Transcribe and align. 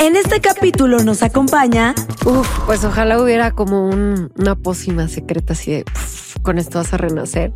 En 0.00 0.16
este 0.16 0.40
capítulo 0.40 1.00
nos 1.00 1.22
acompaña. 1.22 1.94
Uf, 2.24 2.48
pues 2.64 2.82
ojalá 2.86 3.20
hubiera 3.22 3.50
como 3.50 3.90
una 3.90 4.56
pócima 4.56 5.08
secreta 5.08 5.52
así 5.52 5.72
de 5.72 5.84
con 6.40 6.56
esto 6.56 6.78
vas 6.78 6.94
a 6.94 6.96
renacer. 6.96 7.52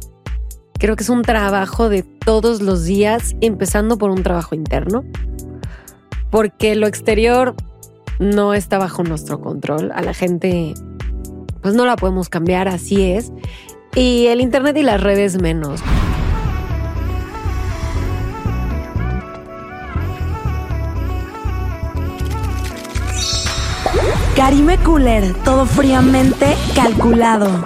Creo 0.79 0.95
que 0.95 1.05
es 1.05 1.09
un 1.09 1.23
trabajo 1.23 1.89
de 1.89 2.03
todos 2.03 2.61
los 2.61 2.85
días, 2.85 3.35
empezando 3.41 3.97
por 3.97 4.11
un 4.11 4.23
trabajo 4.23 4.55
interno, 4.55 5.07
porque 6.31 6.75
lo 6.75 6.87
exterior 6.87 7.55
no 8.19 8.53
está 8.53 8.77
bajo 8.77 9.03
nuestro 9.05 9.41
control. 9.41 9.91
A 9.95 10.03
la 10.03 10.13
gente, 10.13 10.75
pues 11.63 11.75
no 11.75 11.87
la 11.87 11.97
podemos 11.97 12.29
cambiar, 12.29 12.69
así 12.69 13.11
es. 13.11 13.33
Y 13.95 14.27
el 14.27 14.43
Internet 14.43 14.77
y 14.77 14.83
las 14.83 15.03
redes 15.03 15.41
menos. 15.41 15.81
Karime 24.45 24.77
Cooler, 24.77 25.33
todo 25.43 25.65
fríamente 25.65 26.55
calculado. 26.75 27.65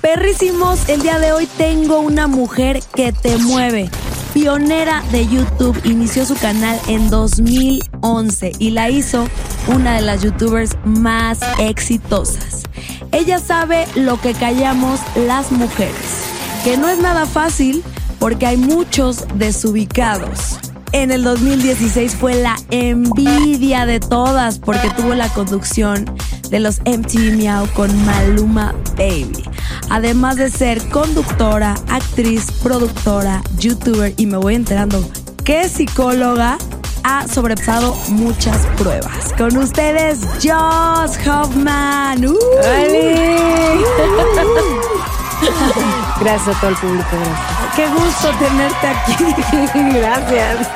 Perrísimos, 0.00 0.88
el 0.88 1.02
día 1.02 1.20
de 1.20 1.30
hoy 1.30 1.46
tengo 1.56 2.00
una 2.00 2.26
mujer 2.26 2.80
que 2.96 3.12
te 3.12 3.36
mueve. 3.38 3.88
Pionera 4.34 5.04
de 5.12 5.28
YouTube, 5.28 5.80
inició 5.84 6.26
su 6.26 6.34
canal 6.34 6.76
en 6.88 7.08
2011 7.08 8.50
y 8.58 8.70
la 8.70 8.90
hizo 8.90 9.28
una 9.68 9.94
de 9.94 10.02
las 10.02 10.22
youtubers 10.22 10.76
más 10.84 11.38
exitosas. 11.60 12.67
Ella 13.18 13.40
sabe 13.40 13.88
lo 13.96 14.20
que 14.20 14.32
callamos 14.32 15.00
las 15.16 15.50
mujeres, 15.50 16.22
que 16.62 16.76
no 16.76 16.88
es 16.88 17.00
nada 17.00 17.26
fácil 17.26 17.82
porque 18.20 18.46
hay 18.46 18.56
muchos 18.56 19.26
desubicados. 19.34 20.60
En 20.92 21.10
el 21.10 21.24
2016 21.24 22.14
fue 22.14 22.36
la 22.40 22.54
envidia 22.70 23.86
de 23.86 23.98
todas 23.98 24.60
porque 24.60 24.88
tuvo 24.90 25.14
la 25.14 25.28
conducción 25.30 26.04
de 26.48 26.60
los 26.60 26.78
MTV 26.82 27.36
Meow 27.36 27.66
con 27.74 27.90
Maluma 28.04 28.72
Baby. 28.96 29.42
Además 29.90 30.36
de 30.36 30.48
ser 30.48 30.80
conductora, 30.88 31.74
actriz, 31.88 32.46
productora, 32.62 33.42
youtuber 33.58 34.14
y 34.16 34.26
me 34.26 34.36
voy 34.36 34.54
enterando 34.54 35.04
que 35.42 35.68
psicóloga, 35.68 36.56
ha 37.08 37.26
sobrepasado 37.26 37.94
muchas 38.10 38.66
pruebas. 38.76 39.32
Con 39.38 39.56
ustedes, 39.56 40.20
Joss 40.42 41.16
Hoffman. 41.26 42.26
¡Uh! 42.26 42.34
Gracias 46.20 46.56
a 46.56 46.60
todo 46.60 46.70
el 46.70 46.76
público, 46.76 47.08
gracias. 47.12 47.38
Qué 47.76 47.86
gusto 47.88 48.30
tenerte 48.38 48.86
aquí. 48.88 49.14
gracias. 49.98 50.68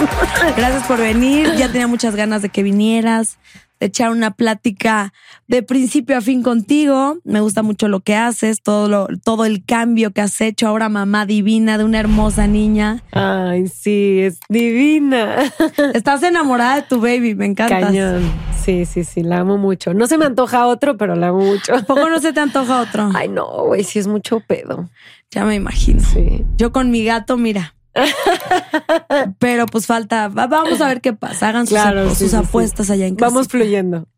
Gracias 0.57 0.87
por 0.87 0.99
venir. 0.99 1.53
Ya 1.57 1.67
tenía 1.71 1.89
muchas 1.89 2.15
ganas 2.15 2.43
de 2.43 2.49
que 2.49 2.63
vinieras 2.63 3.39
echar 3.85 4.11
una 4.11 4.33
plática 4.33 5.13
de 5.49 5.63
principio 5.63 6.17
a 6.17 6.21
fin 6.21 6.43
contigo. 6.43 7.19
Me 7.25 7.41
gusta 7.41 7.63
mucho 7.63 7.89
lo 7.89 8.01
que 8.01 8.15
haces, 8.15 8.63
todo, 8.63 8.89
lo, 8.89 9.09
todo 9.25 9.45
el 9.45 9.65
cambio 9.65 10.13
que 10.13 10.21
has 10.21 10.41
hecho 10.41 10.69
ahora, 10.69 10.89
mamá 10.89 11.27
divina 11.27 11.79
de 11.79 11.85
una 11.85 12.01
hermosa 12.01 12.47
niña. 12.47 13.03
Ay, 13.13 13.69
sí, 13.69 14.21
es 14.21 14.41
divina. 14.49 15.37
Estás 15.95 16.23
enamorada 16.23 16.77
de 16.77 16.83
tu 16.83 17.01
baby, 17.01 17.35
me 17.35 17.47
encanta. 17.47 17.81
Cañón. 17.81 18.23
Sí, 18.63 18.85
sí, 18.85 19.03
sí, 19.03 19.23
la 19.23 19.41
amo 19.41 19.59
mucho. 19.59 19.93
No 19.93 20.07
se 20.07 20.19
me 20.19 20.25
antoja 20.25 20.67
otro, 20.67 20.97
pero 20.97 21.17
la 21.17 21.29
amo 21.29 21.41
mucho. 21.41 21.73
¿Poco 21.87 22.09
no 22.09 22.21
se 22.21 22.33
te 22.33 22.41
antoja 22.41 22.81
otro? 22.81 23.11
Ay, 23.15 23.29
no, 23.29 23.47
güey, 23.67 23.83
sí 23.83 23.99
es 23.99 24.07
mucho 24.07 24.41
pedo. 24.41 24.89
Ya 25.33 25.45
me 25.45 25.55
imagino. 25.57 26.01
Sí. 26.01 26.45
Yo 26.57 26.73
con 26.73 26.91
mi 26.91 27.05
gato, 27.05 27.37
mira. 27.37 27.75
Pero 29.39 29.67
pues 29.67 29.87
falta, 29.87 30.29
vamos 30.29 30.81
a 30.81 30.89
ver 30.89 31.01
qué 31.01 31.13
pasa. 31.13 31.49
Hagan 31.49 31.67
sus, 31.67 32.35
apuestas 32.35 32.91
allá 32.91 33.07
en 33.07 33.17
casa. 33.17 33.31
Vamos 33.31 33.49
fluyendo. 33.49 34.09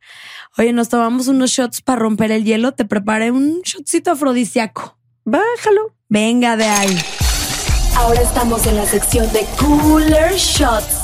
Oye, 0.56 0.72
nos 0.72 0.88
tomamos 0.88 1.28
unos 1.28 1.50
shots 1.50 1.80
para 1.80 1.98
romper 1.98 2.30
el 2.30 2.44
hielo. 2.44 2.72
Te 2.72 2.84
preparé 2.84 3.30
un 3.30 3.60
shotcito 3.62 4.12
afrodisíaco. 4.12 4.96
Bájalo. 5.24 5.94
Venga 6.08 6.56
de 6.56 6.66
ahí. 6.66 6.98
Ahora 7.96 8.20
estamos 8.20 8.66
en 8.66 8.76
la 8.76 8.86
sección 8.86 9.30
de 9.32 9.46
Cooler 9.58 10.32
Shots. 10.34 11.00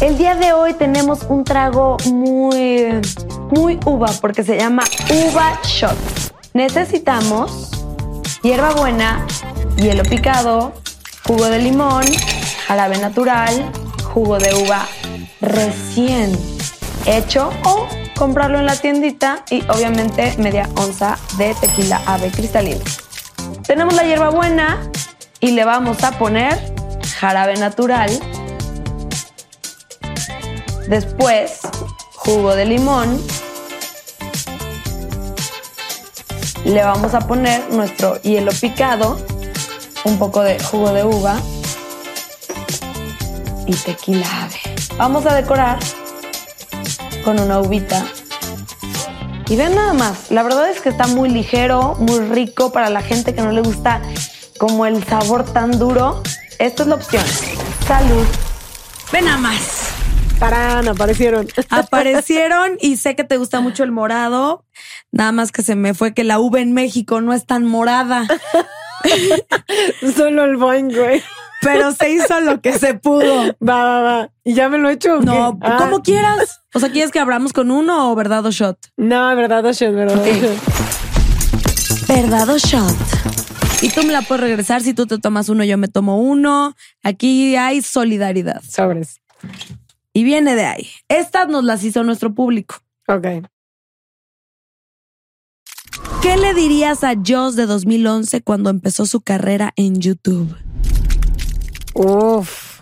El 0.00 0.16
día 0.16 0.36
de 0.36 0.52
hoy 0.52 0.74
tenemos 0.74 1.24
un 1.28 1.42
trago 1.42 1.96
muy, 2.12 2.86
muy 3.50 3.80
uva 3.84 4.06
porque 4.20 4.44
se 4.44 4.56
llama 4.56 4.84
Uva 5.10 5.60
Shot. 5.64 5.96
Necesitamos 6.54 7.70
hierbabuena, 8.42 9.26
hielo 9.76 10.04
picado, 10.04 10.72
jugo 11.28 11.50
de 11.50 11.58
limón, 11.58 12.06
jarabe 12.66 12.96
natural, 12.96 13.70
jugo 14.14 14.38
de 14.38 14.54
uva 14.54 14.88
recién 15.42 16.32
hecho 17.04 17.50
o 17.64 17.86
comprarlo 18.16 18.58
en 18.58 18.64
la 18.64 18.74
tiendita 18.76 19.44
y 19.50 19.62
obviamente 19.68 20.34
media 20.38 20.66
onza 20.74 21.18
de 21.36 21.54
tequila 21.54 22.00
ave 22.06 22.30
cristalino. 22.30 22.80
Tenemos 23.66 23.94
la 23.94 24.04
hierbabuena 24.04 24.90
y 25.38 25.50
le 25.50 25.66
vamos 25.66 26.02
a 26.02 26.18
poner 26.18 26.58
jarabe 27.18 27.56
natural. 27.56 28.10
Después, 30.88 31.60
jugo 32.14 32.54
de 32.54 32.64
limón. 32.64 33.22
Le 36.64 36.82
vamos 36.82 37.12
a 37.12 37.20
poner 37.20 37.70
nuestro 37.70 38.18
hielo 38.22 38.50
picado 38.58 39.18
un 40.04 40.18
poco 40.18 40.42
de 40.42 40.58
jugo 40.58 40.92
de 40.92 41.04
uva 41.04 41.40
y 43.66 43.74
tequila 43.74 44.44
ave. 44.44 44.60
Vamos 44.96 45.26
a 45.26 45.34
decorar 45.34 45.78
con 47.24 47.38
una 47.40 47.60
uvita. 47.60 48.04
Y 49.48 49.56
ven 49.56 49.74
nada 49.74 49.94
más, 49.94 50.30
la 50.30 50.42
verdad 50.42 50.70
es 50.70 50.80
que 50.80 50.90
está 50.90 51.06
muy 51.06 51.30
ligero, 51.30 51.94
muy 51.98 52.20
rico 52.20 52.70
para 52.70 52.90
la 52.90 53.00
gente 53.00 53.34
que 53.34 53.40
no 53.40 53.52
le 53.52 53.62
gusta 53.62 54.02
como 54.58 54.86
el 54.86 55.02
sabor 55.04 55.44
tan 55.44 55.78
duro. 55.78 56.22
Esta 56.58 56.82
es 56.82 56.88
la 56.88 56.96
opción. 56.96 57.24
Salud. 57.86 58.26
Ven 59.12 59.24
nada 59.24 59.38
más. 59.38 59.88
Tarán, 60.38 60.86
aparecieron. 60.86 61.48
Aparecieron 61.70 62.76
y 62.80 62.96
sé 62.96 63.16
que 63.16 63.24
te 63.24 63.38
gusta 63.38 63.60
mucho 63.60 63.82
el 63.84 63.90
morado. 63.90 64.64
Nada 65.10 65.32
más 65.32 65.50
que 65.50 65.62
se 65.62 65.74
me 65.74 65.94
fue 65.94 66.14
que 66.14 66.24
la 66.24 66.38
uva 66.38 66.60
en 66.60 66.72
México 66.72 67.20
no 67.20 67.32
es 67.32 67.46
tan 67.46 67.64
morada. 67.64 68.26
Solo 70.16 70.44
el 70.44 70.56
boing, 70.56 70.94
güey. 70.94 71.22
Pero 71.60 71.92
se 71.92 72.10
hizo 72.10 72.40
lo 72.40 72.60
que 72.60 72.78
se 72.78 72.94
pudo. 72.94 73.46
Va, 73.60 73.84
va, 73.84 74.00
va. 74.00 74.30
¿Y 74.44 74.54
ya 74.54 74.68
me 74.68 74.78
lo 74.78 74.88
he 74.88 74.92
hecho? 74.92 75.20
No, 75.20 75.58
ah. 75.62 75.76
como 75.78 76.02
quieras. 76.02 76.60
O 76.74 76.80
sea, 76.80 76.90
¿quieres 76.90 77.10
que 77.10 77.18
abramos 77.18 77.52
con 77.52 77.70
uno 77.70 78.12
o 78.12 78.14
verdad 78.14 78.44
o 78.46 78.50
shot? 78.50 78.78
No, 78.96 79.34
verdad 79.34 79.64
o 79.66 79.72
shot, 79.72 79.92
verdad. 79.94 80.22
Verdad 82.06 82.48
o 82.48 82.58
shot. 82.58 82.96
Y 83.82 83.90
tú 83.90 84.02
me 84.02 84.12
la 84.12 84.22
puedes 84.22 84.42
regresar 84.42 84.82
si 84.82 84.94
tú 84.94 85.06
te 85.06 85.18
tomas 85.18 85.48
uno, 85.48 85.64
yo 85.64 85.78
me 85.78 85.88
tomo 85.88 86.20
uno. 86.20 86.74
Aquí 87.02 87.56
hay 87.56 87.82
solidaridad. 87.82 88.62
Sobres. 88.62 89.20
Y 90.12 90.24
viene 90.24 90.54
de 90.54 90.64
ahí. 90.64 90.88
Estas 91.08 91.48
nos 91.48 91.64
las 91.64 91.84
hizo 91.84 92.02
nuestro 92.04 92.34
público. 92.34 92.76
Ok. 93.06 93.26
¿Qué 96.22 96.36
le 96.36 96.52
dirías 96.52 97.04
a 97.04 97.14
Joss 97.14 97.54
de 97.54 97.66
2011 97.66 98.42
cuando 98.42 98.70
empezó 98.70 99.06
su 99.06 99.20
carrera 99.20 99.72
en 99.76 100.00
YouTube? 100.00 100.56
Uf, 101.94 102.80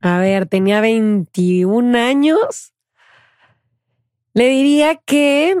a 0.00 0.18
ver, 0.18 0.46
tenía 0.46 0.80
21 0.80 1.98
años. 1.98 2.72
Le 4.34 4.48
diría 4.48 4.94
que 4.96 5.56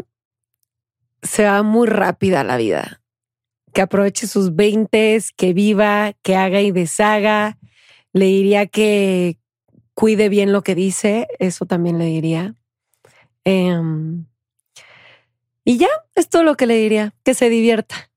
se 1.22 1.44
va 1.44 1.64
muy 1.64 1.88
rápida 1.88 2.44
la 2.44 2.56
vida, 2.56 3.02
que 3.72 3.80
aproveche 3.80 4.28
sus 4.28 4.54
20, 4.54 5.20
que 5.36 5.52
viva, 5.52 6.12
que 6.22 6.36
haga 6.36 6.60
y 6.60 6.70
deshaga. 6.70 7.58
Le 8.12 8.26
diría 8.26 8.66
que 8.66 9.38
cuide 9.94 10.28
bien 10.28 10.52
lo 10.52 10.62
que 10.62 10.74
dice, 10.76 11.26
eso 11.40 11.66
también 11.66 11.98
le 11.98 12.04
diría. 12.04 12.54
Em, 13.44 14.26
y 15.68 15.78
ya, 15.78 15.88
es 16.14 16.28
todo 16.28 16.44
lo 16.44 16.56
que 16.56 16.66
le 16.66 16.76
diría, 16.76 17.12
que 17.24 17.34
se 17.34 17.50
divierta. 17.50 18.12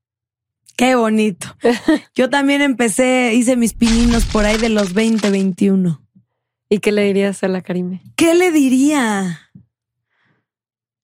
Qué 0.78 0.94
bonito. 0.94 1.58
Yo 2.16 2.30
también 2.30 2.62
empecé, 2.62 3.34
hice 3.34 3.58
mis 3.58 3.74
pininos 3.74 4.26
por 4.26 4.46
ahí 4.46 4.58
de 4.58 4.70
los 4.70 4.94
20, 4.94 5.32
21. 5.32 6.00
¿Y 6.70 6.78
qué 6.78 6.92
le 6.92 7.04
dirías 7.06 7.44
a 7.44 7.48
la 7.48 7.62
Karime? 7.64 8.04
¿Qué 8.16 8.36
le 8.36 8.52
diría? 8.52 9.50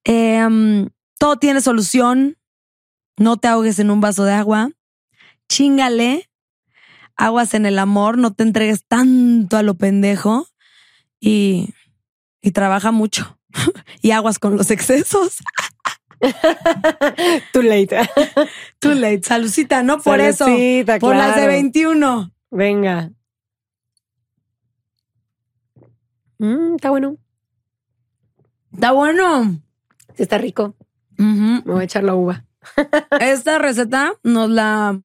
Em, 0.04 0.90
todo 1.18 1.38
tiene 1.38 1.62
solución. 1.62 2.38
No 3.18 3.38
te 3.38 3.48
ahogues 3.48 3.80
en 3.80 3.90
un 3.90 4.00
vaso 4.00 4.24
de 4.24 4.34
agua. 4.34 4.70
Chingale. 5.50 6.30
Aguas 7.16 7.56
en 7.56 7.66
el 7.66 7.80
amor. 7.80 8.20
No 8.20 8.34
te 8.34 8.44
entregues 8.44 8.86
tanto 8.88 9.58
a 9.58 9.64
lo 9.64 9.74
pendejo. 9.74 10.48
Y, 11.20 11.74
y 12.40 12.52
trabaja 12.52 12.92
mucho. 12.92 13.40
y 14.04 14.12
aguas 14.12 14.38
con 14.38 14.56
los 14.56 14.70
excesos. 14.70 15.38
Too 17.54 17.62
late. 17.62 17.98
Too 18.80 18.94
late. 18.94 19.24
Salucita, 19.24 19.84
no 19.84 20.00
por 20.00 20.20
Salucita, 20.20 20.96
eso. 20.96 21.00
Por 21.00 21.16
las 21.16 21.36
de 21.36 21.42
claro. 21.42 21.52
21. 21.52 22.32
Venga. 22.52 23.12
Mm, 26.38 26.76
está 26.76 26.90
bueno. 26.90 27.18
Está 28.74 28.92
bueno. 28.92 29.62
Sí, 30.16 30.24
está 30.24 30.38
rico. 30.38 30.76
Me 31.18 31.62
voy 31.62 31.82
a 31.82 31.86
echar 31.86 32.04
la 32.04 32.16
uva. 32.16 32.46
Esta 33.20 33.58
receta 33.60 34.14
nos 34.24 34.50
la 34.50 35.00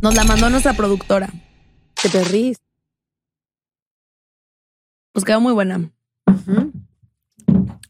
nos 0.00 0.14
la 0.14 0.24
mandó 0.24 0.50
nuestra 0.50 0.74
productora. 0.74 1.28
Que 2.00 2.08
te 2.08 2.22
ríes. 2.24 2.58
Pues 5.12 5.24
quedó 5.24 5.40
muy 5.40 5.52
buena. 5.52 5.90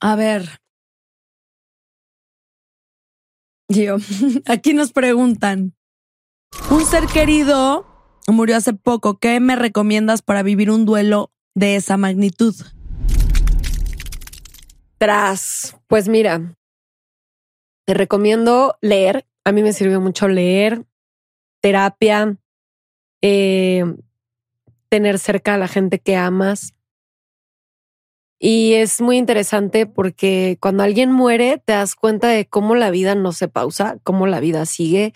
A 0.01 0.15
ver. 0.15 0.61
Yo, 3.69 3.97
aquí 4.47 4.75
nos 4.75 4.93
preguntan. 4.93 5.75
Un 6.71 6.85
ser 6.87 7.07
querido 7.07 7.87
murió 8.29 8.57
hace 8.57 8.73
poco. 8.73 9.19
¿Qué 9.19 9.41
me 9.41 9.57
recomiendas 9.57 10.23
para 10.23 10.43
vivir 10.43 10.71
un 10.71 10.85
duelo 10.85 11.33
de 11.55 11.77
esa 11.77 11.97
magnitud? 11.97 12.55
Tras, 14.99 15.77
pues 15.89 16.09
mira, 16.09 16.57
te 17.85 17.95
recomiendo 17.95 18.77
leer. 18.81 19.27
A 19.45 19.53
mí 19.53 19.63
me 19.63 19.73
sirvió 19.73 20.01
mucho 20.01 20.29
leer, 20.29 20.85
terapia, 21.61 22.37
eh, 23.23 23.85
tener 24.89 25.19
cerca 25.19 25.55
a 25.55 25.59
la 25.59 25.69
gente 25.69 25.99
que 25.99 26.17
amas. 26.17 26.76
Y 28.39 28.75
es 28.75 29.01
muy 29.01 29.17
interesante 29.17 29.87
porque 29.87 30.59
cuando 30.61 30.83
alguien 30.83 31.11
muere 31.11 31.63
te 31.65 31.73
das 31.73 31.95
cuenta 31.95 32.29
de 32.29 32.47
cómo 32.47 32.75
la 32.75 32.91
vida 32.91 33.15
no 33.15 33.33
se 33.33 33.49
pausa, 33.49 33.99
cómo 34.03 34.27
la 34.27 34.41
vida 34.41 34.67
sigue 34.67 35.15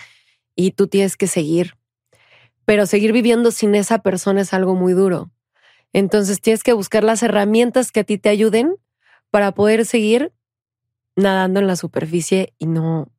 y 0.56 0.72
tú 0.72 0.86
tienes 0.86 1.16
que 1.16 1.26
seguir. 1.26 1.76
Pero 2.64 2.86
seguir 2.86 3.12
viviendo 3.12 3.50
sin 3.50 3.74
esa 3.74 3.98
persona 4.02 4.40
es 4.42 4.54
algo 4.54 4.74
muy 4.74 4.94
duro. 4.94 5.30
Entonces 5.92 6.40
tienes 6.40 6.62
que 6.62 6.72
buscar 6.72 7.04
las 7.04 7.22
herramientas 7.22 7.92
que 7.92 8.00
a 8.00 8.04
ti 8.04 8.16
te 8.16 8.28
ayuden 8.28 8.76
para 9.30 9.52
poder 9.52 9.84
seguir 9.84 10.32
nadando 11.16 11.60
en 11.60 11.66
la 11.66 11.76
superficie 11.76 12.54
y 12.58 12.66
no 12.66 13.10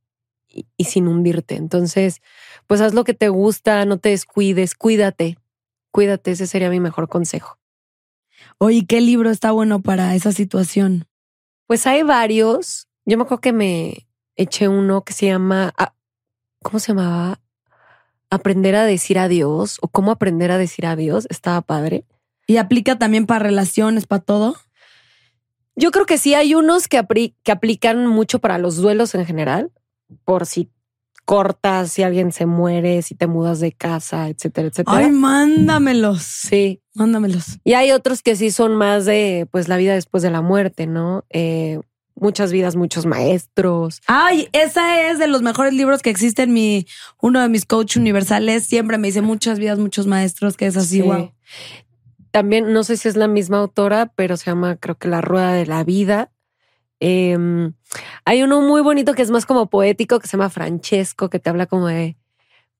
y, 0.77 0.83
sin 0.85 1.07
hundirte. 1.07 1.55
Entonces, 1.55 2.21
pues 2.67 2.81
haz 2.81 2.93
lo 2.93 3.03
que 3.03 3.13
te 3.13 3.29
gusta, 3.29 3.85
no 3.85 3.99
te 3.99 4.09
descuides, 4.09 4.75
cuídate. 4.75 5.37
Cuídate, 5.91 6.31
ese 6.31 6.47
sería 6.47 6.69
mi 6.69 6.79
mejor 6.79 7.09
consejo. 7.09 7.60
Oye, 8.63 8.85
¿qué 8.85 9.01
libro 9.01 9.31
está 9.31 9.51
bueno 9.51 9.81
para 9.81 10.13
esa 10.13 10.31
situación? 10.31 11.07
Pues 11.65 11.87
hay 11.87 12.03
varios. 12.03 12.87
Yo 13.05 13.17
me 13.17 13.23
acuerdo 13.23 13.41
que 13.41 13.53
me 13.53 14.07
eché 14.35 14.67
uno 14.67 15.03
que 15.03 15.13
se 15.13 15.25
llama 15.25 15.73
ah, 15.79 15.95
¿cómo 16.61 16.77
se 16.77 16.89
llamaba? 16.89 17.39
Aprender 18.29 18.75
a 18.75 18.85
decir 18.85 19.17
adiós 19.17 19.79
o 19.81 19.87
cómo 19.87 20.11
aprender 20.11 20.51
a 20.51 20.59
decir 20.59 20.85
adiós. 20.85 21.25
Estaba 21.31 21.61
padre. 21.61 22.05
¿Y 22.45 22.57
aplica 22.57 22.99
también 22.99 23.25
para 23.25 23.39
relaciones, 23.43 24.05
para 24.05 24.21
todo? 24.21 24.55
Yo 25.75 25.89
creo 25.89 26.05
que 26.05 26.19
sí 26.19 26.35
hay 26.35 26.53
unos 26.53 26.87
que, 26.87 26.99
apri- 26.99 27.35
que 27.41 27.51
aplican 27.51 28.05
mucho 28.05 28.37
para 28.37 28.59
los 28.59 28.75
duelos 28.77 29.15
en 29.15 29.25
general, 29.25 29.71
por 30.23 30.45
si 30.45 30.69
cortas, 31.25 31.93
si 31.93 32.03
alguien 32.03 32.31
se 32.31 32.45
muere, 32.45 33.01
si 33.01 33.15
te 33.15 33.25
mudas 33.25 33.59
de 33.59 33.71
casa, 33.71 34.27
etcétera, 34.27 34.67
etcétera. 34.67 34.97
Ay, 34.97 35.09
mándamelos. 35.11 36.21
sí. 36.21 36.80
Mándamelos. 36.93 37.59
Y 37.63 37.73
hay 37.73 37.91
otros 37.91 38.21
que 38.21 38.35
sí 38.35 38.51
son 38.51 38.75
más 38.75 39.05
de 39.05 39.47
pues 39.51 39.67
la 39.67 39.77
vida 39.77 39.93
después 39.93 40.23
de 40.23 40.29
la 40.29 40.41
muerte, 40.41 40.87
¿no? 40.87 41.23
Eh, 41.29 41.79
muchas 42.15 42.51
vidas, 42.51 42.75
muchos 42.75 43.05
maestros. 43.05 44.01
Ay, 44.07 44.49
esa 44.51 45.09
es 45.09 45.17
de 45.17 45.27
los 45.27 45.41
mejores 45.41 45.73
libros 45.73 46.01
que 46.01 46.09
existen. 46.09 46.51
Mi, 46.53 46.85
uno 47.21 47.41
de 47.41 47.49
mis 47.49 47.65
coach 47.65 47.97
universales 47.97 48.65
siempre 48.65 48.97
me 48.97 49.07
dice 49.07 49.21
muchas 49.21 49.57
vidas, 49.57 49.79
muchos 49.79 50.05
maestros, 50.07 50.57
que 50.57 50.67
es 50.67 50.77
así, 50.77 50.97
Sí. 50.97 51.01
wow. 51.01 51.31
También 52.31 52.71
no 52.71 52.83
sé 52.83 52.95
si 52.95 53.07
es 53.09 53.15
la 53.17 53.27
misma 53.27 53.57
autora, 53.57 54.11
pero 54.15 54.37
se 54.37 54.45
llama 54.45 54.75
creo 54.77 54.97
que 54.97 55.07
La 55.09 55.21
Rueda 55.21 55.51
de 55.53 55.65
la 55.65 55.83
Vida. 55.83 56.31
Eh, 57.01 57.37
hay 58.25 58.43
uno 58.43 58.61
muy 58.61 58.81
bonito 58.81 59.13
que 59.13 59.21
es 59.21 59.31
más 59.31 59.45
como 59.45 59.69
poético 59.69 60.19
que 60.19 60.27
se 60.27 60.37
llama 60.37 60.49
Francesco, 60.49 61.29
que 61.29 61.39
te 61.39 61.49
habla 61.49 61.65
como 61.65 61.87
de, 61.87 62.15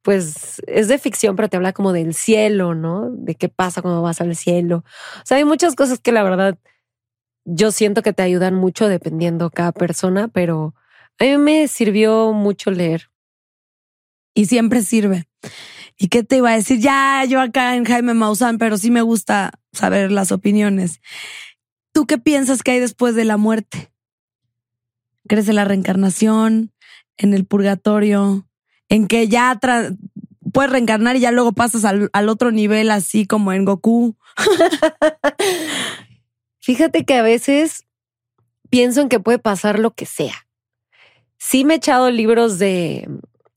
pues 0.02 0.62
es 0.68 0.88
de 0.88 0.98
ficción, 0.98 1.36
pero 1.36 1.50
te 1.50 1.58
habla 1.58 1.74
como 1.74 1.94
del 1.94 2.14
cielo, 2.14 2.74
¿no? 2.76 3.10
De 3.12 3.36
qué 3.36 3.50
pasa 3.50 3.82
cuando 3.82 4.02
vas 4.02 4.22
al 4.22 4.36
cielo. 4.36 4.84
O 5.18 5.26
sea, 5.26 5.38
hay 5.38 5.46
muchas 5.46 5.76
cosas 5.76 6.00
que 6.00 6.12
la 6.12 6.24
verdad 6.24 6.58
yo 7.46 7.72
siento 7.72 8.02
que 8.02 8.14
te 8.14 8.24
ayudan 8.24 8.56
mucho 8.56 8.88
dependiendo 8.88 9.50
cada 9.50 9.72
persona, 9.72 10.28
pero 10.28 10.76
a 11.20 11.24
mí 11.24 11.38
me 11.38 11.68
sirvió 11.68 12.34
mucho 12.34 12.72
leer. 12.72 13.10
Y 14.34 14.46
siempre 14.46 14.82
sirve. 14.82 15.28
¿Y 15.98 16.08
qué 16.08 16.24
te 16.24 16.38
iba 16.38 16.52
a 16.52 16.56
decir? 16.56 16.80
Ya, 16.80 17.24
yo 17.26 17.42
acá 17.42 17.76
en 17.76 17.86
Jaime 17.86 18.14
Maussan, 18.14 18.58
pero 18.58 18.78
sí 18.78 18.90
me 18.90 19.02
gusta 19.02 19.52
saber 19.72 20.12
las 20.12 20.32
opiniones. 20.32 21.02
¿Tú 21.94 22.08
qué 22.08 22.18
piensas 22.18 22.64
que 22.64 22.72
hay 22.72 22.80
después 22.80 23.16
de 23.16 23.26
la 23.26 23.38
muerte? 23.38 23.92
¿Crees 25.28 25.48
en 25.50 25.56
la 25.56 25.66
reencarnación? 25.66 26.72
¿En 27.18 27.34
el 27.34 27.46
purgatorio? 27.46 28.48
¿En 28.92 29.08
que 29.08 29.30
ya 29.30 29.58
puedes 30.52 30.70
reencarnar 30.70 31.16
y 31.16 31.22
ya 31.22 31.32
luego 31.32 31.54
pasas 31.54 31.86
al, 31.86 32.10
al 32.12 32.28
otro 32.28 32.52
nivel, 32.52 32.92
así 32.92 33.26
como 33.26 33.54
en 33.54 33.64
Goku? 33.64 34.18
Fíjate 36.60 37.06
que 37.06 37.14
a 37.14 37.22
veces 37.22 37.86
pienso 38.70 39.00
en 39.00 39.08
que 39.08 39.22
puede 39.22 39.40
pasar 39.40 39.80
lo 39.80 39.92
que 39.92 40.06
sea. 40.06 40.46
Sí 41.38 41.64
me 41.64 41.76
he 41.76 41.78
echado 41.78 42.12
libros 42.12 42.60
de 42.60 43.10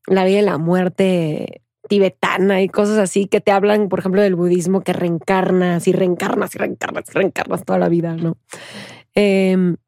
la 0.06 0.24
vida 0.24 0.38
y 0.38 0.42
la 0.42 0.58
muerte 0.58 1.62
tibetana 1.88 2.62
y 2.62 2.68
cosas 2.68 2.98
así 2.98 3.26
que 3.26 3.40
te 3.40 3.50
hablan, 3.50 3.88
por 3.88 3.98
ejemplo, 3.98 4.22
del 4.22 4.36
budismo 4.36 4.82
que 4.82 4.92
reencarnas 4.92 5.88
y 5.88 5.92
reencarnas 5.92 6.54
y 6.54 6.58
reencarnas 6.58 7.08
y 7.08 7.12
reencarnas 7.12 7.64
toda 7.64 7.80
la 7.80 7.88
vida, 7.88 8.14
¿no? 8.14 8.36
Em, 9.16 9.78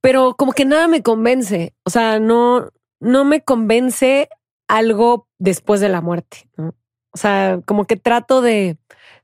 pero 0.00 0.34
como 0.36 0.54
que 0.54 0.64
nada 0.64 0.88
me 0.88 1.04
convence. 1.04 1.72
O 1.84 1.90
sea, 1.90 2.18
no, 2.18 2.72
no 2.98 3.24
me 3.24 3.42
convence 3.42 4.28
algo 4.76 5.28
después 5.38 5.80
de 5.80 5.88
la 5.88 6.00
muerte, 6.00 6.48
¿no? 6.56 6.74
O 7.12 7.18
sea, 7.18 7.60
como 7.66 7.86
que 7.86 7.96
trato 7.96 8.40
de 8.40 8.78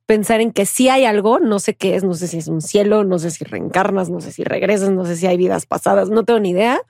pensar 0.07 0.41
en 0.41 0.53
que 0.53 0.67
sí 0.67 0.89
hay 0.89 1.05
algo, 1.05 1.39
no 1.39 1.59
sé 1.61 1.75
qué 1.75 1.95
es, 1.97 2.05
no 2.05 2.15
sé 2.15 2.27
si 2.27 2.39
es 2.39 2.49
un 2.49 2.61
cielo, 2.61 3.05
no 3.05 3.19
sé 3.19 3.31
si 3.31 3.45
reencarnas, 3.45 4.11
no 4.11 4.21
sé 4.21 4.33
si 4.33 4.45
regresas, 4.45 4.91
no 4.91 5.05
sé 5.05 5.17
si 5.17 5.27
hay 5.27 5.37
vidas 5.37 5.67
pasadas, 5.67 6.11
no 6.11 6.25
tengo 6.25 6.41
ni 6.41 6.51
idea, 6.51 6.81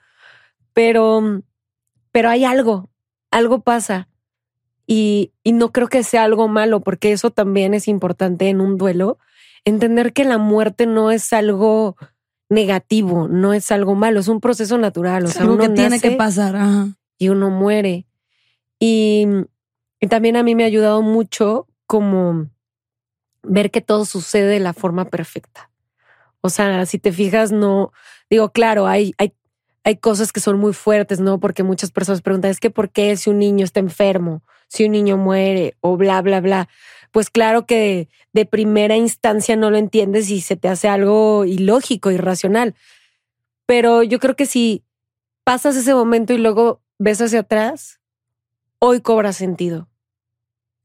pero, 0.73 1.41
pero 2.11 2.29
hay 2.29 2.45
algo, 2.45 2.89
algo 3.31 3.61
pasa. 3.61 4.07
Y, 4.87 5.33
y 5.43 5.51
no 5.51 5.71
creo 5.71 5.87
que 5.87 6.03
sea 6.03 6.23
algo 6.23 6.47
malo, 6.47 6.81
porque 6.81 7.11
eso 7.11 7.29
también 7.29 7.73
es 7.73 7.87
importante 7.87 8.49
en 8.49 8.61
un 8.61 8.77
duelo, 8.77 9.19
entender 9.65 10.13
que 10.13 10.23
la 10.23 10.37
muerte 10.37 10.85
no 10.87 11.11
es 11.11 11.31
algo 11.33 11.95
negativo, 12.49 13.27
no 13.27 13.53
es 13.53 13.71
algo 13.71 13.95
malo, 13.95 14.19
es 14.19 14.29
un 14.29 14.39
proceso 14.39 14.77
natural. 14.77 15.25
O 15.25 15.27
Es 15.27 15.33
sea, 15.33 15.41
algo 15.43 15.55
uno 15.55 15.63
que 15.65 15.69
tiene 15.71 15.89
nace 15.91 16.09
que 16.09 16.15
pasar. 16.15 16.55
Ajá. 16.55 16.87
y 17.19 17.29
uno 17.29 17.49
muere. 17.49 18.06
Y, 18.79 19.27
también 20.09 20.37
a 20.37 20.43
mí 20.43 20.55
me 20.55 20.63
ha 20.63 20.67
ayudado 20.67 21.01
mucho 21.01 21.67
como 21.87 22.49
ver 23.43 23.71
que 23.71 23.81
todo 23.81 24.05
sucede 24.05 24.47
de 24.47 24.59
la 24.59 24.73
forma 24.73 25.05
perfecta. 25.05 25.71
O 26.41 26.49
sea, 26.49 26.85
si 26.85 26.99
te 26.99 27.11
fijas, 27.11 27.51
no 27.51 27.91
digo, 28.29 28.51
claro, 28.51 28.87
hay, 28.87 29.13
hay, 29.17 29.33
hay 29.83 29.97
cosas 29.97 30.31
que 30.31 30.39
son 30.39 30.59
muy 30.59 30.73
fuertes, 30.73 31.19
¿no? 31.19 31.39
Porque 31.39 31.63
muchas 31.63 31.91
personas 31.91 32.21
preguntan, 32.21 32.51
es 32.51 32.59
que 32.59 32.69
¿por 32.69 32.91
qué 32.91 33.15
si 33.17 33.29
un 33.29 33.39
niño 33.39 33.65
está 33.65 33.79
enfermo, 33.79 34.43
si 34.67 34.85
un 34.85 34.91
niño 34.91 35.17
muere 35.17 35.75
o 35.81 35.97
bla, 35.97 36.21
bla, 36.21 36.41
bla? 36.41 36.69
Pues 37.11 37.29
claro 37.29 37.65
que 37.65 38.09
de 38.33 38.45
primera 38.45 38.95
instancia 38.95 39.55
no 39.55 39.71
lo 39.71 39.77
entiendes 39.77 40.29
y 40.29 40.41
se 40.41 40.57
te 40.57 40.67
hace 40.67 40.87
algo 40.87 41.45
ilógico, 41.45 42.11
irracional. 42.11 42.75
Pero 43.65 44.03
yo 44.03 44.19
creo 44.19 44.35
que 44.35 44.45
si 44.45 44.83
pasas 45.43 45.75
ese 45.75 45.93
momento 45.93 46.33
y 46.33 46.37
luego 46.37 46.81
ves 46.99 47.21
hacia 47.21 47.39
atrás, 47.39 47.99
hoy 48.79 49.01
cobra 49.01 49.33
sentido. 49.33 49.89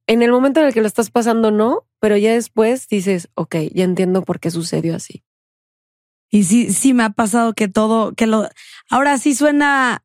En 0.06 0.22
el 0.22 0.30
momento 0.30 0.60
en 0.60 0.66
el 0.66 0.74
que 0.74 0.80
lo 0.80 0.86
estás 0.86 1.10
pasando, 1.10 1.50
no, 1.50 1.86
pero 2.00 2.16
ya 2.16 2.32
después 2.32 2.88
dices, 2.88 3.28
ok, 3.34 3.56
ya 3.72 3.84
entiendo 3.84 4.22
por 4.22 4.40
qué 4.40 4.50
sucedió 4.50 4.96
así. 4.96 5.22
Y 6.30 6.44
sí, 6.44 6.72
sí 6.72 6.94
me 6.94 7.04
ha 7.04 7.10
pasado 7.10 7.54
que 7.54 7.68
todo, 7.68 8.12
que 8.14 8.26
lo, 8.26 8.48
ahora 8.90 9.18
sí 9.18 9.34
suena 9.34 10.02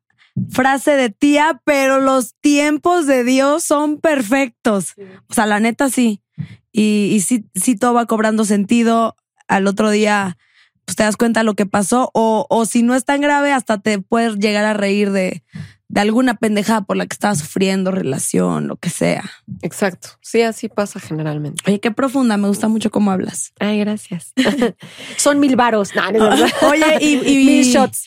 frase 0.50 0.92
de 0.92 1.10
tía, 1.10 1.60
pero 1.64 2.00
los 2.00 2.34
tiempos 2.40 3.06
de 3.06 3.24
Dios 3.24 3.64
son 3.64 3.98
perfectos. 3.98 4.94
O 5.28 5.34
sea, 5.34 5.46
la 5.46 5.58
neta 5.58 5.88
sí. 5.88 6.22
Y, 6.70 7.10
y 7.12 7.20
sí, 7.20 7.46
sí 7.54 7.76
todo 7.76 7.94
va 7.94 8.06
cobrando 8.06 8.44
sentido. 8.44 9.16
Al 9.48 9.66
otro 9.66 9.90
día, 9.90 10.36
pues 10.84 10.96
te 10.96 11.02
das 11.02 11.16
cuenta 11.16 11.40
de 11.40 11.44
lo 11.44 11.54
que 11.54 11.66
pasó. 11.66 12.10
O, 12.12 12.46
o 12.50 12.66
si 12.66 12.82
no 12.82 12.94
es 12.94 13.04
tan 13.04 13.20
grave, 13.20 13.52
hasta 13.52 13.78
te 13.78 13.98
puedes 13.98 14.36
llegar 14.36 14.64
a 14.64 14.74
reír 14.74 15.10
de, 15.10 15.42
de 15.90 16.00
alguna 16.02 16.34
pendejada 16.34 16.82
por 16.82 16.96
la 16.98 17.06
que 17.06 17.14
estaba 17.14 17.34
sufriendo, 17.34 17.90
relación, 17.90 18.68
lo 18.68 18.76
que 18.76 18.90
sea. 18.90 19.24
Exacto. 19.62 20.10
Sí, 20.20 20.42
así 20.42 20.68
pasa 20.68 21.00
generalmente. 21.00 21.62
Oye, 21.66 21.80
qué 21.80 21.90
profunda, 21.90 22.36
me 22.36 22.46
gusta 22.48 22.68
mucho 22.68 22.90
cómo 22.90 23.10
hablas. 23.10 23.52
Ay, 23.58 23.78
gracias. 23.78 24.34
Son 25.16 25.40
mil 25.40 25.56
varos. 25.56 25.94
No, 25.94 26.10
no, 26.12 26.36
no. 26.36 26.46
Oye, 26.68 26.98
y, 27.00 27.14
y- 27.26 27.44
mil 27.46 27.64
shots. 27.64 28.04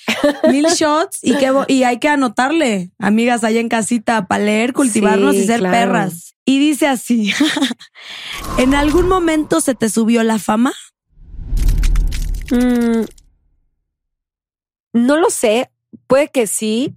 Mil 0.49 0.65
shots 0.67 1.19
y, 1.23 1.33
y 1.67 1.83
hay 1.83 1.97
que 1.97 2.07
anotarle, 2.09 2.91
amigas, 2.99 3.43
allá 3.43 3.59
en 3.59 3.69
casita, 3.69 4.27
para 4.27 4.43
leer, 4.43 4.73
cultivarnos 4.73 5.35
Sí, 5.35 5.41
y 5.41 5.45
ser 5.47 5.59
claro. 5.59 5.75
perras. 5.75 6.35
Y 6.45 6.59
dice 6.59 6.87
así, 6.87 7.33
¿en 8.57 8.73
algún 8.75 9.07
momento 9.07 9.59
se 9.61 9.73
te 9.75 9.89
subió 9.89 10.21
la 10.23 10.37
fama? 10.39 10.73
Mm, 12.51 13.05
no 14.93 15.17
lo 15.17 15.29
sé. 15.29 15.71
Puede 16.07 16.29
que 16.29 16.47
sí. 16.47 16.95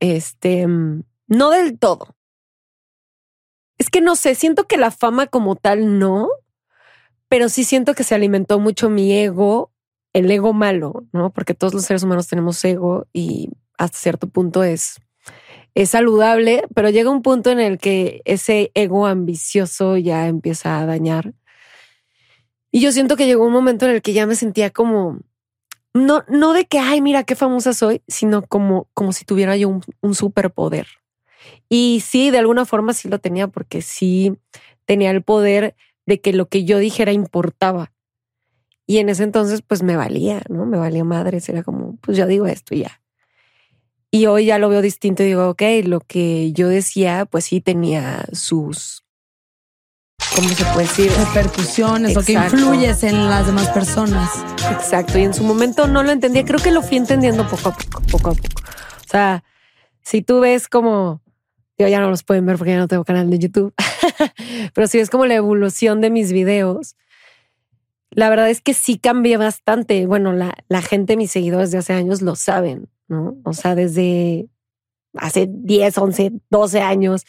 Este, 0.00 0.66
mm, 0.66 1.02
no 1.28 1.50
del 1.50 1.78
todo. 1.78 2.14
Es 3.78 3.90
que 3.90 4.00
no 4.00 4.16
sé, 4.16 4.34
siento 4.34 4.66
que 4.66 4.76
la 4.76 4.90
fama 4.90 5.26
como 5.26 5.56
tal 5.56 5.98
no, 5.98 6.28
pero 7.28 7.48
sí 7.48 7.64
siento 7.64 7.94
que 7.94 8.04
se 8.04 8.14
alimentó 8.14 8.58
mucho 8.58 8.88
mi 8.88 9.12
ego, 9.12 9.72
el 10.12 10.30
ego 10.30 10.52
malo, 10.52 11.04
¿no? 11.12 11.30
Porque 11.30 11.54
todos 11.54 11.74
los 11.74 11.84
seres 11.84 12.02
humanos 12.02 12.28
tenemos 12.28 12.64
ego 12.64 13.06
y 13.12 13.50
hasta 13.76 13.98
cierto 13.98 14.28
punto 14.28 14.64
es, 14.64 15.00
es 15.74 15.90
saludable, 15.90 16.64
pero 16.74 16.88
llega 16.88 17.10
un 17.10 17.22
punto 17.22 17.50
en 17.50 17.60
el 17.60 17.78
que 17.78 18.22
ese 18.24 18.70
ego 18.74 19.06
ambicioso 19.06 19.96
ya 19.98 20.26
empieza 20.28 20.78
a 20.78 20.86
dañar. 20.86 21.34
Y 22.70 22.80
yo 22.80 22.92
siento 22.92 23.16
que 23.16 23.26
llegó 23.26 23.46
un 23.46 23.52
momento 23.52 23.86
en 23.86 23.92
el 23.92 24.02
que 24.02 24.12
ya 24.12 24.26
me 24.26 24.36
sentía 24.36 24.70
como, 24.70 25.20
no, 25.96 26.24
no 26.28 26.52
de 26.52 26.66
que, 26.66 26.78
ay, 26.78 27.00
mira 27.00 27.24
qué 27.24 27.34
famosa 27.34 27.72
soy, 27.72 28.02
sino 28.08 28.42
como, 28.42 28.88
como 28.94 29.12
si 29.12 29.24
tuviera 29.24 29.56
yo 29.56 29.68
un, 29.68 29.82
un 30.00 30.14
superpoder. 30.14 30.86
Y 31.68 32.02
sí, 32.04 32.30
de 32.30 32.38
alguna 32.38 32.64
forma 32.64 32.92
sí 32.92 33.08
lo 33.08 33.18
tenía, 33.18 33.48
porque 33.48 33.82
sí 33.82 34.38
tenía 34.84 35.10
el 35.10 35.22
poder 35.22 35.74
de 36.06 36.20
que 36.20 36.32
lo 36.32 36.46
que 36.48 36.64
yo 36.64 36.78
dijera 36.78 37.12
importaba. 37.12 37.92
Y 38.86 38.98
en 38.98 39.08
ese 39.08 39.24
entonces, 39.24 39.62
pues 39.62 39.82
me 39.82 39.96
valía, 39.96 40.42
¿no? 40.48 40.64
Me 40.64 40.78
valía 40.78 41.04
madres. 41.04 41.48
Era 41.48 41.62
como, 41.62 41.96
pues 41.96 42.16
yo 42.16 42.26
digo 42.26 42.46
esto 42.46 42.74
y 42.74 42.80
ya. 42.80 43.02
Y 44.10 44.26
hoy 44.26 44.46
ya 44.46 44.58
lo 44.58 44.68
veo 44.68 44.80
distinto 44.80 45.22
y 45.22 45.26
digo, 45.26 45.48
ok, 45.48 45.62
lo 45.84 46.00
que 46.00 46.52
yo 46.52 46.68
decía, 46.68 47.26
pues 47.26 47.46
sí 47.46 47.60
tenía 47.60 48.24
sus, 48.32 49.04
¿cómo 50.36 50.48
se 50.50 50.64
puede 50.66 50.86
decir? 50.86 51.10
Repercusiones 51.12 52.16
o 52.16 52.22
que 52.22 52.34
influyes 52.34 53.02
en 53.02 53.28
las 53.28 53.46
demás 53.46 53.68
personas. 53.70 54.30
Exacto. 54.70 55.18
Y 55.18 55.22
en 55.24 55.32
su 55.32 55.42
momento 55.42 55.88
no 55.88 56.02
lo 56.02 56.12
entendía. 56.12 56.44
Creo 56.44 56.60
que 56.60 56.70
lo 56.70 56.82
fui 56.82 56.98
entendiendo 56.98 57.48
poco 57.48 57.70
a 57.70 57.72
poco, 57.72 58.02
poco 58.02 58.30
a 58.30 58.34
poco. 58.34 58.62
O 59.04 59.08
sea, 59.08 59.42
si 60.02 60.20
tú 60.20 60.40
ves 60.40 60.68
como, 60.68 61.22
yo 61.78 61.88
ya 61.88 62.00
no 62.00 62.10
los 62.10 62.22
pueden 62.22 62.44
ver 62.44 62.58
porque 62.58 62.72
ya 62.72 62.78
no 62.78 62.86
tengo 62.86 63.04
canal 63.04 63.30
de 63.30 63.38
YouTube, 63.38 63.74
pero 64.74 64.86
si 64.86 64.98
ves 64.98 65.08
como 65.08 65.24
la 65.24 65.34
evolución 65.34 66.02
de 66.02 66.10
mis 66.10 66.32
videos, 66.32 66.96
la 68.10 68.28
verdad 68.28 68.50
es 68.50 68.60
que 68.60 68.74
sí 68.74 68.98
cambié 68.98 69.38
bastante. 69.38 70.06
Bueno, 70.06 70.34
la, 70.34 70.54
la 70.68 70.82
gente, 70.82 71.16
mis 71.16 71.30
seguidores 71.30 71.70
de 71.70 71.78
hace 71.78 71.94
años 71.94 72.20
lo 72.20 72.36
saben, 72.36 72.88
¿no? 73.08 73.38
O 73.44 73.54
sea, 73.54 73.74
desde 73.74 74.48
hace 75.14 75.48
10, 75.48 75.96
11, 75.96 76.32
12 76.50 76.80
años 76.82 77.24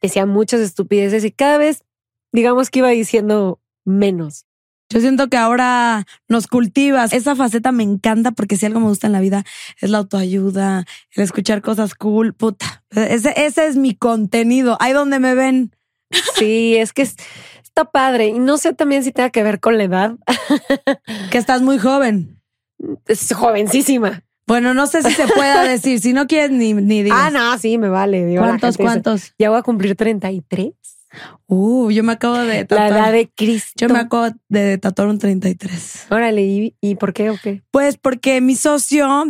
decía 0.00 0.26
muchas 0.26 0.60
estupideces 0.60 1.24
y 1.24 1.30
cada 1.30 1.58
vez, 1.58 1.84
digamos 2.32 2.70
que 2.70 2.80
iba 2.80 2.88
diciendo 2.88 3.60
menos. 3.84 4.44
Yo 4.92 5.00
siento 5.00 5.28
que 5.28 5.36
ahora 5.36 6.04
nos 6.28 6.48
cultivas. 6.48 7.12
Esa 7.12 7.36
faceta 7.36 7.70
me 7.70 7.84
encanta 7.84 8.32
porque 8.32 8.56
si 8.56 8.66
algo 8.66 8.80
me 8.80 8.86
gusta 8.88 9.06
en 9.06 9.12
la 9.12 9.20
vida 9.20 9.44
es 9.80 9.88
la 9.88 9.98
autoayuda, 9.98 10.84
el 11.14 11.22
escuchar 11.22 11.62
cosas 11.62 11.94
cool. 11.94 12.34
Puta, 12.34 12.82
ese, 12.90 13.32
ese 13.36 13.66
es 13.68 13.76
mi 13.76 13.94
contenido. 13.94 14.76
Ahí 14.80 14.92
donde 14.92 15.20
me 15.20 15.34
ven. 15.36 15.76
Sí, 16.36 16.74
es 16.76 16.92
que 16.92 17.02
es- 17.02 17.14
está 17.62 17.84
padre. 17.84 18.26
Y 18.28 18.40
no 18.40 18.58
sé 18.58 18.72
también 18.74 19.04
si 19.04 19.12
tenga 19.12 19.30
que 19.30 19.44
ver 19.44 19.60
con 19.60 19.78
la 19.78 19.84
edad. 19.84 20.16
Que 21.30 21.38
estás 21.38 21.62
muy 21.62 21.78
joven. 21.78 22.42
Es 23.06 23.32
jovencísima. 23.32 24.24
Bueno, 24.48 24.74
no 24.74 24.88
sé 24.88 25.04
si 25.04 25.12
se 25.12 25.28
pueda 25.28 25.62
decir. 25.68 26.00
Si 26.00 26.12
no 26.12 26.26
quieres 26.26 26.50
ni, 26.50 26.74
ni 26.74 27.04
digas. 27.04 27.18
Ah, 27.22 27.30
no, 27.30 27.56
sí, 27.58 27.78
me 27.78 27.88
vale. 27.88 28.26
Digo, 28.26 28.42
¿Cuántos, 28.42 28.70
dice, 28.76 28.82
cuántos? 28.82 29.34
Ya 29.38 29.50
voy 29.50 29.60
a 29.60 29.62
cumplir 29.62 29.94
33. 29.94 30.72
Uh, 31.46 31.90
yo 31.90 32.04
me 32.04 32.12
acabo 32.12 32.38
de 32.38 32.46
La 32.60 32.66
tatuar. 32.66 32.90
edad 32.92 33.12
de 33.12 33.28
Cristo. 33.34 33.72
Yo 33.76 33.88
me 33.88 33.98
acabo 33.98 34.28
de 34.48 34.78
tatuar 34.78 35.08
un 35.08 35.18
33. 35.18 36.06
Órale, 36.10 36.42
¿y, 36.42 36.76
y 36.80 36.94
por 36.94 37.12
qué 37.12 37.30
o 37.30 37.36
qué? 37.42 37.62
Pues 37.70 37.96
porque 37.96 38.40
mi 38.40 38.54
socio 38.56 39.24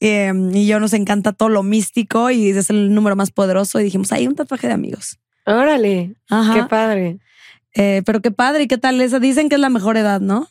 eh, 0.00 0.32
y 0.52 0.66
yo 0.66 0.80
nos 0.80 0.92
encanta 0.92 1.32
todo 1.32 1.48
lo 1.48 1.62
místico 1.62 2.30
y 2.30 2.48
es 2.50 2.70
el 2.70 2.94
número 2.94 3.16
más 3.16 3.30
poderoso 3.30 3.80
y 3.80 3.84
dijimos, 3.84 4.12
hay 4.12 4.26
un 4.26 4.34
tatuaje 4.34 4.68
de 4.68 4.74
amigos. 4.74 5.18
Órale, 5.46 6.14
Ajá. 6.30 6.54
qué 6.54 6.62
padre. 6.64 7.18
Eh, 7.74 8.02
pero 8.06 8.22
qué 8.22 8.30
padre, 8.30 8.62
¿y 8.64 8.68
qué 8.68 8.78
tal 8.78 9.00
esa? 9.00 9.18
Dicen 9.18 9.48
que 9.48 9.56
es 9.56 9.60
la 9.60 9.68
mejor 9.70 9.96
edad, 9.96 10.20
¿no? 10.20 10.48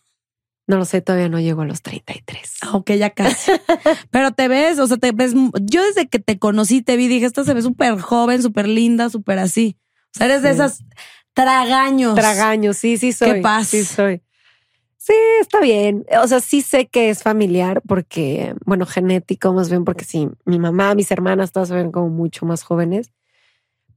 No 0.67 0.77
lo 0.77 0.85
sé, 0.85 1.01
todavía 1.01 1.27
no 1.29 1.39
llego 1.41 1.61
a 1.61 1.65
los 1.65 1.81
33. 1.81 2.57
Aunque 2.61 2.97
ya 2.97 3.09
casi. 3.09 3.51
pero 4.11 4.31
te 4.31 4.47
ves, 4.47 4.79
o 4.79 4.87
sea, 4.87 4.95
te 4.97 5.11
ves. 5.11 5.33
Yo 5.61 5.83
desde 5.83 6.07
que 6.07 6.19
te 6.19 6.39
conocí, 6.39 6.81
te 6.81 6.95
vi, 6.95 7.07
dije, 7.07 7.25
esta 7.25 7.43
se 7.43 7.53
ve 7.53 7.61
súper 7.61 7.99
joven, 7.99 8.41
súper 8.41 8.67
linda, 8.69 9.09
súper 9.09 9.39
así. 9.39 9.77
O 10.15 10.17
sea, 10.17 10.27
eres 10.27 10.41
de 10.41 10.51
esas 10.51 10.83
tragaños. 11.33 12.15
Tragaños, 12.15 12.77
sí, 12.77 12.97
sí 12.97 13.13
soy. 13.13 13.33
Qué 13.33 13.41
paz. 13.41 13.67
Sí 13.67 13.83
soy. 13.83 14.21
Sí, 14.97 15.13
está 15.41 15.59
bien. 15.59 16.05
O 16.21 16.27
sea, 16.27 16.39
sí 16.39 16.61
sé 16.61 16.87
que 16.87 17.09
es 17.09 17.23
familiar 17.23 17.81
porque, 17.85 18.55
bueno, 18.65 18.85
genético 18.85 19.51
más 19.51 19.69
bien 19.69 19.83
porque 19.83 20.05
sí, 20.05 20.29
mi 20.45 20.59
mamá, 20.59 20.95
mis 20.95 21.11
hermanas 21.11 21.51
todas 21.51 21.69
se 21.69 21.75
ven 21.75 21.91
como 21.91 22.07
mucho 22.07 22.45
más 22.45 22.63
jóvenes, 22.63 23.11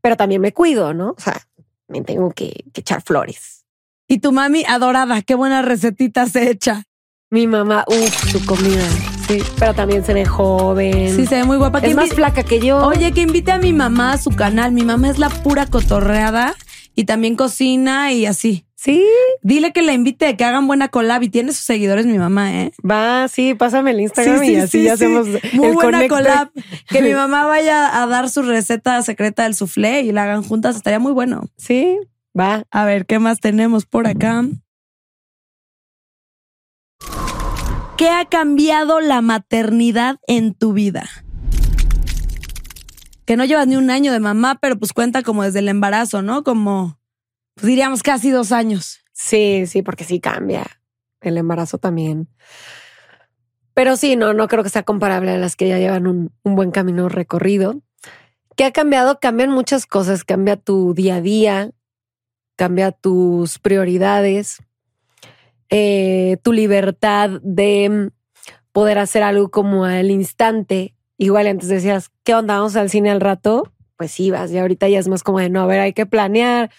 pero 0.00 0.16
también 0.16 0.40
me 0.40 0.52
cuido, 0.52 0.94
¿no? 0.94 1.10
O 1.10 1.20
sea, 1.20 1.46
me 1.86 2.02
tengo 2.02 2.30
que, 2.32 2.64
que 2.72 2.80
echar 2.80 3.02
flores. 3.02 3.64
Y 4.08 4.18
tu 4.18 4.32
mami 4.32 4.64
adorada, 4.66 5.22
qué 5.22 5.36
buena 5.36 5.62
recetita 5.62 6.26
se 6.26 6.50
echa. 6.50 6.84
Mi 7.30 7.48
mamá, 7.48 7.84
uff, 7.88 8.30
su 8.30 8.44
comida. 8.46 8.88
Sí, 9.26 9.42
pero 9.58 9.74
también 9.74 10.04
se 10.04 10.14
ve 10.14 10.24
joven. 10.24 11.14
Sí, 11.16 11.26
se 11.26 11.34
ve 11.36 11.44
muy 11.44 11.56
guapa. 11.56 11.78
es 11.78 11.88
Que 11.88 11.94
más 11.94 12.10
flaca 12.10 12.44
que 12.44 12.60
yo. 12.60 12.86
Oye, 12.86 13.10
que 13.10 13.22
invite 13.22 13.50
a 13.50 13.58
mi 13.58 13.72
mamá 13.72 14.12
a 14.12 14.18
su 14.18 14.30
canal. 14.30 14.70
Mi 14.70 14.82
mamá 14.82 15.08
es 15.10 15.18
la 15.18 15.28
pura 15.28 15.66
cotorreada 15.66 16.54
y 16.94 17.04
también 17.04 17.34
cocina 17.34 18.12
y 18.12 18.26
así. 18.26 18.64
Sí, 18.76 19.04
Dile 19.42 19.72
que 19.72 19.82
la 19.82 19.94
invite, 19.94 20.36
que 20.36 20.44
hagan 20.44 20.68
buena 20.68 20.88
collab 20.88 21.22
y 21.24 21.28
tiene 21.28 21.52
sus 21.52 21.64
seguidores 21.64 22.06
mi 22.06 22.18
mamá, 22.18 22.54
¿eh? 22.54 22.72
va, 22.88 23.26
sí, 23.26 23.54
pásame 23.54 23.90
el 23.90 24.00
Instagram 24.00 24.44
y 24.44 24.56
así 24.56 24.84
ya 24.84 24.92
hacemos 24.92 25.26
Muy 25.54 25.68
el 25.68 25.74
buena 25.74 26.06
collab. 26.06 26.50
Que 26.88 27.02
mi 27.02 27.12
mamá 27.14 27.46
vaya 27.46 28.00
a 28.00 28.06
dar 28.06 28.28
su 28.28 28.42
receta 28.42 29.02
secreta 29.02 29.42
del 29.42 29.54
soufflé 29.54 30.02
y 30.02 30.12
la 30.12 30.24
hagan 30.24 30.44
juntas, 30.44 30.76
estaría 30.76 31.00
muy 31.00 31.12
bueno. 31.12 31.48
Sí, 31.56 31.98
va. 32.38 32.64
A 32.70 32.84
ver, 32.84 33.06
¿qué 33.06 33.18
más 33.18 33.40
tenemos 33.40 33.86
por 33.86 34.06
acá? 34.06 34.44
¿Qué 37.96 38.10
ha 38.10 38.26
cambiado 38.26 39.00
la 39.00 39.22
maternidad 39.22 40.16
en 40.26 40.52
tu 40.52 40.74
vida? 40.74 41.08
Que 43.24 43.38
no 43.38 43.46
llevas 43.46 43.66
ni 43.66 43.76
un 43.76 43.88
año 43.88 44.12
de 44.12 44.20
mamá, 44.20 44.58
pero 44.60 44.78
pues 44.78 44.92
cuenta 44.92 45.22
como 45.22 45.42
desde 45.42 45.60
el 45.60 45.68
embarazo, 45.68 46.20
¿no? 46.20 46.44
Como, 46.44 47.00
pues 47.54 47.68
diríamos 47.68 48.02
casi 48.02 48.30
dos 48.30 48.52
años. 48.52 49.00
Sí, 49.12 49.64
sí, 49.66 49.80
porque 49.80 50.04
sí 50.04 50.20
cambia. 50.20 50.66
El 51.22 51.38
embarazo 51.38 51.78
también. 51.78 52.28
Pero 53.72 53.96
sí, 53.96 54.14
no, 54.14 54.34
no 54.34 54.46
creo 54.46 54.62
que 54.62 54.68
sea 54.68 54.82
comparable 54.82 55.30
a 55.30 55.38
las 55.38 55.56
que 55.56 55.66
ya 55.66 55.78
llevan 55.78 56.06
un, 56.06 56.32
un 56.42 56.54
buen 56.54 56.72
camino 56.72 57.08
recorrido. 57.08 57.80
¿Qué 58.56 58.64
ha 58.64 58.72
cambiado? 58.72 59.20
Cambian 59.20 59.50
muchas 59.50 59.86
cosas. 59.86 60.22
Cambia 60.22 60.56
tu 60.56 60.92
día 60.92 61.16
a 61.16 61.20
día, 61.22 61.70
cambia 62.56 62.92
tus 62.92 63.58
prioridades, 63.58 64.58
eh, 65.70 66.38
tu 66.42 66.52
libertad 66.52 67.40
de 67.42 67.88
mm, 67.88 68.08
poder 68.72 68.98
hacer 68.98 69.22
algo 69.22 69.50
como 69.50 69.84
al 69.84 70.10
instante. 70.10 70.94
Igual 71.18 71.46
antes 71.46 71.68
decías, 71.68 72.10
¿qué 72.24 72.34
onda? 72.34 72.58
Vamos 72.58 72.76
al 72.76 72.90
cine 72.90 73.10
al 73.10 73.20
rato. 73.20 73.72
Pues 73.96 74.18
ibas 74.20 74.50
y 74.52 74.58
ahorita 74.58 74.88
ya 74.88 74.98
es 74.98 75.08
más 75.08 75.22
como 75.22 75.38
de 75.38 75.48
no, 75.48 75.62
a 75.62 75.66
ver, 75.66 75.80
hay 75.80 75.94
que 75.94 76.04
planear, 76.04 76.70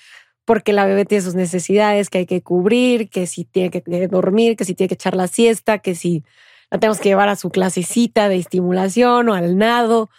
porque 0.46 0.72
la 0.72 0.86
bebé 0.86 1.04
tiene 1.04 1.24
sus 1.24 1.34
necesidades 1.34 2.12
que 2.12 2.20
hay 2.20 2.26
que 2.28 2.44
cubrir, 2.44 3.10
que 3.10 3.26
si 3.26 3.44
tiene 3.44 3.72
que 3.72 4.08
dormir, 4.08 4.56
que 4.56 4.66
si 4.66 4.76
tiene 4.76 4.88
que 4.88 4.94
echar 4.94 5.16
la 5.16 5.28
siesta, 5.28 5.80
que 5.80 5.96
si 5.96 6.24
la 6.70 6.80
tenemos 6.80 7.00
que 7.00 7.10
llevar 7.10 7.30
a 7.30 7.36
su 7.36 7.50
clasecita 7.50 8.30
de 8.30 8.38
estimulación 8.38 9.30
o 9.30 9.34
al 9.34 9.58
nado, 9.58 10.10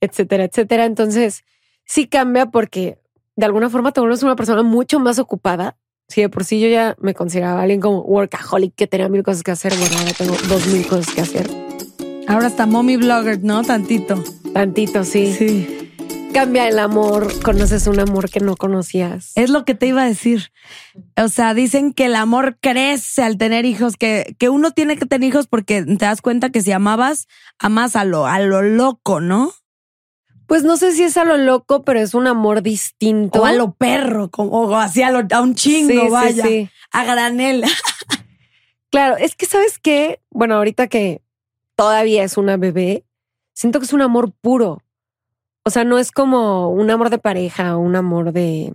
etcétera, 0.00 0.44
etcétera. 0.44 0.84
Entonces, 0.84 1.44
sí 1.84 2.08
cambia 2.08 2.46
porque 2.46 2.98
de 3.36 3.46
alguna 3.46 3.70
forma 3.70 3.92
te 3.92 4.00
vuelves 4.00 4.22
una 4.22 4.36
persona 4.36 4.62
mucho 4.62 4.98
más 4.98 5.18
ocupada. 5.18 5.76
Si 6.08 6.20
de 6.20 6.28
por 6.28 6.44
sí 6.44 6.60
yo 6.60 6.68
ya 6.68 6.94
me 7.00 7.14
consideraba 7.14 7.62
alguien 7.62 7.80
como 7.80 8.02
workaholic, 8.02 8.74
que 8.74 8.86
tenía 8.86 9.08
mil 9.08 9.22
cosas 9.22 9.42
que 9.42 9.50
hacer, 9.50 9.74
bueno, 9.76 9.98
ahora 9.98 10.12
tengo 10.12 10.34
dos 10.48 10.66
mil 10.66 10.86
cosas 10.86 11.14
que 11.14 11.20
hacer. 11.22 11.50
Ahora 12.28 12.48
está 12.48 12.66
mommy 12.66 12.96
blogger, 12.96 13.42
¿no? 13.42 13.62
Tantito. 13.62 14.22
Tantito, 14.52 15.04
sí. 15.04 15.32
Sí. 15.32 15.78
Cambia 16.32 16.66
el 16.66 16.78
amor, 16.78 17.42
conoces 17.42 17.86
un 17.86 18.00
amor 18.00 18.30
que 18.30 18.40
no 18.40 18.56
conocías. 18.56 19.32
Es 19.34 19.50
lo 19.50 19.66
que 19.66 19.74
te 19.74 19.86
iba 19.86 20.02
a 20.02 20.06
decir. 20.06 20.50
O 21.22 21.28
sea, 21.28 21.52
dicen 21.52 21.92
que 21.92 22.06
el 22.06 22.14
amor 22.14 22.56
crece 22.58 23.22
al 23.22 23.36
tener 23.36 23.66
hijos, 23.66 23.96
que, 23.98 24.34
que 24.38 24.48
uno 24.48 24.70
tiene 24.70 24.96
que 24.96 25.04
tener 25.04 25.28
hijos 25.28 25.46
porque 25.46 25.82
te 25.82 25.94
das 26.06 26.22
cuenta 26.22 26.48
que 26.48 26.62
si 26.62 26.72
amabas, 26.72 27.26
amas 27.58 27.96
a 27.96 28.04
lo, 28.04 28.26
a 28.26 28.40
lo 28.40 28.62
loco, 28.62 29.20
¿no? 29.20 29.52
Pues 30.52 30.64
no 30.64 30.76
sé 30.76 30.92
si 30.92 31.02
es 31.02 31.16
a 31.16 31.24
lo 31.24 31.38
loco, 31.38 31.82
pero 31.82 31.98
es 31.98 32.12
un 32.12 32.26
amor 32.26 32.60
distinto. 32.60 33.40
O 33.40 33.46
a 33.46 33.54
lo 33.54 33.72
perro, 33.72 34.30
como, 34.30 34.50
o 34.50 34.76
así 34.76 35.02
a, 35.02 35.10
lo- 35.10 35.26
a 35.34 35.40
un 35.40 35.54
chingo, 35.54 35.88
Sí, 35.88 35.98
sí, 36.04 36.10
vaya. 36.10 36.44
sí. 36.46 36.68
A 36.90 37.04
granel. 37.06 37.64
Claro, 38.90 39.16
es 39.16 39.34
que 39.34 39.46
sabes 39.46 39.78
qué, 39.78 40.20
bueno, 40.28 40.56
ahorita 40.56 40.88
que 40.88 41.22
todavía 41.74 42.22
es 42.22 42.36
una 42.36 42.58
bebé, 42.58 43.06
siento 43.54 43.78
que 43.78 43.86
es 43.86 43.94
un 43.94 44.02
amor 44.02 44.30
puro. 44.42 44.82
O 45.64 45.70
sea, 45.70 45.84
no 45.84 45.98
es 45.98 46.12
como 46.12 46.68
un 46.68 46.90
amor 46.90 47.08
de 47.08 47.16
pareja 47.16 47.74
o 47.78 47.80
un 47.80 47.96
amor 47.96 48.32
de, 48.32 48.74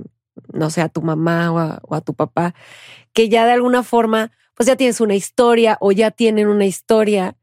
no 0.51 0.71
sé, 0.71 0.81
a 0.81 0.89
tu 0.89 1.03
mamá 1.03 1.51
o 1.51 1.59
a, 1.59 1.79
o 1.83 1.93
a 1.93 2.01
tu 2.01 2.15
papá, 2.15 2.55
que 3.13 3.29
ya 3.29 3.45
de 3.45 3.51
alguna 3.51 3.83
forma, 3.83 4.31
pues 4.55 4.65
ya 4.65 4.75
tienes 4.77 4.99
una 4.99 5.13
historia 5.13 5.77
o 5.79 5.91
ya 5.91 6.09
tienen 6.09 6.47
una 6.47 6.65
historia 6.65 7.37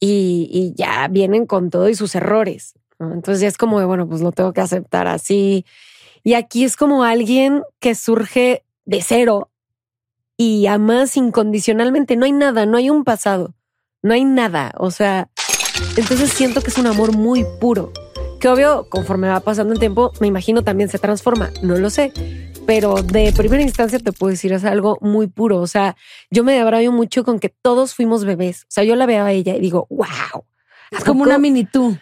y, 0.00 0.48
y 0.52 0.74
ya 0.76 1.06
vienen 1.06 1.46
con 1.46 1.70
todo 1.70 1.88
y 1.88 1.94
sus 1.94 2.16
errores. 2.16 2.74
¿No? 2.98 3.12
Entonces 3.12 3.40
ya 3.40 3.48
es 3.48 3.56
como 3.56 3.78
de, 3.80 3.86
bueno, 3.86 4.08
pues 4.08 4.20
lo 4.20 4.32
tengo 4.32 4.52
que 4.52 4.60
aceptar 4.60 5.06
así. 5.06 5.64
Y 6.24 6.34
aquí 6.34 6.64
es 6.64 6.76
como 6.76 7.04
alguien 7.04 7.62
que 7.80 7.94
surge 7.94 8.64
de 8.84 9.02
cero 9.02 9.50
y 10.36 10.66
amas 10.66 11.16
incondicionalmente. 11.16 12.16
No 12.16 12.24
hay 12.24 12.32
nada, 12.32 12.66
no 12.66 12.76
hay 12.76 12.90
un 12.90 13.04
pasado, 13.04 13.54
no 14.02 14.14
hay 14.14 14.24
nada. 14.24 14.72
O 14.78 14.90
sea, 14.90 15.28
entonces 15.96 16.30
siento 16.30 16.60
que 16.60 16.70
es 16.70 16.78
un 16.78 16.86
amor 16.86 17.16
muy 17.16 17.44
puro. 17.60 17.92
Que 18.40 18.48
obvio, 18.48 18.86
conforme 18.88 19.28
va 19.28 19.40
pasando 19.40 19.72
el 19.72 19.80
tiempo, 19.80 20.12
me 20.20 20.28
imagino 20.28 20.62
también 20.62 20.88
se 20.88 20.98
transforma. 20.98 21.50
No 21.62 21.76
lo 21.76 21.90
sé. 21.90 22.12
Pero 22.66 23.02
de 23.02 23.32
primera 23.32 23.62
instancia 23.62 23.98
te 23.98 24.12
puedo 24.12 24.30
decir, 24.30 24.52
es 24.52 24.64
algo 24.64 24.98
muy 25.00 25.26
puro. 25.26 25.58
O 25.58 25.66
sea, 25.66 25.96
yo 26.30 26.44
me 26.44 26.52
debrayo 26.52 26.92
mucho 26.92 27.24
con 27.24 27.40
que 27.40 27.48
todos 27.48 27.94
fuimos 27.94 28.24
bebés. 28.24 28.62
O 28.64 28.68
sea, 28.68 28.84
yo 28.84 28.94
la 28.94 29.06
veo 29.06 29.24
a 29.24 29.32
ella 29.32 29.56
y 29.56 29.60
digo, 29.60 29.86
wow. 29.90 30.44
Es 30.90 31.02
como 31.04 31.22
una 31.22 31.38
mini 31.38 31.64
tú. 31.64 31.96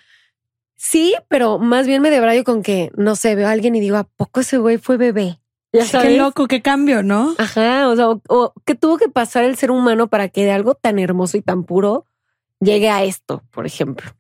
Sí, 0.77 1.15
pero 1.29 1.59
más 1.59 1.87
bien 1.87 2.03
me 2.03 2.11
debrayo 2.11 2.45
con 2.45 2.63
que, 2.63 2.91
no 2.97 3.17
sé, 3.17 3.35
veo 3.35 3.49
a 3.49 3.51
alguien 3.51 3.75
y 3.75 3.81
digo, 3.81 3.97
¿a 3.97 4.05
poco 4.05 4.41
ese 4.41 4.59
güey 4.59 4.79
fue 4.79 4.97
bebé? 4.97 5.41
Ya 5.73 6.03
Qué 6.03 6.17
loco, 6.17 6.47
qué 6.47 6.63
cambio, 6.63 7.03
¿no? 7.03 7.35
Ajá, 7.39 7.89
o 7.89 7.97
sea, 7.97 8.11
o, 8.11 8.23
o 8.29 8.55
qué 8.65 8.75
tuvo 8.75 8.99
que 8.99 9.09
pasar 9.09 9.45
el 9.45 9.57
ser 9.57 9.71
humano 9.71 10.09
para 10.09 10.29
que 10.29 10.45
de 10.45 10.53
algo 10.53 10.75
tan 10.75 10.99
hermoso 10.99 11.37
y 11.37 11.43
tan 11.43 11.65
puro 11.65 12.07
llegue 12.61 12.89
a 12.91 13.05
esto, 13.05 13.43
por 13.51 13.67
ejemplo. 13.67 14.11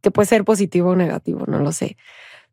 Que 0.00 0.10
puede 0.10 0.26
ser 0.26 0.44
positivo 0.44 0.90
o 0.90 0.96
negativo, 0.96 1.44
no 1.46 1.58
lo 1.58 1.72
sé. 1.72 1.96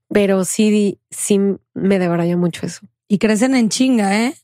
Pero 0.10 0.46
sí, 0.46 1.00
sí 1.10 1.40
me 1.74 2.00
debrayo 2.00 2.38
mucho 2.38 2.66
eso. 2.66 2.88
Y 3.08 3.18
crecen 3.18 3.56
en 3.56 3.70
chinga, 3.70 4.26
¿eh? 4.26 4.36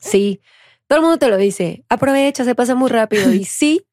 Sí, 0.00 0.40
todo 0.86 0.98
el 0.98 1.02
mundo 1.02 1.18
te 1.18 1.28
lo 1.28 1.36
dice. 1.36 1.84
Aprovecha, 1.88 2.44
se 2.44 2.54
pasa 2.54 2.74
muy 2.74 2.90
rápido. 2.90 3.30
Y 3.32 3.44
sí, 3.44 3.86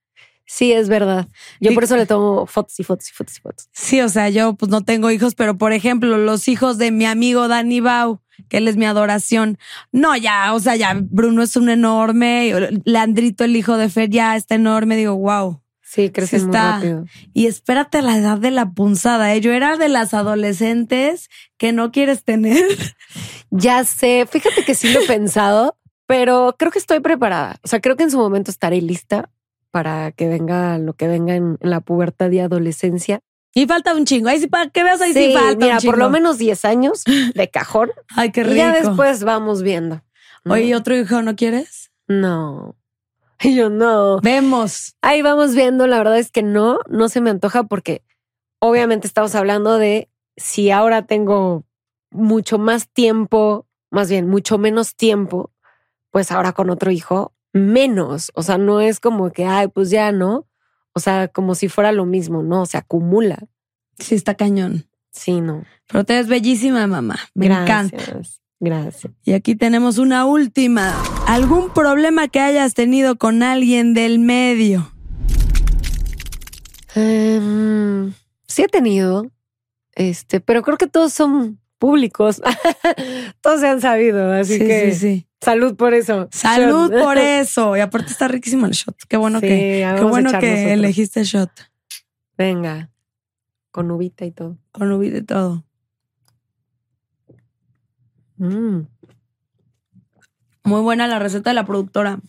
sí 0.45 0.71
es 0.71 0.89
verdad. 0.89 1.27
Yo 1.60 1.74
por 1.74 1.83
eso 1.83 1.95
le 1.98 2.05
tomo 2.05 2.45
fotos 2.45 2.79
y 2.79 2.83
fotos 2.83 3.10
y 3.10 3.13
fotos 3.13 3.38
y 3.38 3.41
fotos. 3.41 3.69
Sí, 3.71 4.01
o 4.01 4.10
sea, 4.10 4.29
yo 4.29 4.55
pues 4.55 4.69
no 4.69 4.83
tengo 4.83 5.12
hijos, 5.12 5.36
pero 5.36 5.57
por 5.57 5.74
ejemplo, 5.74 6.17
los 6.17 6.48
hijos 6.48 6.77
de 6.77 6.91
mi 6.91 7.05
amigo 7.05 7.48
Danny 7.48 7.79
Bau, 7.79 8.21
que 8.50 8.57
él 8.57 8.67
es 8.67 8.75
mi 8.75 8.86
adoración. 8.86 9.57
No, 9.91 10.15
ya, 10.17 10.53
o 10.53 10.60
sea, 10.60 10.75
ya 10.75 10.98
Bruno 11.01 11.43
es 11.43 11.55
un 11.55 11.69
enorme, 11.69 12.53
Leandrito, 12.86 13.43
el 13.43 13.55
hijo 13.55 13.77
de 13.77 13.89
Fer, 13.89 14.10
ya 14.10 14.36
está 14.36 14.55
enorme. 14.55 14.98
Digo, 14.98 15.15
wow. 15.15 15.62
Sí, 15.83 16.10
crecen 16.10 16.39
Sí 16.39 16.45
muy 16.45 16.55
está. 16.55 16.71
rápido. 16.75 17.05
Y 17.33 17.48
espérate 17.48 17.98
a 17.98 18.01
la 18.01 18.17
edad 18.17 18.38
de 18.38 18.51
la 18.51 18.71
punzada, 18.71 19.36
¿eh? 19.36 19.41
Yo 19.41 19.51
era 19.51 19.75
de 19.75 19.89
las 19.89 20.13
adolescentes 20.13 21.29
que 21.57 21.74
no 21.74 21.91
quieres 21.91 22.24
tener. 22.24 22.63
Ya 23.53 23.83
sé, 23.83 24.25
fíjate 24.31 24.63
que 24.63 24.75
sí 24.75 24.93
lo 24.93 25.01
he 25.01 25.05
pensado, 25.07 25.77
pero 26.05 26.55
creo 26.57 26.71
que 26.71 26.79
estoy 26.79 27.01
preparada. 27.01 27.57
O 27.63 27.67
sea, 27.67 27.81
creo 27.81 27.98
que 27.98 28.03
en 28.03 28.12
su 28.12 28.17
momento 28.17 28.50
estaré 28.50 28.81
lista 28.81 29.29
para 29.72 30.12
que 30.12 30.28
venga 30.28 30.78
lo 30.78 30.94
que 30.94 31.08
venga 31.08 31.36
en, 31.36 31.58
en 31.60 31.70
la 31.70 31.82
pubertad 31.82 32.30
y 32.32 32.40
adolescencia. 32.40 33.22
Y 33.54 33.66
falta 33.66 33.96
un 33.96 34.06
chingo. 34.06 34.30
Ahí 34.30 34.40
sí, 34.40 34.48
para 34.48 34.70
que 34.70 34.84
veas, 34.84 35.01
ahí 35.01 35.13
sí, 35.13 35.34
falta 35.34 35.56
mira, 35.66 35.75
un 35.75 35.80
chingo. 35.80 35.92
por 35.92 36.00
lo 36.00 36.10
menos 36.10 36.38
10 36.38 36.66
años 36.66 37.04
de 37.06 37.50
cajón. 37.50 37.92
Ay, 38.16 38.32
qué 38.32 38.44
rico. 38.44 38.56
y 38.56 38.58
ya 38.58 38.72
después 38.72 39.24
vamos 39.24 39.62
viendo. 39.62 40.01
¿no? 40.44 40.54
Oye, 40.54 40.66
¿y 40.66 40.74
¿otro 40.74 40.96
hijo 40.96 41.22
no 41.22 41.36
quieres? 41.36 41.92
no. 42.08 42.75
Y 43.42 43.56
yo 43.56 43.70
no. 43.70 44.20
Vemos. 44.22 44.96
Ahí 45.01 45.22
vamos 45.22 45.56
viendo. 45.56 45.88
La 45.88 45.98
verdad 45.98 46.18
es 46.18 46.32
que 46.32 46.44
no, 46.44 46.80
no 46.88 47.10
se 47.10 47.22
me 47.22 47.30
antoja 47.30 47.63
porque 47.63 48.04
obviamente 48.60 49.08
estamos 49.08 49.36
hablando 49.36 49.78
de 49.78 50.10
si 50.38 50.72
ahora 50.72 51.06
tengo 51.06 51.66
mucho 52.12 52.58
más 52.58 52.90
tiempo, 52.90 53.68
más 53.90 54.10
bien 54.10 54.27
mucho 54.27 54.57
menos 54.57 54.96
tiempo, 54.96 55.51
pues 56.12 56.31
ahora 56.31 56.53
con 56.53 56.70
otro 56.70 56.92
hijo, 56.92 57.34
menos. 57.53 58.31
O 58.35 58.44
sea, 58.44 58.57
no 58.57 58.81
es 58.81 59.00
como 59.00 59.31
que, 59.31 59.46
ay, 59.46 59.68
pues 59.68 59.90
ya 59.90 60.11
no. 60.11 60.48
O 60.94 61.00
sea, 61.00 61.27
como 61.27 61.55
si 61.55 61.68
fuera 61.70 61.92
lo 61.92 62.05
mismo, 62.05 62.44
no, 62.44 62.66
se 62.66 62.77
acumula. 62.77 63.40
Sí, 63.98 64.16
está 64.16 64.35
cañón. 64.35 64.87
Sí, 65.11 65.42
no. 65.42 65.64
Pero 65.87 66.03
te 66.03 66.14
ves 66.14 66.27
bellísima, 66.27 66.87
mamá. 66.87 67.18
Me 67.33 67.48
encanta. 67.48 67.98
Gracias. 67.98 68.42
Gracias. 68.59 69.11
Y 69.24 69.33
aquí 69.33 69.55
tenemos 69.55 69.98
una 69.98 70.25
última. 70.25 70.94
¿Algún 71.27 71.74
problema 71.74 72.27
que 72.27 72.40
hayas 72.40 72.75
tenido 72.75 73.18
con 73.18 73.42
alguien 73.42 73.94
del 73.94 74.20
medio? 74.20 74.92
Em, 76.94 78.14
sí 78.48 78.64
he 78.64 78.68
tenido, 78.68 79.31
este, 79.96 80.42
pero 80.42 80.61
creo 80.61 80.77
que 80.77 80.87
todos 80.87 81.14
son 81.14 81.59
públicos. 81.79 82.42
todos 83.42 83.61
se 83.61 83.68
han 83.68 83.81
sabido, 83.81 84.31
así 84.31 84.59
sí, 84.59 84.59
que 84.59 84.92
sí, 84.94 85.00
sí. 85.00 85.27
Salud 85.42 85.75
por 85.75 85.94
eso. 85.94 86.30
Salud 86.32 86.92
Shot. 86.92 87.01
por 87.04 87.18
eso. 87.18 87.75
Y 87.75 87.80
aparte 87.82 88.12
está 88.12 88.27
riquísimo 88.27 88.66
el 88.68 88.72
shot. 88.74 88.96
Qué 89.10 89.18
bueno 89.18 89.40
Sí, 89.40 89.48
que, 89.48 89.94
qué 89.98 90.04
bueno 90.04 90.30
que 90.32 90.38
otro. 90.38 90.74
elegiste 90.74 91.24
shot. 91.24 91.50
Venga, 92.38 92.90
con 93.72 93.92
uvita 93.92 94.25
y 94.25 94.32
todo. 94.32 94.58
Con 94.72 94.92
ubi 94.92 95.10
de 95.10 95.22
todo. 95.24 95.64
Mm. 98.38 98.82
Muy 100.64 100.82
buena 100.82 101.08
la 101.08 101.20
receta 101.20 101.50
de 101.50 101.54
la 101.56 101.66
productora. 101.66 102.20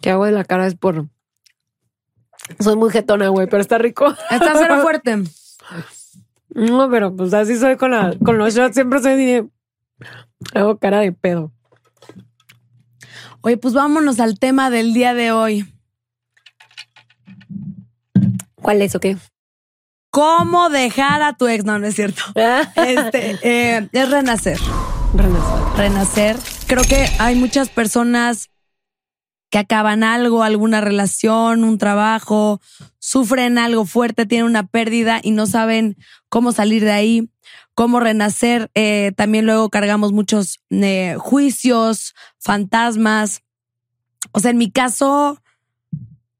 ¿Qué 0.00 0.10
hago 0.10 0.24
de 0.24 0.32
la 0.32 0.44
cara? 0.44 0.66
Es 0.66 0.74
por. 0.74 1.06
Soy 2.58 2.76
muy 2.76 2.90
jetona, 2.90 3.28
güey, 3.28 3.46
pero 3.48 3.60
está 3.60 3.78
rico. 3.78 4.08
Está 4.30 4.52
cero 4.56 4.78
fuerte. 4.82 5.22
No, 6.48 6.90
pero 6.90 7.14
pues 7.14 7.32
así 7.34 7.56
soy 7.56 7.76
con, 7.76 7.92
la, 7.92 8.16
con 8.24 8.38
los 8.38 8.54
shots. 8.54 8.74
Siempre 8.74 9.00
soy 9.00 9.16
de. 9.16 9.48
Hago 10.54 10.78
cara 10.78 11.00
de 11.00 11.12
pedo. 11.12 11.52
Oye, 13.42 13.56
pues 13.56 13.72
vámonos 13.72 14.20
al 14.20 14.38
tema 14.38 14.68
del 14.68 14.92
día 14.92 15.14
de 15.14 15.32
hoy. 15.32 15.66
¿Cuál 18.56 18.82
es 18.82 18.94
o 18.94 19.00
qué? 19.00 19.16
¿Cómo 20.10 20.68
dejar 20.68 21.22
a 21.22 21.34
tu 21.34 21.46
ex? 21.48 21.64
No, 21.64 21.78
no 21.78 21.86
es 21.86 21.94
cierto. 21.94 22.22
Este 22.76 23.38
eh, 23.42 23.88
es 23.92 24.10
renacer. 24.10 24.58
Renacer. 25.14 25.76
renacer. 25.76 26.36
Creo 26.66 26.84
que 26.84 27.08
hay 27.18 27.34
muchas 27.34 27.70
personas 27.70 28.50
que 29.50 29.58
acaban 29.58 30.04
algo, 30.04 30.42
alguna 30.42 30.80
relación, 30.80 31.64
un 31.64 31.78
trabajo, 31.78 32.60
sufren 32.98 33.58
algo 33.58 33.84
fuerte, 33.86 34.26
tienen 34.26 34.46
una 34.46 34.66
pérdida 34.66 35.20
y 35.22 35.32
no 35.32 35.46
saben 35.46 35.96
cómo 36.28 36.52
salir 36.52 36.84
de 36.84 36.92
ahí, 36.92 37.30
cómo 37.74 38.00
renacer. 38.00 38.70
Eh, 38.74 39.12
también 39.16 39.46
luego 39.46 39.70
cargamos 39.70 40.12
muchos 40.12 40.60
eh, 40.70 41.16
juicios, 41.18 42.14
fantasmas. 42.38 43.42
O 44.32 44.40
sea, 44.40 44.50
en 44.50 44.58
mi 44.58 44.70
caso, 44.70 45.40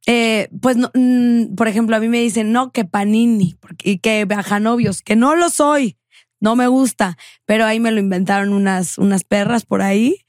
eh, 0.06 0.48
pues, 0.60 0.76
no, 0.76 0.90
mm, 0.94 1.54
por 1.54 1.68
ejemplo, 1.68 1.96
a 1.96 2.00
mí 2.00 2.08
me 2.08 2.20
dicen, 2.20 2.52
no, 2.52 2.72
que 2.72 2.84
panini, 2.84 3.56
y 3.82 3.98
que 3.98 4.26
novios, 4.60 5.02
que 5.02 5.16
no 5.16 5.36
lo 5.36 5.50
soy, 5.50 5.98
no 6.40 6.56
me 6.56 6.66
gusta, 6.68 7.16
pero 7.44 7.64
ahí 7.64 7.80
me 7.80 7.90
lo 7.92 8.00
inventaron 8.00 8.52
unas, 8.52 8.98
unas 8.98 9.24
perras 9.24 9.64
por 9.64 9.82
ahí. 9.82 10.24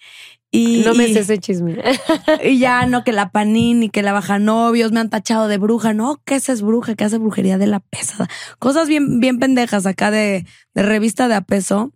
Y, 0.53 0.83
No 0.85 0.93
me 0.93 1.07
y- 1.07 1.13
sé 1.13 1.21
ese 1.21 1.37
chisme. 1.37 1.77
y 2.43 2.59
ya 2.59 2.85
no, 2.85 3.03
que 3.05 3.13
la 3.13 3.31
panini, 3.31 3.89
que 3.89 4.01
la 4.03 4.11
baja 4.11 4.37
novios, 4.37 4.91
me 4.91 4.99
han 4.99 5.09
tachado 5.09 5.47
de 5.47 5.57
bruja, 5.57 5.93
no, 5.93 6.21
que 6.25 6.35
esa 6.35 6.51
es 6.51 6.61
bruja, 6.61 6.95
que 6.95 7.05
hace 7.05 7.17
brujería 7.17 7.57
de 7.57 7.67
la 7.67 7.79
pesada. 7.79 8.27
Cosas 8.59 8.87
bien, 8.89 9.19
bien 9.21 9.39
pendejas 9.39 9.85
acá 9.85 10.11
de, 10.11 10.45
de 10.73 10.83
revista 10.83 11.27
de 11.29 11.35
a 11.35 11.41
peso. 11.41 11.93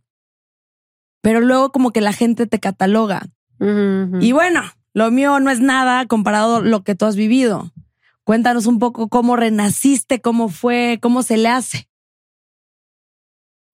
Pero 1.21 1.41
luego 1.41 1.71
como 1.71 1.91
que 1.91 2.01
la 2.01 2.13
gente 2.13 2.47
te 2.47 2.59
cataloga. 2.59 3.27
Y 3.59 4.31
bueno, 4.31 4.61
lo 4.93 5.11
mío 5.11 5.39
no 5.39 5.49
es 5.49 5.59
nada 5.59 6.05
comparado 6.07 6.57
a 6.57 6.61
lo 6.61 6.83
que 6.83 6.93
tú 6.93 7.05
has 7.05 7.15
vivido. 7.15 7.71
Cuéntanos 8.23 8.65
un 8.67 8.79
poco 8.79 9.07
cómo 9.07 9.35
renaciste, 9.35 10.21
cómo 10.21 10.49
fue, 10.49 10.99
cómo 11.01 11.23
se 11.23 11.37
le 11.37 11.49
hace. 11.49 11.87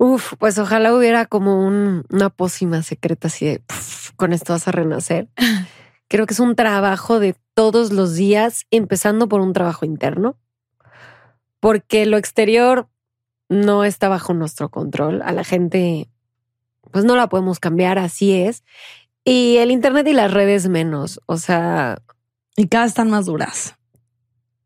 Uf, 0.03 0.33
pues 0.39 0.57
ojalá 0.57 0.95
hubiera 0.95 1.27
como 1.27 1.63
un- 1.63 2.05
una 2.09 2.29
pócima 2.31 2.81
secreta 2.81 3.27
así 3.27 3.45
de 3.45 3.59
"Puf, 3.59 4.09
con 4.15 4.33
esto 4.33 4.53
vas 4.53 4.67
a 4.67 4.71
renacer. 4.71 5.27
Creo 6.07 6.25
que 6.25 6.33
es 6.33 6.39
un 6.39 6.55
trabajo 6.55 7.19
de 7.19 7.35
todos 7.53 7.91
los 7.91 8.15
días, 8.15 8.65
empezando 8.71 9.27
por 9.29 9.41
un 9.41 9.53
trabajo 9.53 9.85
interno, 9.85 10.37
porque 11.59 12.05
lo 12.07 12.17
exterior 12.17 12.89
no 13.47 13.83
está 13.83 14.09
bajo 14.09 14.33
nuestro 14.33 14.69
control. 14.69 15.21
A 15.21 15.33
la 15.33 15.43
gente, 15.43 16.09
pues 16.91 17.05
no 17.05 17.15
la 17.15 17.29
podemos 17.29 17.59
cambiar, 17.59 17.99
así 17.99 18.33
es. 18.33 18.63
Y 19.23 19.57
el 19.57 19.69
Internet 19.69 20.07
y 20.07 20.13
las 20.13 20.33
redes 20.33 20.67
menos. 20.67 21.21
O 21.27 21.37
sea, 21.37 22.01
Y 22.57 22.67
cada 22.67 22.85
vez 22.85 22.91
están 22.93 23.09
más 23.11 23.25
duras. 23.27 23.75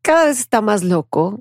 cada 0.02 0.24
vez 0.26 0.38
está 0.40 0.60
más 0.62 0.82
loco. 0.82 1.40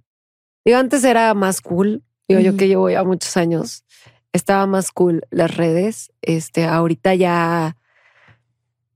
Digo, 0.66 0.80
antes 0.80 1.04
era 1.06 1.34
más 1.34 1.62
cool. 1.62 2.04
Digo, 2.28 2.42
yo 2.42 2.58
que 2.58 2.68
llevo 2.68 2.90
ya 2.90 3.04
muchos 3.04 3.38
años, 3.38 3.84
estaba 4.36 4.68
más 4.68 4.92
cool 4.92 5.26
las 5.32 5.56
redes. 5.56 6.12
Este, 6.22 6.66
ahorita 6.66 7.16
ya, 7.16 7.78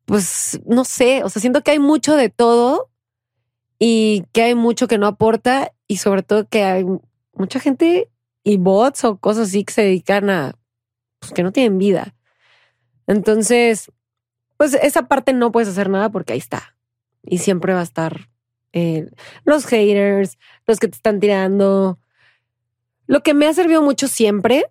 pues 0.06 0.60
no 0.66 0.84
sé, 0.86 1.24
o 1.24 1.30
sea, 1.30 1.40
siento 1.40 1.64
que 1.64 1.72
hay 1.72 1.80
mucho 1.80 2.16
de 2.16 2.30
todo 2.30 2.90
y 3.80 4.26
que 4.34 4.44
hay 4.44 4.56
mucho 4.56 4.88
que 4.88 4.98
no 4.98 5.08
aporta 5.08 5.72
y 5.88 5.98
sobre 5.98 6.24
todo 6.24 6.48
que 6.48 6.64
hay 6.64 6.86
mucha 7.34 7.60
gente 7.60 8.10
y 8.44 8.58
bots 8.58 9.06
o 9.06 9.18
cosas 9.18 9.50
así 9.50 9.64
que 9.64 9.74
se 9.74 9.84
dedican 9.84 10.30
a, 10.30 10.56
pues 11.20 11.32
que 11.32 11.44
no 11.44 11.52
tienen 11.52 11.78
vida. 11.78 12.16
Entonces, 13.08 13.92
pues 14.58 14.74
esa 14.74 15.08
parte 15.08 15.34
no 15.34 15.52
puedes 15.52 15.70
hacer 15.70 15.90
nada 15.90 16.10
porque 16.10 16.34
ahí 16.34 16.40
está. 16.40 16.76
Y 17.24 17.40
siempre 17.40 17.74
va 17.74 17.80
a 17.80 17.84
estar 17.84 18.30
eh, 18.74 19.10
los 19.46 19.66
haters, 19.66 20.38
los 20.68 20.80
que 20.80 20.90
te 20.90 20.96
están 20.96 21.20
tirando. 21.20 21.98
Lo 23.08 23.22
que 23.24 23.34
me 23.34 23.48
ha 23.48 23.54
servido 23.54 23.82
mucho 23.82 24.08
siempre, 24.08 24.66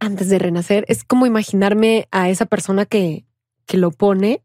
antes 0.00 0.28
de 0.28 0.38
renacer, 0.38 0.84
es 0.88 1.04
como 1.04 1.26
imaginarme 1.26 2.08
a 2.10 2.28
esa 2.28 2.46
persona 2.46 2.86
que, 2.86 3.24
que 3.66 3.76
lo 3.76 3.90
pone 3.90 4.42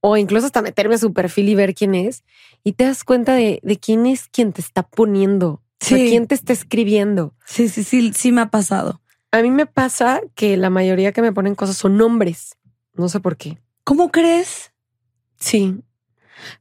o 0.00 0.16
incluso 0.16 0.46
hasta 0.46 0.62
meterme 0.62 0.94
a 0.94 0.98
su 0.98 1.12
perfil 1.12 1.48
y 1.48 1.54
ver 1.54 1.74
quién 1.74 1.94
es 1.94 2.24
y 2.64 2.72
te 2.72 2.84
das 2.84 3.04
cuenta 3.04 3.34
de, 3.34 3.60
de 3.62 3.78
quién 3.78 4.06
es 4.06 4.28
quien 4.28 4.52
te 4.52 4.60
está 4.60 4.82
poniendo, 4.82 5.48
o 5.80 5.84
sea, 5.84 5.98
Sí. 5.98 6.08
quién 6.08 6.26
te 6.26 6.34
está 6.34 6.52
escribiendo. 6.52 7.34
Sí, 7.46 7.68
sí, 7.68 7.84
sí, 7.84 8.12
sí 8.14 8.32
me 8.32 8.40
ha 8.40 8.46
pasado. 8.50 9.00
A 9.30 9.42
mí 9.42 9.50
me 9.50 9.66
pasa 9.66 10.20
que 10.34 10.56
la 10.56 10.70
mayoría 10.70 11.12
que 11.12 11.22
me 11.22 11.32
ponen 11.32 11.54
cosas 11.54 11.76
son 11.76 11.96
nombres. 11.96 12.56
No 12.94 13.08
sé 13.08 13.20
por 13.20 13.36
qué. 13.36 13.58
¿Cómo 13.84 14.10
crees? 14.10 14.72
Sí. 15.38 15.76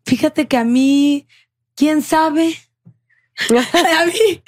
Fíjate 0.06 0.48
que 0.48 0.58
a 0.58 0.64
mí, 0.64 1.28
quién 1.76 2.02
sabe. 2.02 2.56
a 3.50 4.06
mí, 4.06 4.44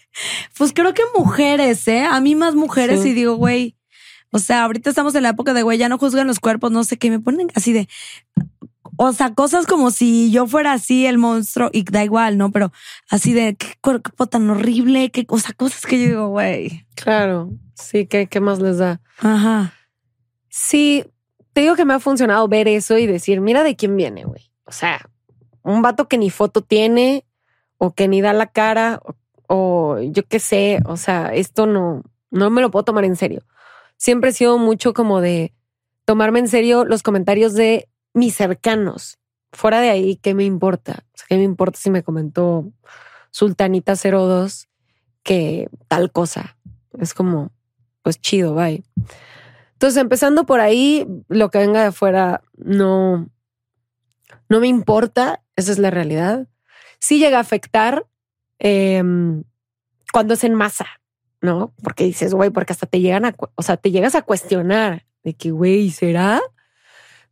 pues 0.57 0.73
creo 0.73 0.93
que 0.93 1.03
mujeres, 1.15 1.87
¿eh? 1.87 2.03
A 2.03 2.19
mí 2.21 2.35
más 2.35 2.55
mujeres 2.55 3.01
Sí. 3.01 3.09
y 3.09 3.13
digo, 3.13 3.35
güey, 3.35 3.75
o 4.31 4.39
sea, 4.39 4.63
ahorita 4.65 4.89
estamos 4.89 5.15
en 5.15 5.23
la 5.23 5.29
época 5.29 5.53
de, 5.53 5.63
güey, 5.63 5.77
ya 5.77 5.89
no 5.89 5.97
juzgan 5.97 6.27
los 6.27 6.39
cuerpos, 6.39 6.71
no 6.71 6.83
sé 6.83 6.97
qué, 6.97 7.09
me 7.09 7.19
ponen 7.19 7.49
así 7.55 7.73
de, 7.73 7.87
o 8.97 9.13
sea, 9.13 9.33
cosas 9.33 9.65
como 9.65 9.91
si 9.91 10.29
yo 10.29 10.45
fuera 10.45 10.73
así 10.73 11.05
el 11.05 11.17
monstruo 11.17 11.69
y 11.71 11.83
da 11.83 12.03
igual, 12.03 12.37
¿no? 12.37 12.51
Pero 12.51 12.71
así 13.09 13.33
de, 13.33 13.55
qué 13.55 13.67
cuerpo 13.81 14.27
tan 14.27 14.49
horrible, 14.49 15.09
qué 15.09 15.25
cosa, 15.25 15.53
cosas 15.53 15.85
que 15.85 15.99
yo 15.99 16.05
digo, 16.07 16.27
güey. 16.27 16.85
Claro. 16.95 17.49
Sí, 17.75 18.07
¿qué, 18.07 18.27
qué 18.27 18.39
más 18.41 18.59
les 18.59 18.77
da? 18.77 18.99
Ajá. 19.19 19.73
Sí, 20.49 21.05
te 21.53 21.61
digo 21.61 21.75
que 21.75 21.85
me 21.85 21.93
ha 21.93 21.99
funcionado 21.99 22.47
ver 22.47 22.67
eso 22.67 22.97
y 22.97 23.07
decir, 23.07 23.39
mira 23.41 23.63
de 23.63 23.75
quién 23.75 23.95
viene, 23.95 24.25
güey. 24.25 24.51
O 24.65 24.71
sea, 24.71 25.09
un 25.63 25.81
vato 25.81 26.07
que 26.07 26.17
ni 26.17 26.29
foto 26.29 26.61
tiene 26.61 27.25
o 27.77 27.93
que 27.93 28.07
ni 28.07 28.21
da 28.21 28.33
la 28.33 28.47
cara 28.47 28.99
o, 29.05 29.15
o 29.49 29.99
yo 29.99 30.23
qué 30.27 30.39
sé, 30.39 30.79
o 30.85 30.95
sea, 30.95 31.33
esto 31.33 31.65
no, 31.65 32.03
no 32.29 32.49
me 32.51 32.61
lo 32.61 32.69
puedo 32.69 32.85
tomar 32.85 33.03
en 33.03 33.15
serio. 33.15 33.41
Siempre 33.97 34.29
he 34.29 34.33
sido 34.33 34.59
mucho 34.59 34.93
como 34.93 35.21
de 35.21 35.55
tomarme 36.05 36.37
en 36.37 36.47
serio 36.47 36.85
los 36.85 37.01
comentarios 37.01 37.55
de 37.55 37.89
mis 38.13 38.35
cercanos. 38.35 39.17
Fuera 39.51 39.81
de 39.81 39.89
ahí, 39.89 40.17
¿qué 40.17 40.35
me 40.35 40.43
importa? 40.43 41.03
O 41.15 41.17
sea, 41.17 41.25
¿qué 41.27 41.37
me 41.37 41.43
importa 41.43 41.79
si 41.79 41.89
me 41.89 42.03
comentó 42.03 42.71
Sultanita02 43.33 44.67
que 45.23 45.67
tal 45.87 46.11
cosa? 46.11 46.55
Es 46.99 47.15
como, 47.15 47.51
pues 48.03 48.21
chido, 48.21 48.53
bye. 48.53 48.83
Entonces, 49.73 49.99
empezando 49.99 50.45
por 50.45 50.59
ahí, 50.59 51.07
lo 51.27 51.49
que 51.49 51.57
venga 51.57 51.81
de 51.81 51.87
afuera 51.87 52.43
no, 52.55 53.27
no 54.47 54.59
me 54.59 54.67
importa. 54.67 55.41
Esa 55.55 55.71
es 55.71 55.79
la 55.79 55.89
realidad. 55.89 56.47
Sí 56.99 57.17
llega 57.17 57.39
a 57.39 57.41
afectar 57.41 58.05
eh, 58.59 59.03
cuando 60.11 60.33
es 60.33 60.43
en 60.43 60.55
masa, 60.55 60.87
¿no? 61.41 61.73
Porque 61.81 62.03
dices, 62.03 62.33
güey, 62.33 62.49
porque 62.49 62.73
hasta 62.73 62.85
te 62.85 62.99
llegan 62.99 63.25
a, 63.25 63.35
o 63.55 63.61
sea, 63.63 63.77
te 63.77 63.91
llegas 63.91 64.15
a 64.15 64.21
cuestionar 64.21 65.05
de 65.23 65.33
que, 65.33 65.51
güey, 65.51 65.91
¿será? 65.91 66.41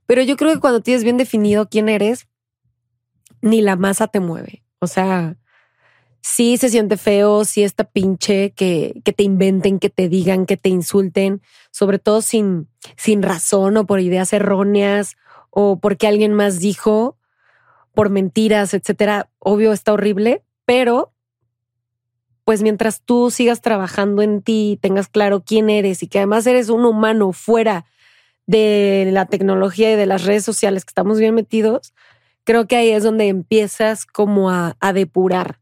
Pero 0.05 0.21
yo 0.23 0.37
creo 0.37 0.53
que 0.53 0.59
cuando 0.59 0.81
tienes 0.81 1.03
bien 1.03 1.17
definido 1.17 1.69
quién 1.69 1.89
eres, 1.89 2.27
ni 3.41 3.61
la 3.61 3.75
masa 3.75 4.07
te 4.07 4.19
mueve. 4.19 4.63
O 4.79 4.87
sea, 4.87 5.37
sí 6.21 6.57
se 6.57 6.69
siente 6.69 6.97
feo, 6.97 7.45
sí 7.45 7.63
está 7.63 7.83
pinche 7.83 8.51
que, 8.51 9.01
que 9.03 9.13
te 9.13 9.23
inventen, 9.23 9.79
que 9.79 9.89
te 9.89 10.09
digan, 10.09 10.45
que 10.45 10.57
te 10.57 10.69
insulten, 10.69 11.41
sobre 11.71 11.99
todo 11.99 12.21
sin, 12.21 12.69
sin 12.95 13.21
razón 13.21 13.77
o 13.77 13.85
por 13.85 13.99
ideas 13.99 14.33
erróneas 14.33 15.17
o 15.49 15.79
porque 15.79 16.07
alguien 16.07 16.33
más 16.33 16.59
dijo, 16.59 17.17
por 17.93 18.09
mentiras, 18.09 18.73
etcétera. 18.73 19.29
Obvio 19.39 19.73
está 19.73 19.93
horrible, 19.93 20.43
pero 20.65 21.13
pues 22.47 22.61
mientras 22.61 23.01
tú 23.01 23.29
sigas 23.29 23.59
trabajando 23.59 24.21
en 24.21 24.41
ti, 24.41 24.79
tengas 24.81 25.09
claro 25.09 25.43
quién 25.45 25.69
eres 25.69 26.01
y 26.01 26.07
que 26.07 26.19
además 26.19 26.47
eres 26.47 26.69
un 26.69 26.85
humano 26.85 27.33
fuera 27.33 27.83
de 28.45 29.09
la 29.11 29.25
tecnología 29.25 29.91
y 29.91 29.97
de 29.97 30.05
las 30.05 30.23
redes 30.23 30.45
sociales 30.45 30.85
que 30.85 30.91
estamos 30.91 31.19
bien 31.19 31.35
metidos, 31.35 31.93
creo 32.45 32.65
que 32.65 32.77
ahí 32.77 32.91
es 32.91 33.03
donde 33.03 33.27
empiezas 33.27 34.05
como 34.05 34.49
a, 34.49 34.77
depurar. 34.93 35.59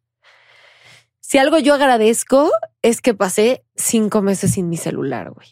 Si 1.21 1.39
algo 1.39 1.57
yo 1.57 1.73
agradezco 1.73 2.51
es 2.83 3.01
que 3.01 3.15
pasé 3.15 3.63
cinco 3.75 4.21
meses 4.21 4.51
sin 4.51 4.69
mi 4.69 4.77
celular, 4.77 5.31
güey. 5.31 5.47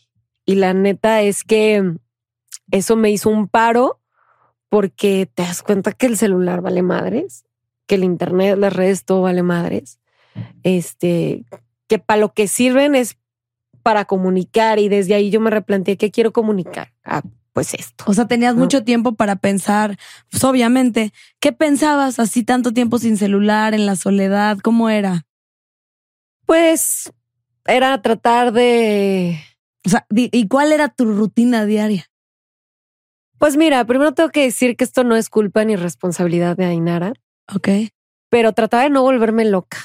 Y 0.45 0.53
la 0.53 0.75
neta 0.75 1.23
es 1.23 1.43
que 1.43 1.95
eso 2.69 2.95
me 2.95 3.09
hizo 3.09 3.31
un 3.31 3.47
paro 3.47 3.99
porque 4.69 5.27
te 5.33 5.41
das 5.41 5.63
cuenta 5.63 5.93
que 5.93 6.05
el 6.05 6.15
celular 6.15 6.61
vale 6.61 6.83
madres, 6.83 7.43
que 7.87 7.95
el 7.95 8.03
internet, 8.03 8.55
las 8.55 8.73
redes, 8.73 9.03
todo 9.03 9.23
vale 9.23 9.41
madres. 9.41 9.97
Este, 10.63 11.43
que 11.87 11.99
para 11.99 12.19
lo 12.21 12.33
que 12.33 12.47
sirven 12.47 12.95
es 12.95 13.17
para 13.83 14.05
comunicar 14.05 14.79
y 14.79 14.87
desde 14.89 15.13
ahí 15.13 15.29
yo 15.29 15.41
me 15.41 15.49
replanteé 15.49 15.97
qué 15.97 16.09
quiero 16.11 16.31
comunicar. 16.31 16.93
Ah, 17.03 17.21
pues 17.51 17.73
esto. 17.73 18.05
O 18.07 18.13
sea, 18.13 18.27
tenías 18.27 18.55
No. 18.55 18.61
mucho 18.61 18.83
tiempo 18.83 19.13
para 19.15 19.35
pensar, 19.35 19.97
pues 20.31 20.43
obviamente, 20.43 21.11
¿qué 21.39 21.51
pensabas 21.51 22.17
así 22.19 22.43
tanto 22.43 22.71
tiempo 22.71 22.97
sin 22.97 23.17
celular, 23.17 23.73
en 23.73 23.85
la 23.85 23.95
soledad? 23.95 24.57
¿Cómo 24.59 24.89
era? 24.89 25.25
Pues 26.45 27.11
era 27.65 28.01
tratar 28.01 28.51
de 28.53 29.39
O 29.85 29.89
sea, 29.89 30.05
¿y 30.09 30.47
cuál 30.47 30.71
era 30.71 30.87
tu 30.89 31.05
rutina 31.05 31.65
diaria? 31.65 32.05
Pues 33.37 33.57
mira, 33.57 33.83
primero 33.85 34.13
tengo 34.13 34.29
que 34.29 34.43
decir 34.43 34.77
que 34.77 34.85
esto 34.85 35.03
no 35.03 35.17
es 35.17 35.29
culpa 35.29 35.65
ni 35.65 35.75
responsabilidad 35.75 36.55
de 36.55 36.63
Ainara, 36.65 37.13
Ok. 37.53 37.67
pero 38.29 38.53
trataba 38.53 38.83
de 38.83 38.89
no 38.89 39.01
volverme 39.01 39.43
loca. 39.43 39.77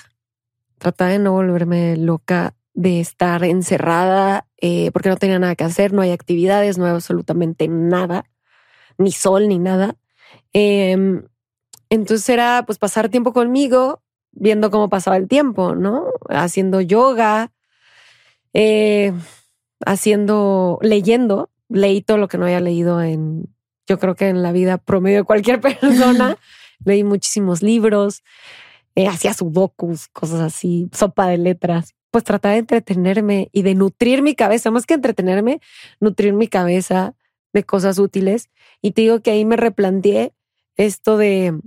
Trataba 0.79 1.11
de 1.11 1.19
no 1.19 1.33
volverme 1.33 1.97
loca 1.97 2.55
de 2.75 3.01
estar 3.01 3.43
encerrada 3.45 4.47
eh, 4.61 4.91
porque 4.93 5.09
no 5.09 5.17
tenía 5.17 5.39
nada 5.39 5.57
que 5.57 5.65
hacer, 5.65 5.93
no 5.93 6.03
hay 6.03 6.13
actividades, 6.13 6.79
no 6.79 6.87
hay 6.87 6.93
absolutamente 6.93 7.67
nada, 7.69 8.25
ni 8.99 9.13
sol 9.13 9.49
ni 9.49 9.59
nada. 9.59 9.97
Em, 10.53 11.25
entonces 11.91 12.29
era 12.29 12.65
pues 12.67 12.79
pasar 12.79 13.09
tiempo 13.09 13.33
conmigo, 13.33 14.03
viendo 14.33 14.71
cómo 14.71 14.89
pasaba 14.89 15.17
el 15.17 15.27
tiempo, 15.27 15.75
¿no? 15.75 16.07
Haciendo 16.29 16.81
yoga, 16.81 17.53
eh, 18.55 19.13
haciendo, 19.85 20.79
leyendo, 20.83 21.51
leí 21.69 22.01
todo 22.03 22.19
lo 22.19 22.29
que 22.29 22.39
no 22.39 22.45
había 22.45 22.61
leído 22.61 23.03
en, 23.03 23.55
yo 23.87 23.99
creo 23.99 24.15
que 24.15 24.29
en 24.29 24.43
la 24.43 24.53
vida 24.53 24.79
promedio 24.79 25.19
de 25.19 25.25
cualquier 25.25 25.61
persona. 25.61 26.37
leí 26.85 27.05
muchísimos 27.05 27.63
libros, 27.63 28.23
eh, 28.95 29.09
hacía 29.09 29.35
sudokus, 29.35 30.09
cosas 30.09 30.41
así, 30.41 30.89
sopa 30.93 31.29
de 31.29 31.39
letras. 31.39 31.95
Pues 32.11 32.25
trataba 32.25 32.55
de 32.55 32.61
entretenerme 32.61 33.51
y 33.53 33.63
de 33.63 33.75
nutrir 33.75 34.23
mi 34.23 34.35
cabeza, 34.35 34.71
más 34.71 34.87
que 34.87 34.95
entretenerme, 34.95 35.61
nutrir 36.01 36.33
mi 36.33 36.49
cabeza 36.49 37.15
de 37.53 37.65
cosas 37.65 37.99
útiles. 37.99 38.51
Y 38.81 38.93
te 38.93 39.03
digo 39.03 39.21
que 39.21 39.31
ahí 39.31 39.45
me 39.45 39.57
replanteé 39.57 40.33
esto 40.77 41.17
de, 41.17 41.59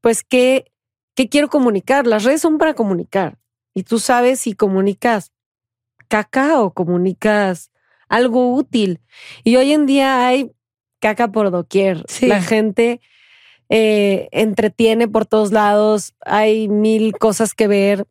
pues, 0.00 0.22
¿qué, 0.22 0.72
qué 1.14 1.28
quiero 1.28 1.48
comunicar? 1.48 2.06
Las 2.06 2.24
redes 2.24 2.40
son 2.40 2.58
para 2.58 2.74
comunicar. 2.74 3.38
Y 3.74 3.82
tú 3.82 3.98
sabes 3.98 4.40
si 4.40 4.54
comunicas 4.54 5.32
caca 6.08 6.60
o 6.60 6.72
comunicas 6.72 7.72
algo 8.08 8.54
útil. 8.54 9.00
Y 9.42 9.56
hoy 9.56 9.72
en 9.72 9.86
día 9.86 10.26
hay 10.26 10.52
caca 11.00 11.32
por 11.32 11.50
doquier. 11.50 12.04
Sí. 12.08 12.26
La 12.26 12.40
gente 12.40 13.00
eh, 13.68 14.28
entretiene 14.32 15.08
por 15.08 15.26
todos 15.26 15.52
lados, 15.52 16.14
hay 16.20 16.68
mil 16.68 17.12
cosas 17.12 17.54
que 17.54 17.68
ver. 17.68 18.06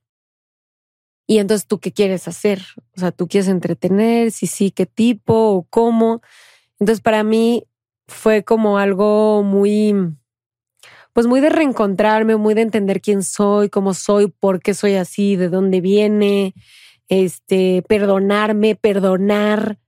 Y 1.27 1.37
entonces, 1.39 1.67
¿tú 1.67 1.79
qué 1.79 1.91
quieres 1.91 2.27
hacer? 2.27 2.61
O 2.95 2.99
sea, 2.99 3.11
¿tú 3.11 3.27
quieres 3.27 3.47
entretener? 3.47 4.31
Si 4.31 4.47
sí, 4.47 4.71
¿qué 4.71 4.85
tipo 4.85 5.33
o 5.33 5.63
cómo? 5.69 6.21
Entonces, 6.79 7.01
para 7.01 7.23
mí 7.23 7.65
fue 8.07 8.43
como 8.43 8.77
algo 8.77 9.41
muy, 9.43 9.95
pues 11.13 11.27
muy 11.27 11.39
de 11.39 11.49
reencontrarme, 11.49 12.35
muy 12.35 12.53
de 12.53 12.61
entender 12.61 13.01
quién 13.01 13.23
soy, 13.23 13.69
cómo 13.69 13.93
soy, 13.93 14.27
por 14.27 14.61
qué 14.61 14.73
soy 14.73 14.95
así, 14.95 15.35
de 15.35 15.49
dónde 15.49 15.79
viene, 15.81 16.53
este, 17.07 17.83
perdonarme, 17.87 18.75
perdonar. 18.75 19.79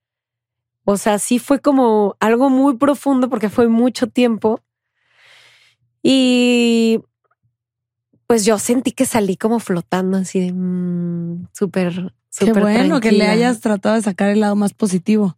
O 0.86 0.98
sea, 0.98 1.20
sí 1.20 1.40
fue 1.40 1.60
como 1.60 2.16
algo 2.20 2.50
muy 2.50 2.78
profundo 2.78 3.30
porque 3.30 3.50
fue 3.50 3.68
mucho 3.68 4.08
tiempo. 4.08 4.62
Y 6.08 7.00
pues 8.28 8.46
yo 8.46 8.60
sentí 8.60 8.92
que 8.92 9.08
salí 9.08 9.38
como 9.38 9.60
flotando 9.60 10.18
así 10.18 10.40
de 10.40 10.54
mm, 10.54 11.48
súper, 11.52 12.14
Qué 12.38 12.46
súper 12.46 12.62
bueno 12.62 13.00
que 13.00 13.12
le 13.12 13.26
hayas 13.26 13.60
tratado 13.60 13.96
de 13.96 14.04
sacar 14.04 14.30
el 14.30 14.42
lado 14.42 14.56
más 14.56 14.76
positivo. 14.76 15.36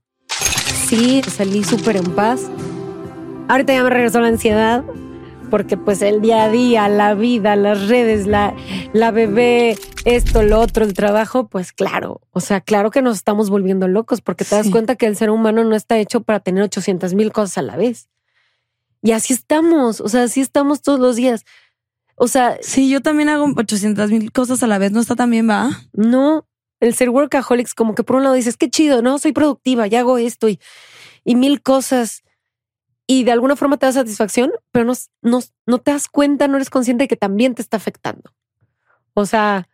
Sí, 0.88 1.22
salí 1.26 1.64
súper 1.64 1.96
en 1.96 2.12
paz. 2.16 2.42
Ahorita 3.48 3.72
ya 3.72 3.82
me 3.82 3.90
regresó 3.90 4.20
la 4.20 4.28
ansiedad, 4.28 4.84
porque 5.50 5.78
pues 5.78 6.02
el 6.02 6.20
día 6.20 6.44
a 6.44 6.50
día, 6.50 6.90
la 6.90 7.14
vida, 7.14 7.56
las 7.56 7.88
redes, 7.88 8.28
la, 8.28 8.54
la 8.92 9.12
bebé, 9.12 9.78
esto, 10.04 10.44
lo 10.44 10.60
otro, 10.60 10.84
el 10.84 10.94
trabajo, 10.94 11.48
pues 11.48 11.72
claro, 11.72 12.20
o 12.32 12.42
sea, 12.42 12.60
claro 12.60 12.92
que 12.92 13.02
nos 13.02 13.16
estamos 13.16 13.50
volviendo 13.50 13.88
locos, 13.88 14.20
porque 14.20 14.44
te 14.44 14.56
das 14.56 14.70
cuenta 14.70 14.98
que 14.98 15.06
el 15.06 15.16
ser 15.16 15.30
humano 15.30 15.64
no 15.64 15.78
está 15.78 15.98
hecho 15.98 16.24
para 16.24 16.42
tener 16.42 16.62
800 16.62 17.14
mil 17.14 17.32
cosas 17.32 17.58
a 17.58 17.62
la 17.62 17.78
vez. 17.78 18.10
Y 19.02 19.12
así 19.12 19.34
estamos, 19.34 20.02
o 20.02 20.10
sea, 20.10 20.24
así 20.24 20.42
estamos 20.42 20.82
todos 20.82 21.00
los 21.00 21.16
días. 21.16 21.46
O 22.16 22.28
sea, 22.28 22.58
Sí, 22.62 22.90
yo 22.90 23.02
también 23.02 23.30
hago 23.30 23.46
800 23.56 24.10
mil 24.10 24.32
cosas 24.32 24.64
a 24.64 24.68
la 24.68 24.80
vez. 24.80 24.92
No 24.92 25.00
está 25.00 25.16
tan 25.16 25.30
bien, 25.30 25.50
¿va? 25.50 25.70
no, 25.94 26.48
el 26.80 26.94
ser 26.94 27.10
workaholics, 27.10 27.74
como 27.74 27.96
que 27.96 28.04
por 28.04 28.18
un 28.18 28.24
lado 28.24 28.36
dices, 28.36 28.58
qué 28.58 28.70
chido, 28.70 29.02
no, 29.02 29.18
soy 29.20 29.32
productiva, 29.32 29.88
ya 29.88 30.00
hago 30.00 30.18
esto 30.18 30.50
y, 30.50 30.60
y 31.24 31.36
mil 31.36 31.62
cosas. 31.62 32.24
Y 33.08 33.24
de 33.24 33.32
alguna 33.32 33.56
forma 33.56 33.78
te 33.78 33.86
da 33.86 33.94
satisfacción, 33.94 34.52
pero 34.72 34.86
no, 34.86 34.94
no, 35.22 35.40
no 35.66 35.78
te 35.80 35.92
das 35.92 36.08
cuenta, 36.08 36.48
no 36.48 36.58
eres 36.58 36.70
consciente 36.70 37.06
de 37.06 37.08
que 37.08 37.16
también 37.16 37.56
te 37.56 37.62
está 37.62 37.78
afectando. 37.78 38.34
O 39.14 39.26
sea, 39.26 39.70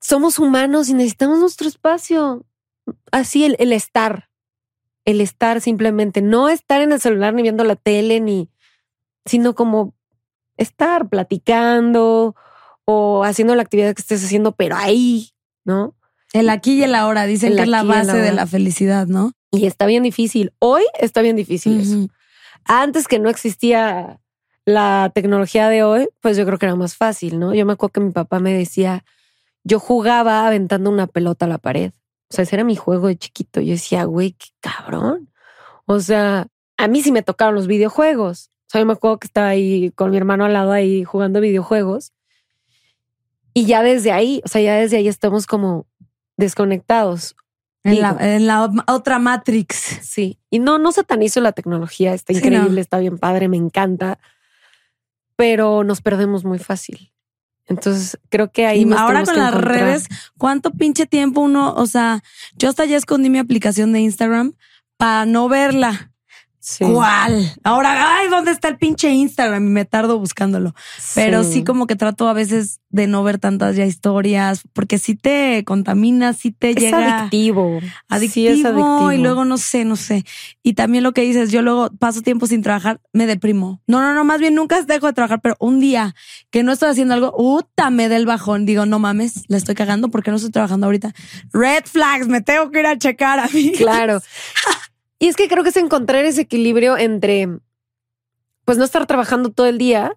somos 0.00 0.38
humanos 0.38 0.88
y 0.88 0.94
necesitamos 0.94 1.38
nuestro 1.38 1.68
espacio. 1.68 2.46
Así 3.12 3.44
el, 3.44 3.54
el 3.58 3.72
estar, 3.72 4.29
el 5.04 5.20
estar 5.20 5.60
simplemente, 5.60 6.22
no 6.22 6.48
estar 6.48 6.80
en 6.80 6.92
el 6.92 7.00
celular 7.00 7.34
ni 7.34 7.42
viendo 7.42 7.64
la 7.64 7.76
tele, 7.76 8.20
ni, 8.20 8.50
sino 9.24 9.54
como 9.54 9.94
estar 10.56 11.08
platicando 11.08 12.34
o 12.84 13.24
haciendo 13.24 13.54
la 13.54 13.62
actividad 13.62 13.94
que 13.94 14.02
estés 14.02 14.24
haciendo, 14.24 14.52
pero 14.52 14.76
ahí, 14.76 15.30
¿no? 15.64 15.96
El 16.32 16.48
aquí 16.48 16.74
y 16.74 16.82
el 16.82 16.94
ahora. 16.94 17.26
Dicen 17.26 17.52
El 17.52 17.56
que 17.56 17.62
es 17.62 17.68
la 17.68 17.82
base 17.82 18.16
de 18.16 18.32
la 18.32 18.46
felicidad, 18.46 19.06
¿no? 19.06 19.32
Y 19.50 19.66
está 19.66 19.86
bien 19.86 20.02
difícil. 20.02 20.52
Hoy 20.58 20.84
está 20.98 21.22
bien 21.22 21.36
difícil 21.36 21.80
eso. 21.80 22.06
Antes 22.64 23.08
que 23.08 23.18
no 23.18 23.30
existía 23.30 24.20
la 24.64 25.10
tecnología 25.14 25.68
de 25.68 25.82
hoy, 25.82 26.08
pues 26.20 26.36
yo 26.36 26.44
creo 26.46 26.58
que 26.58 26.66
era 26.66 26.76
más 26.76 26.96
fácil, 26.96 27.38
¿no? 27.38 27.54
Yo 27.54 27.66
me 27.66 27.72
acuerdo 27.72 27.92
que 27.94 28.00
mi 28.00 28.12
papá 28.12 28.38
me 28.38 28.52
decía, 28.52 29.04
yo 29.64 29.80
jugaba 29.80 30.46
aventando 30.46 30.90
una 30.90 31.06
pelota 31.06 31.46
a 31.46 31.48
la 31.48 31.58
pared. 31.58 31.92
O 32.30 32.34
sea, 32.34 32.44
ese 32.44 32.56
era 32.56 32.64
mi 32.64 32.76
juego 32.76 33.08
de 33.08 33.16
chiquito. 33.16 33.60
Yo 33.60 33.72
decía, 33.72 34.04
güey, 34.04 34.32
qué 34.32 34.48
cabrón. 34.60 35.30
O 35.86 35.98
sea, 36.00 36.46
a 36.76 36.88
mí 36.88 37.02
sí 37.02 37.10
me 37.10 37.22
tocaron 37.22 37.54
los 37.56 37.66
videojuegos. 37.66 38.50
O 38.66 38.70
sea, 38.70 38.80
yo 38.80 38.86
me 38.86 38.92
acuerdo 38.92 39.18
que 39.18 39.26
estaba 39.26 39.48
ahí 39.48 39.90
con 39.96 40.10
mi 40.12 40.16
hermano 40.16 40.44
al 40.44 40.52
lado 40.52 40.70
ahí 40.70 41.02
jugando 41.02 41.40
videojuegos. 41.40 42.12
Y 43.52 43.66
ya 43.66 43.82
desde 43.82 44.12
ahí, 44.12 44.40
o 44.44 44.48
sea, 44.48 44.62
ya 44.62 44.76
desde 44.76 44.98
ahí 44.98 45.08
estamos 45.08 45.46
como 45.46 45.86
desconectados. 46.36 47.34
En 47.82 48.00
la, 48.00 48.12
Digo. 48.12 48.20
en 48.24 48.46
la 48.46 48.70
otra 48.86 49.18
Matrix. 49.18 49.76
Sí, 50.02 50.38
y 50.50 50.58
no, 50.58 50.78
no 50.78 50.92
satanizo 50.92 51.40
la 51.40 51.52
tecnología, 51.52 52.14
está 52.14 52.32
Sí, 52.32 52.38
increíble, 52.38 52.70
no. 52.70 52.80
está 52.80 52.98
bien 52.98 53.18
padre, 53.18 53.48
me 53.48 53.56
encanta, 53.56 54.18
pero 55.34 55.82
nos 55.82 56.02
perdemos 56.02 56.44
muy 56.44 56.58
fácil. 56.58 57.12
Entonces, 57.70 58.18
creo 58.30 58.50
que 58.50 58.66
ahí 58.66 58.84
nos 58.84 58.98
ahora 58.98 59.24
con 59.24 59.36
las 59.36 59.50
encontrar. 59.50 59.78
redes, 59.78 60.08
¿cuánto 60.36 60.72
pinche 60.72 61.06
tiempo 61.06 61.40
uno? 61.40 61.72
O 61.74 61.86
sea, 61.86 62.20
yo 62.56 62.68
hasta 62.68 62.84
ya 62.84 62.96
escondí 62.96 63.30
mi 63.30 63.38
aplicación 63.38 63.92
de 63.92 64.00
Instagram 64.00 64.54
para 64.96 65.24
no 65.24 65.48
verla. 65.48 66.09
Sí, 66.62 66.84
¿Cuál? 66.84 67.50
Ahora, 67.64 68.16
ay, 68.18 68.28
¿dónde 68.28 68.50
está 68.50 68.68
el 68.68 68.76
pinche 68.76 69.08
Instagram? 69.10 69.64
Y 69.66 69.70
me 69.70 69.84
tardo 69.86 70.18
buscándolo. 70.18 70.74
Pero 71.14 71.42
sí. 71.42 71.64
como 71.64 71.86
que 71.86 71.96
trato 71.96 72.28
a 72.28 72.34
veces 72.34 72.80
de 72.90 73.06
no 73.06 73.22
ver 73.22 73.38
tantas 73.38 73.76
ya 73.76 73.86
historias, 73.86 74.60
porque 74.74 74.98
sí 74.98 75.14
te 75.14 75.64
contamina, 75.64 76.34
sí 76.34 76.50
te 76.52 76.70
es 76.70 76.76
llega 76.76 77.20
adictivo. 77.20 77.80
adictivo, 78.10 78.30
Sí, 78.34 78.46
es 78.60 78.64
adictivo. 78.66 79.12
y 79.12 79.18
luego 79.18 79.46
no 79.46 79.56
sé, 79.56 79.86
no 79.86 79.96
sé. 79.96 80.24
Y 80.62 80.74
también 80.74 81.02
lo 81.02 81.12
que 81.12 81.22
dices, 81.22 81.50
yo 81.50 81.62
luego 81.62 81.88
paso 81.98 82.20
tiempo 82.20 82.46
sin 82.46 82.60
trabajar, 82.62 83.00
me 83.14 83.24
deprimo. 83.26 83.80
No, 83.86 84.02
no, 84.02 84.12
no, 84.12 84.24
más 84.24 84.38
bien 84.40 84.54
nunca 84.54 84.82
dejo 84.82 85.06
de 85.06 85.12
trabajar, 85.14 85.40
pero 85.40 85.56
un 85.60 85.80
día 85.80 86.14
que 86.50 86.62
no 86.62 86.72
estoy 86.72 86.90
haciendo 86.90 87.14
algo, 87.14 87.34
puta, 87.34 87.88
me 87.88 88.08
da 88.10 88.16
el 88.16 88.26
bajón. 88.26 88.66
Digo, 88.66 88.84
no 88.84 88.98
mames, 88.98 89.44
la 89.48 89.56
estoy 89.56 89.74
cagando 89.74 90.08
porque 90.10 90.30
no 90.30 90.36
estoy 90.36 90.50
trabajando 90.50 90.86
ahorita. 90.86 91.14
Red 91.54 91.84
flags, 91.86 92.28
me 92.28 92.42
tengo 92.42 92.70
que 92.70 92.80
ir 92.80 92.86
a 92.86 92.98
checar 92.98 93.38
a 93.40 93.48
mí. 93.48 93.72
Claro. 93.78 94.20
Y 95.20 95.28
es 95.28 95.36
que 95.36 95.48
creo 95.48 95.62
que 95.62 95.68
es 95.68 95.76
encontrar 95.76 96.24
ese 96.24 96.40
equilibrio 96.40 96.96
entre, 96.96 97.46
pues 98.64 98.78
no 98.78 98.84
estar 98.84 99.06
trabajando 99.06 99.50
todo 99.50 99.66
el 99.66 99.76
día 99.76 100.16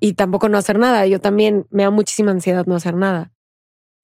y 0.00 0.14
tampoco 0.14 0.48
no 0.48 0.58
hacer 0.58 0.76
nada. 0.76 1.06
Yo 1.06 1.20
también 1.20 1.66
me 1.70 1.84
da 1.84 1.90
muchísima 1.90 2.32
ansiedad 2.32 2.66
no 2.66 2.74
hacer 2.74 2.96
nada. 2.96 3.32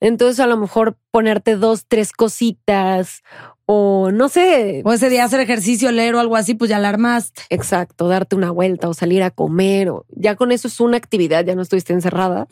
Entonces 0.00 0.38
a 0.38 0.46
lo 0.46 0.56
mejor 0.56 0.96
ponerte 1.11 1.56
dos, 1.56 1.87
tres 1.88 2.12
cositas 2.12 3.24
o 3.66 4.11
no 4.12 4.28
sé, 4.28 4.82
O 4.84 4.92
ese 4.92 5.11
día 5.11 5.24
hacer 5.24 5.40
ejercicio, 5.40 5.90
leer 5.90 6.14
o 6.14 6.20
algo 6.20 6.37
así, 6.37 6.54
pues 6.54 6.70
ya 6.70 6.78
la 6.78 6.88
armaste. 6.88 7.42
exacto, 7.50 8.06
darte 8.06 8.37
una 8.37 8.52
vuelta 8.52 8.88
o 8.88 8.94
salir 8.94 9.24
a 9.24 9.32
comer 9.32 9.90
o 9.90 10.06
ya 10.11 10.37
con 10.37 10.52
eso 10.52 10.68
es 10.68 10.80
una 10.80 10.96
actividad, 10.96 11.44
ya 11.44 11.56
no 11.56 11.62
estuviste 11.62 11.92
encerrada, 11.92 12.46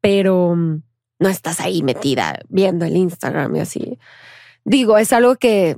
pero 0.00 0.56
mm, 0.56 0.82
no 1.20 1.28
estás 1.28 1.60
ahí 1.60 1.82
metida 1.82 2.40
viendo 2.48 2.86
el 2.86 2.96
Instagram 2.96 3.54
y 3.56 3.60
así. 3.60 3.98
Digo, 4.64 4.98
es 4.98 5.12
algo 5.12 5.36
que 5.36 5.76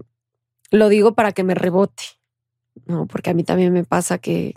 lo 0.71 0.89
digo 0.89 1.15
para 1.15 1.33
que 1.33 1.45
me 1.45 1.55
rebote, 1.55 2.05
¿no? 2.87 3.07
Porque 3.07 3.31
a 3.31 3.35
mí 3.35 3.45
también 3.45 3.73
me 3.73 3.85
pasa 3.85 4.19
que 4.19 4.55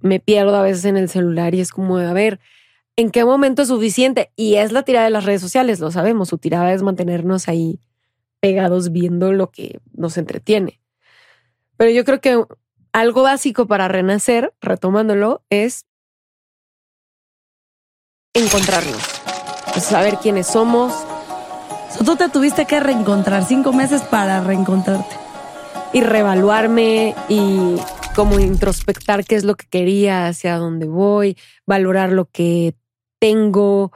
me 0.00 0.20
pierdo 0.20 0.56
a 0.56 0.62
veces 0.62 0.84
en 0.84 0.96
el 0.96 1.08
celular 1.08 1.54
y 1.54 1.60
es 1.60 1.70
como, 1.70 1.98
a 1.98 2.12
ver, 2.12 2.40
¿en 2.96 3.10
qué 3.10 3.24
momento 3.24 3.62
es 3.62 3.68
suficiente? 3.68 4.30
Y 4.36 4.56
es 4.56 4.72
la 4.72 4.82
tirada 4.82 5.04
de 5.06 5.10
las 5.10 5.24
redes 5.24 5.40
sociales, 5.40 5.80
lo 5.80 5.90
sabemos, 5.90 6.28
su 6.28 6.38
tirada 6.38 6.72
es 6.72 6.82
mantenernos 6.82 7.48
ahí 7.48 7.80
pegados 8.40 8.92
viendo 8.92 9.32
lo 9.32 9.50
que 9.50 9.80
nos 9.94 10.18
entretiene. 10.18 10.80
Pero 11.76 11.90
yo 11.90 12.04
creo 12.04 12.20
que 12.20 12.44
algo 12.92 13.22
básico 13.22 13.66
para 13.66 13.88
renacer, 13.88 14.54
retomándolo, 14.60 15.42
es 15.50 15.86
encontrarnos, 18.34 19.02
saber 19.80 20.18
quiénes 20.18 20.48
somos, 20.48 20.92
tú 22.04 22.16
te 22.16 22.28
tuviste 22.28 22.66
que 22.66 22.80
reencontrar 22.80 23.44
cinco 23.44 23.72
meses 23.72 24.02
para 24.02 24.40
reencontrarte. 24.40 25.23
Y 25.94 26.00
reevaluarme 26.00 27.14
y 27.28 27.76
como 28.16 28.40
introspectar 28.40 29.24
qué 29.24 29.36
es 29.36 29.44
lo 29.44 29.54
que 29.54 29.66
quería, 29.66 30.26
hacia 30.26 30.58
dónde 30.58 30.86
voy, 30.86 31.36
valorar 31.66 32.10
lo 32.10 32.26
que 32.26 32.74
tengo. 33.20 33.92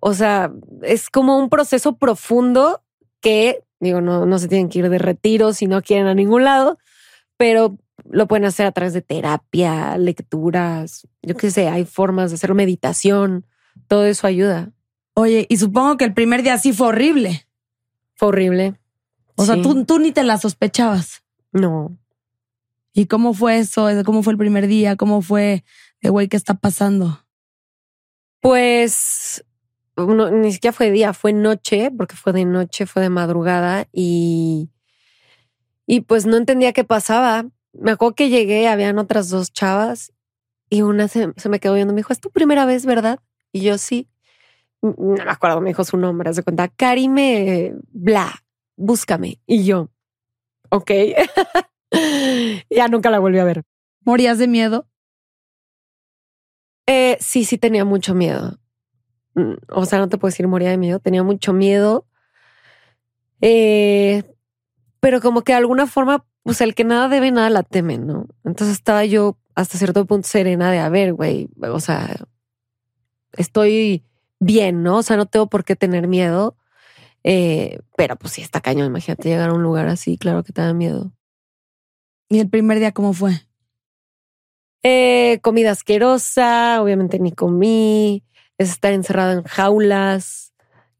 O 0.00 0.14
sea, 0.14 0.52
es 0.82 1.10
como 1.10 1.36
un 1.36 1.50
proceso 1.50 1.96
profundo 1.96 2.84
que, 3.20 3.64
digo, 3.80 4.00
no, 4.00 4.24
no 4.24 4.38
se 4.38 4.46
tienen 4.46 4.68
que 4.68 4.78
ir 4.78 4.88
de 4.88 4.98
retiro 4.98 5.52
si 5.52 5.66
no 5.66 5.82
quieren 5.82 6.06
a 6.06 6.14
ningún 6.14 6.44
lado, 6.44 6.78
pero 7.36 7.76
lo 8.08 8.28
pueden 8.28 8.44
hacer 8.44 8.66
a 8.66 8.72
través 8.72 8.92
de 8.92 9.02
terapia, 9.02 9.98
lecturas, 9.98 11.08
yo 11.22 11.36
qué 11.36 11.50
sé, 11.50 11.68
hay 11.68 11.84
formas 11.84 12.30
de 12.30 12.36
hacer 12.36 12.54
meditación, 12.54 13.46
todo 13.88 14.04
eso 14.04 14.28
ayuda. 14.28 14.70
Oye, 15.14 15.46
y 15.48 15.56
supongo 15.56 15.96
que 15.96 16.04
el 16.04 16.14
primer 16.14 16.44
día 16.44 16.56
sí 16.58 16.72
fue 16.72 16.86
horrible. 16.86 17.48
Fue 18.14 18.28
horrible. 18.28 18.74
O 19.34 19.44
sea, 19.44 19.60
tú 19.60 19.98
ni 19.98 20.12
te 20.12 20.22
la 20.22 20.38
sospechabas. 20.38 21.22
No, 21.52 21.98
¿Y 22.94 23.06
cómo 23.06 23.32
fue 23.32 23.58
eso? 23.58 23.88
¿Cómo 24.04 24.22
fue 24.22 24.34
el 24.34 24.38
primer 24.38 24.66
día? 24.66 24.96
¿Cómo 24.96 25.22
fue 25.22 25.64
de 26.02 26.10
güey 26.10 26.28
qué 26.28 26.36
está 26.36 26.54
pasando? 26.54 27.24
Pues 28.40 29.44
no, 29.96 30.30
ni 30.30 30.52
siquiera 30.52 30.72
fue 30.72 30.90
día, 30.90 31.12
fue 31.14 31.32
noche, 31.32 31.90
porque 31.96 32.16
fue 32.16 32.32
de 32.32 32.44
noche, 32.44 32.86
fue 32.86 33.02
de 33.02 33.08
madrugada 33.08 33.88
y, 33.92 34.70
y 35.86 36.00
pues 36.02 36.26
no 36.26 36.36
entendía 36.36 36.72
qué 36.72 36.84
pasaba. 36.84 37.46
Me 37.72 37.92
acuerdo 37.92 38.14
que 38.14 38.28
llegué, 38.28 38.68
habían 38.68 38.98
otras 38.98 39.30
dos 39.30 39.52
chavas 39.52 40.12
y 40.68 40.82
una 40.82 41.08
se, 41.08 41.32
se 41.36 41.48
me 41.48 41.60
quedó 41.60 41.74
viendo, 41.74 41.94
me 41.94 42.00
dijo, 42.00 42.12
es 42.12 42.20
tu 42.20 42.30
primera 42.30 42.66
vez, 42.66 42.84
¿verdad? 42.84 43.20
Y 43.52 43.60
yo 43.60 43.78
sí. 43.78 44.08
No 44.82 44.92
me 45.24 45.30
acuerdo, 45.30 45.60
me 45.60 45.70
dijo 45.70 45.84
su 45.84 45.96
nombre, 45.96 46.34
se 46.34 46.42
cuenta, 46.42 46.68
Karime, 46.68 47.74
bla, 47.92 48.34
búscame. 48.76 49.40
Y 49.46 49.64
yo, 49.64 49.90
ok. 50.72 50.90
ya 52.70 52.88
nunca 52.88 53.10
la 53.10 53.18
volví 53.18 53.38
a 53.38 53.44
ver. 53.44 53.62
¿Morías 54.04 54.38
de 54.38 54.48
miedo? 54.48 54.88
Eh, 56.86 57.16
sí, 57.20 57.44
sí 57.44 57.58
tenía 57.58 57.84
mucho 57.84 58.14
miedo. 58.14 58.58
Mm, 59.34 59.54
O 59.68 59.84
sea, 59.86 59.98
no 59.98 60.08
te 60.08 60.18
puedo 60.18 60.30
decir 60.30 60.48
moría 60.48 60.70
de 60.70 60.78
miedo, 60.78 60.98
tenía 61.00 61.22
mucho 61.22 61.52
miedo. 61.52 62.06
Eh, 63.40 64.22
pero 65.00 65.20
como 65.20 65.42
que 65.42 65.52
de 65.52 65.58
alguna 65.58 65.86
forma, 65.86 66.26
pues 66.42 66.60
el 66.60 66.74
que 66.74 66.84
nada 66.84 67.08
debe, 67.08 67.30
nada 67.30 67.50
la 67.50 67.62
teme, 67.62 67.98
¿no? 67.98 68.26
Entonces 68.44 68.76
estaba 68.76 69.04
yo 69.04 69.38
hasta 69.54 69.78
cierto 69.78 70.06
punto 70.06 70.28
serena 70.28 70.70
de, 70.70 70.78
a 70.78 70.88
ver, 70.88 71.14
güey, 71.14 71.48
o 71.60 71.80
sea, 71.80 72.16
estoy 73.32 74.04
bien, 74.40 74.82
¿no? 74.82 74.98
O 74.98 75.02
sea, 75.02 75.16
no 75.16 75.26
tengo 75.26 75.48
por 75.48 75.64
qué 75.64 75.76
tener 75.76 76.08
miedo. 76.08 76.56
Eh, 77.24 77.78
pero 77.96 78.16
pues 78.16 78.32
sí 78.34 78.42
está 78.42 78.60
cañón, 78.60 78.86
imagínate 78.86 79.28
llegar 79.28 79.50
a 79.50 79.54
un 79.54 79.62
lugar 79.62 79.88
así, 79.88 80.18
claro 80.18 80.42
que 80.42 80.52
te 80.52 80.62
da 80.62 80.74
miedo. 80.74 81.12
¿Y 82.28 82.40
el 82.40 82.48
primer 82.48 82.78
día 82.78 82.92
cómo 82.92 83.12
fue? 83.12 83.32
Eh, 84.82 85.38
comida 85.42 85.70
asquerosa, 85.70 86.82
obviamente 86.82 87.18
ni 87.20 87.30
comí, 87.32 88.24
es 88.58 88.70
estar 88.70 88.92
encerrado 88.92 89.32
en 89.32 89.44
jaulas, 89.44 90.52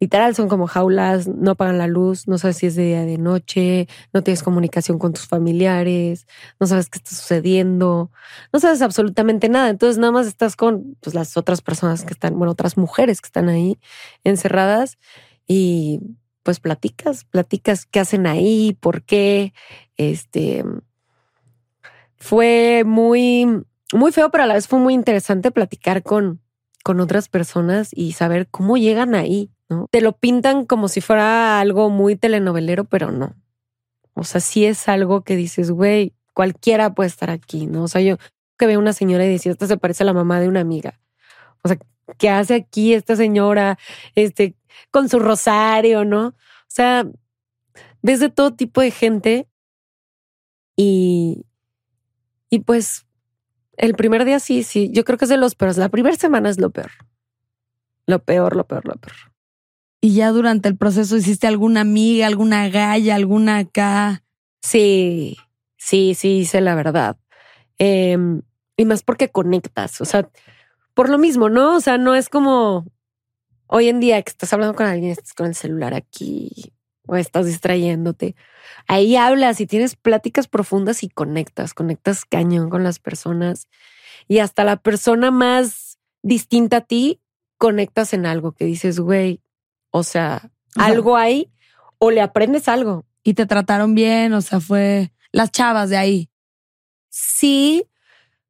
literal 0.02 0.34
son 0.34 0.48
como 0.48 0.66
jaulas, 0.66 1.28
no 1.28 1.52
apagan 1.52 1.78
la 1.78 1.86
luz, 1.86 2.26
no 2.26 2.36
sabes 2.36 2.56
si 2.56 2.66
es 2.66 2.74
de 2.74 2.86
día 2.86 3.02
o 3.02 3.06
de 3.06 3.18
noche, 3.18 3.86
no 4.12 4.22
tienes 4.24 4.42
comunicación 4.42 4.98
con 4.98 5.12
tus 5.12 5.28
familiares, 5.28 6.26
no 6.58 6.66
sabes 6.66 6.90
qué 6.90 6.98
está 6.98 7.10
sucediendo, 7.10 8.10
no 8.52 8.58
sabes 8.58 8.82
absolutamente 8.82 9.48
nada. 9.48 9.68
Entonces 9.68 9.98
nada 9.98 10.12
más 10.12 10.26
estás 10.26 10.56
con 10.56 10.96
pues, 11.00 11.14
las 11.14 11.36
otras 11.36 11.62
personas 11.62 12.04
que 12.04 12.14
están, 12.14 12.36
bueno, 12.36 12.50
otras 12.50 12.76
mujeres 12.76 13.20
que 13.20 13.28
están 13.28 13.48
ahí 13.48 13.78
encerradas 14.24 14.98
y 15.46 16.00
pues 16.42 16.60
platicas, 16.60 17.24
platicas 17.24 17.86
qué 17.86 18.00
hacen 18.00 18.26
ahí, 18.26 18.76
por 18.80 19.02
qué. 19.02 19.52
Este 19.96 20.64
fue 22.16 22.84
muy, 22.84 23.64
muy 23.92 24.12
feo, 24.12 24.30
pero 24.30 24.44
a 24.44 24.46
la 24.46 24.54
vez 24.54 24.68
fue 24.68 24.78
muy 24.78 24.94
interesante 24.94 25.50
platicar 25.50 26.02
con, 26.02 26.40
con 26.84 27.00
otras 27.00 27.28
personas 27.28 27.90
y 27.92 28.12
saber 28.12 28.48
cómo 28.48 28.76
llegan 28.76 29.14
ahí. 29.14 29.50
Te 29.90 30.00
lo 30.00 30.12
pintan 30.12 30.66
como 30.66 30.88
si 30.88 31.00
fuera 31.00 31.60
algo 31.60 31.90
muy 31.90 32.16
telenovelero, 32.16 32.84
pero 32.84 33.10
no. 33.10 33.34
O 34.14 34.24
sea, 34.24 34.40
sí 34.40 34.66
es 34.66 34.88
algo 34.88 35.22
que 35.22 35.34
dices, 35.34 35.70
güey, 35.70 36.14
cualquiera 36.34 36.94
puede 36.94 37.08
estar 37.08 37.30
aquí, 37.30 37.66
¿no? 37.66 37.84
O 37.84 37.88
sea, 37.88 38.02
yo 38.02 38.18
que 38.58 38.66
veo 38.66 38.78
una 38.78 38.92
señora 38.92 39.24
y 39.24 39.28
decía, 39.28 39.52
esta 39.52 39.66
se 39.66 39.76
parece 39.76 40.02
a 40.02 40.06
la 40.06 40.12
mamá 40.12 40.40
de 40.40 40.48
una 40.48 40.60
amiga. 40.60 41.00
O 41.62 41.68
sea, 41.68 41.78
¿qué 42.18 42.28
hace 42.28 42.54
aquí 42.54 42.94
esta 42.94 43.16
señora 43.16 43.78
este, 44.14 44.54
con 44.90 45.08
su 45.08 45.18
rosario, 45.18 46.04
no? 46.04 46.28
O 46.28 46.34
sea, 46.68 47.06
ves 48.02 48.20
de 48.20 48.28
todo 48.28 48.54
tipo 48.54 48.80
de 48.80 48.90
gente 48.90 49.48
y, 50.76 51.44
y 52.50 52.60
pues 52.60 53.06
el 53.76 53.94
primer 53.94 54.24
día 54.24 54.40
sí, 54.40 54.62
sí, 54.62 54.90
yo 54.92 55.04
creo 55.04 55.18
que 55.18 55.24
es 55.24 55.30
de 55.30 55.36
los 55.36 55.54
peores. 55.54 55.76
La 55.78 55.88
primera 55.88 56.16
semana 56.16 56.50
es 56.50 56.60
lo 56.60 56.70
peor. 56.70 56.90
Lo 58.06 58.22
peor, 58.22 58.56
lo 58.56 58.66
peor, 58.66 58.86
lo 58.86 58.94
peor. 58.94 59.16
Y 60.00 60.14
ya 60.14 60.30
durante 60.30 60.68
el 60.68 60.76
proceso 60.76 61.16
hiciste 61.16 61.46
alguna 61.46 61.82
amiga, 61.82 62.26
alguna 62.26 62.68
galla, 62.68 63.14
alguna 63.14 63.58
acá. 63.58 64.24
Sí, 64.60 65.36
sí, 65.76 66.14
sí, 66.14 66.38
hice 66.38 66.60
la 66.60 66.74
verdad. 66.74 67.16
Em, 67.78 68.42
y 68.76 68.84
más 68.84 69.02
porque 69.02 69.28
conectas, 69.28 70.00
o 70.00 70.04
sea, 70.04 70.28
por 70.94 71.08
lo 71.08 71.18
mismo, 71.18 71.48
¿no? 71.48 71.76
O 71.76 71.80
sea, 71.80 71.98
no 71.98 72.14
es 72.14 72.28
como 72.28 72.86
hoy 73.74 73.88
en 73.88 74.00
día 74.00 74.20
que 74.20 74.28
estás 74.28 74.52
hablando 74.52 74.74
con 74.74 74.86
alguien, 74.86 75.12
estás 75.12 75.32
con 75.32 75.46
el 75.46 75.54
celular 75.54 75.94
aquí 75.94 76.74
o 77.06 77.16
estás 77.16 77.46
distrayéndote. 77.46 78.36
Ahí 78.86 79.16
hablas 79.16 79.62
y 79.62 79.66
tienes 79.66 79.96
pláticas 79.96 80.46
profundas 80.46 81.02
y 81.02 81.08
conectas, 81.08 81.72
conectas 81.72 82.26
cañón 82.26 82.68
con 82.68 82.84
las 82.84 82.98
personas 82.98 83.68
y 84.28 84.40
hasta 84.40 84.64
la 84.64 84.76
persona 84.76 85.30
más 85.30 85.98
distinta 86.22 86.78
a 86.78 86.80
ti 86.82 87.22
conectas 87.56 88.12
en 88.12 88.26
algo 88.26 88.52
que 88.52 88.66
dices, 88.66 89.00
güey, 89.00 89.40
o 89.90 90.02
sea, 90.02 90.50
algo 90.76 91.16
hay 91.16 91.50
o 91.98 92.10
le 92.10 92.20
aprendes 92.20 92.68
algo. 92.68 93.06
Y 93.24 93.34
te 93.34 93.46
trataron 93.46 93.94
bien, 93.94 94.34
o 94.34 94.42
sea, 94.42 94.60
fue 94.60 95.12
las 95.30 95.50
chavas 95.50 95.88
de 95.88 95.96
ahí. 95.96 96.30
Sí, 97.08 97.88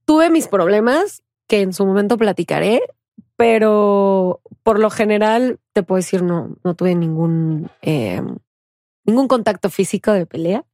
tuve 0.04 0.30
mis 0.30 0.48
problemas 0.48 1.22
que 1.46 1.60
en 1.60 1.72
su 1.72 1.86
momento 1.86 2.16
platicaré, 2.16 2.80
pero 3.36 4.40
por 4.62 4.78
lo 4.78 4.90
general 4.90 5.58
te 5.72 5.82
puedo 5.82 5.96
decir 5.96 6.22
no, 6.22 6.56
no 6.64 6.74
tuve 6.74 6.94
ningún 6.94 7.70
em, 7.80 8.38
ningún 9.04 9.28
contacto 9.28 9.70
físico 9.70 10.12
de 10.12 10.26
pelea. 10.26 10.64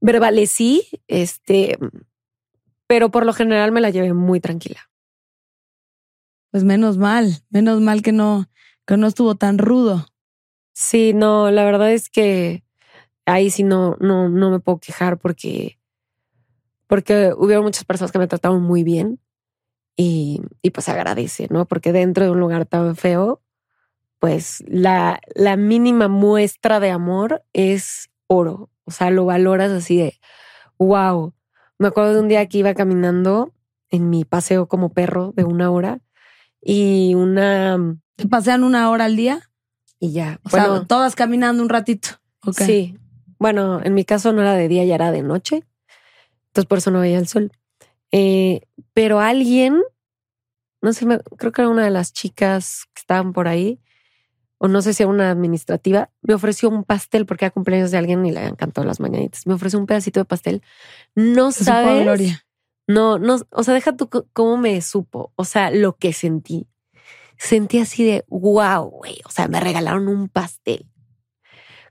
Verbalecí, 0.00 0.86
este, 1.08 1.78
pero 2.86 3.10
por 3.10 3.26
lo 3.26 3.32
general 3.32 3.72
me 3.72 3.80
la 3.80 3.90
llevé 3.90 4.12
muy 4.12 4.40
tranquila. 4.40 4.90
Pues 6.50 6.64
menos 6.64 6.96
mal, 6.96 7.42
menos 7.50 7.80
mal 7.80 8.02
que 8.02 8.12
no 8.12 8.48
que 8.86 8.96
no 8.96 9.06
estuvo 9.08 9.34
tan 9.34 9.58
rudo. 9.58 10.06
Sí, 10.72 11.12
no, 11.12 11.50
la 11.50 11.64
verdad 11.64 11.92
es 11.92 12.08
que 12.08 12.64
ahí 13.26 13.50
sí 13.50 13.64
no, 13.64 13.96
no, 14.00 14.28
no 14.28 14.50
me 14.50 14.60
puedo 14.60 14.78
quejar 14.78 15.18
porque, 15.18 15.78
porque 16.86 17.32
hubieron 17.36 17.64
muchas 17.64 17.84
personas 17.84 18.12
que 18.12 18.18
me 18.18 18.28
trataron 18.28 18.62
muy 18.62 18.84
bien 18.84 19.18
y, 19.96 20.42
y 20.62 20.70
pues 20.70 20.88
agradece, 20.88 21.48
¿no? 21.50 21.66
Porque 21.66 21.92
dentro 21.92 22.24
de 22.24 22.30
un 22.30 22.40
lugar 22.40 22.66
tan 22.66 22.96
feo, 22.96 23.40
pues 24.18 24.64
la, 24.66 25.20
la 25.34 25.56
mínima 25.56 26.08
muestra 26.08 26.80
de 26.80 26.90
amor 26.90 27.42
es 27.52 28.10
oro. 28.26 28.70
O 28.84 28.90
sea, 28.90 29.10
lo 29.10 29.24
valoras 29.24 29.70
así 29.72 29.96
de, 29.96 30.18
wow. 30.78 31.32
Me 31.78 31.88
acuerdo 31.88 32.14
de 32.14 32.20
un 32.20 32.28
día 32.28 32.46
que 32.46 32.58
iba 32.58 32.74
caminando 32.74 33.52
en 33.90 34.10
mi 34.10 34.24
paseo 34.24 34.66
como 34.66 34.90
perro 34.90 35.32
de 35.36 35.44
una 35.44 35.70
hora 35.70 36.00
y 36.60 37.14
una 37.14 37.78
¿Te 38.16 38.26
pasean 38.26 38.64
una 38.64 38.90
hora 38.90 39.04
al 39.04 39.14
día? 39.14 39.50
Y 40.00 40.12
ya. 40.12 40.40
O 40.42 40.48
bueno, 40.50 40.78
sea, 40.78 40.86
todas 40.86 41.14
caminando 41.14 41.62
un 41.62 41.68
ratito. 41.68 42.08
Sí. 42.52 42.98
Bueno, 43.38 43.80
en 43.82 43.94
mi 43.94 44.04
caso 44.04 44.32
no 44.32 44.40
era 44.40 44.54
de 44.54 44.68
día, 44.68 44.84
ya 44.84 44.94
era 44.94 45.12
de 45.12 45.22
noche. 45.22 45.64
Entonces 46.48 46.66
por 46.66 46.78
eso 46.78 46.90
no 46.90 47.00
veía 47.00 47.18
el 47.18 47.28
sol. 47.28 47.52
Eh, 48.12 48.62
pero 48.92 49.20
alguien, 49.20 49.82
no 50.82 50.92
sé, 50.92 51.06
creo 51.36 51.52
que 51.52 51.62
era 51.62 51.68
una 51.68 51.84
de 51.84 51.90
las 51.90 52.12
chicas 52.12 52.84
que 52.94 53.00
estaban 53.00 53.32
por 53.32 53.48
ahí, 53.48 53.80
o 54.58 54.68
no 54.68 54.80
sé 54.80 54.94
si 54.94 55.02
era 55.02 55.10
una 55.10 55.30
administrativa, 55.30 56.10
me 56.22 56.34
ofreció 56.34 56.70
un 56.70 56.84
pastel 56.84 57.26
porque 57.26 57.44
era 57.44 57.52
cumpleaños 57.52 57.90
de 57.90 57.98
alguien 57.98 58.24
y 58.24 58.32
le 58.32 58.38
habían 58.38 58.56
cantado 58.56 58.86
las 58.86 59.00
mañanitas. 59.00 59.46
Me 59.46 59.54
ofreció 59.54 59.78
un 59.78 59.86
pedacito 59.86 60.20
de 60.20 60.24
pastel. 60.24 60.62
No 61.14 61.52
sabes. 61.52 62.04
Gloria. 62.04 62.42
No, 62.88 63.18
no, 63.18 63.38
o 63.50 63.62
sea, 63.64 63.74
deja 63.74 63.96
tú 63.96 64.08
cómo 64.32 64.56
me 64.56 64.80
supo, 64.80 65.32
o 65.34 65.44
sea, 65.44 65.70
lo 65.70 65.96
que 65.96 66.12
sentí 66.12 66.68
sentí 67.38 67.78
así 67.78 68.04
de 68.04 68.24
wow, 68.28 68.90
güey. 68.90 69.20
O 69.24 69.30
sea, 69.30 69.48
me 69.48 69.60
regalaron 69.60 70.08
un 70.08 70.28
pastel. 70.28 70.86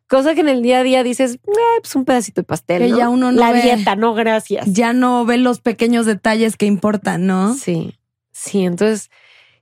Cosa 0.07 0.35
que 0.35 0.41
en 0.41 0.49
el 0.49 0.61
día 0.61 0.79
a 0.79 0.83
día 0.83 1.03
dices, 1.03 1.35
eh, 1.35 1.79
pues 1.81 1.95
un 1.95 2.05
pedacito 2.05 2.41
de 2.41 2.45
pastel. 2.45 2.81
Que 2.81 2.89
ya 2.95 3.09
uno 3.09 3.31
no 3.31 3.39
La 3.39 3.53
dieta, 3.53 3.95
no, 3.95 4.13
gracias. 4.13 4.65
Ya 4.71 4.93
no 4.93 5.25
ve 5.25 5.37
los 5.37 5.61
pequeños 5.61 6.05
detalles 6.05 6.57
que 6.57 6.67
importan, 6.67 7.25
¿no? 7.25 7.55
Sí, 7.55 7.95
sí. 8.31 8.65
Entonces 8.65 9.09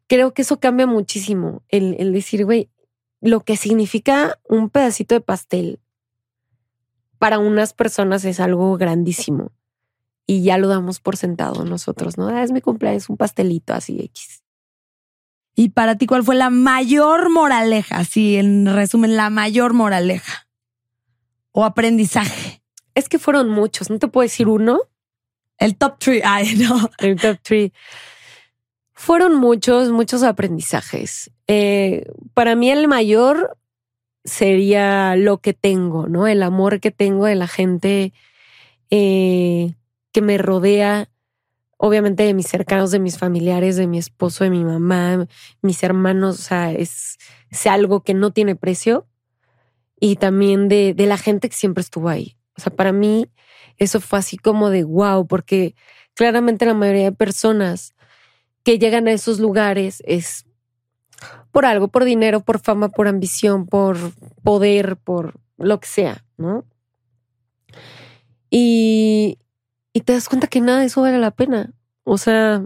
creo 0.08 0.34
que 0.34 0.42
eso 0.42 0.60
cambia 0.60 0.86
muchísimo. 0.86 1.64
El, 1.70 1.96
el 1.98 2.12
decir, 2.12 2.44
güey, 2.44 2.70
lo 3.22 3.40
que 3.42 3.56
significa 3.56 4.38
un 4.48 4.70
pedacito 4.70 5.16
de 5.16 5.22
pastel 5.22 5.80
para 7.20 7.40
unas 7.40 7.74
personas 7.74 8.26
es 8.26 8.42
algo 8.42 8.76
grandísimo 8.76 9.54
y 10.26 10.44
ya 10.44 10.58
lo 10.58 10.68
damos 10.68 11.00
por 11.00 11.16
sentado 11.16 11.64
nosotros, 11.64 12.18
¿no? 12.18 12.28
Ah, 12.28 12.44
es 12.44 12.52
mi 12.52 12.60
cumpleaños, 12.62 13.10
un 13.10 13.18
pastelito 13.18 13.74
así 13.74 14.00
X. 14.02 14.43
Y 15.56 15.70
para 15.70 15.98
ti, 15.98 16.08
¿cuál 16.08 16.24
fue 16.24 16.36
la 16.36 16.50
mayor 16.50 17.30
moraleja? 17.30 18.04
Sí, 18.06 18.38
en 18.38 18.66
resumen, 18.66 19.16
la 19.16 19.30
mayor 19.30 19.74
moraleja 19.74 20.48
o 21.52 21.64
aprendizaje. 21.64 22.62
Es 22.96 23.08
que 23.08 23.20
fueron 23.20 23.50
muchos, 23.50 23.90
no 23.90 24.00
te 24.00 24.08
puedo 24.08 24.24
decir 24.24 24.48
uno. 24.48 24.82
El 25.58 25.78
top 25.78 26.00
three, 26.00 26.22
ay, 26.24 26.56
no. 26.56 26.90
El 26.98 27.16
top 27.16 27.38
three. 27.42 27.72
Fueron 28.94 29.36
muchos, 29.36 29.92
muchos 29.92 30.24
aprendizajes. 30.24 31.32
Eh, 31.48 32.06
para 32.34 32.56
mí 32.56 32.70
el 32.70 32.88
mayor 32.88 33.58
sería 34.24 35.16
lo 35.16 35.40
que 35.40 35.54
tengo, 35.54 36.08
¿no? 36.08 36.28
El 36.28 36.44
amor 36.44 36.80
que 36.80 36.92
tengo 36.92 37.26
de 37.26 37.36
la 37.36 37.48
gente 37.48 38.14
eh, 38.90 39.74
que 40.12 40.22
me 40.22 40.38
rodea, 40.38 41.10
obviamente 41.86 42.24
de 42.24 42.34
mis 42.34 42.48
cercanos, 42.48 42.92
de 42.92 43.00
mis 43.00 43.18
familiares, 43.18 43.76
de 43.76 43.88
mi 43.88 43.98
esposo, 43.98 44.46
de 44.46 44.50
mi 44.50 44.64
mamá, 44.64 45.28
mis 45.62 45.84
hermanos, 45.84 46.40
o 46.40 46.42
sea, 46.42 46.72
es, 46.72 47.18
algo 47.70 48.04
que 48.04 48.14
no 48.14 48.32
tiene 48.32 48.56
precio. 48.56 49.06
Y 50.00 50.16
también 50.16 50.70
de, 50.70 50.94
de 50.94 51.06
la 51.08 51.18
gente 51.18 51.50
que 51.50 51.56
siempre 51.58 51.82
estuvo 51.82 52.08
ahí. 52.08 52.38
O 52.58 52.62
sea, 52.62 52.74
para 52.74 52.94
mí 52.94 53.28
eso 53.78 54.00
fue 54.00 54.20
así 54.20 54.38
como 54.38 54.70
de 54.70 54.86
wow, 54.86 55.28
porque 55.28 55.76
claramente 56.14 56.66
la 56.66 56.74
mayoría 56.74 57.04
de 57.04 57.12
personas 57.12 57.94
que 58.64 58.80
llegan 58.80 59.10
a 59.10 59.12
esos 59.12 59.42
lugares 59.42 60.02
es 60.06 60.46
por 61.52 61.66
algo, 61.66 61.90
por 61.90 62.06
dinero, 62.06 62.40
por 62.46 62.60
fama, 62.60 62.88
por 62.88 63.10
ambición, 63.10 63.66
por 63.66 63.98
poder, 64.42 64.96
por 64.96 65.34
lo 65.58 65.82
que 65.82 65.88
sea, 65.88 66.26
¿no? 66.38 66.66
Y, 68.50 69.38
y 69.94 70.02
te 70.02 70.14
das 70.14 70.28
cuenta 70.28 70.48
que 70.48 70.60
nada 70.60 70.80
de 70.80 70.88
eso 70.88 71.02
vale 71.02 71.20
la 71.20 71.32
pena. 71.32 71.74
O 72.04 72.18
sea, 72.18 72.66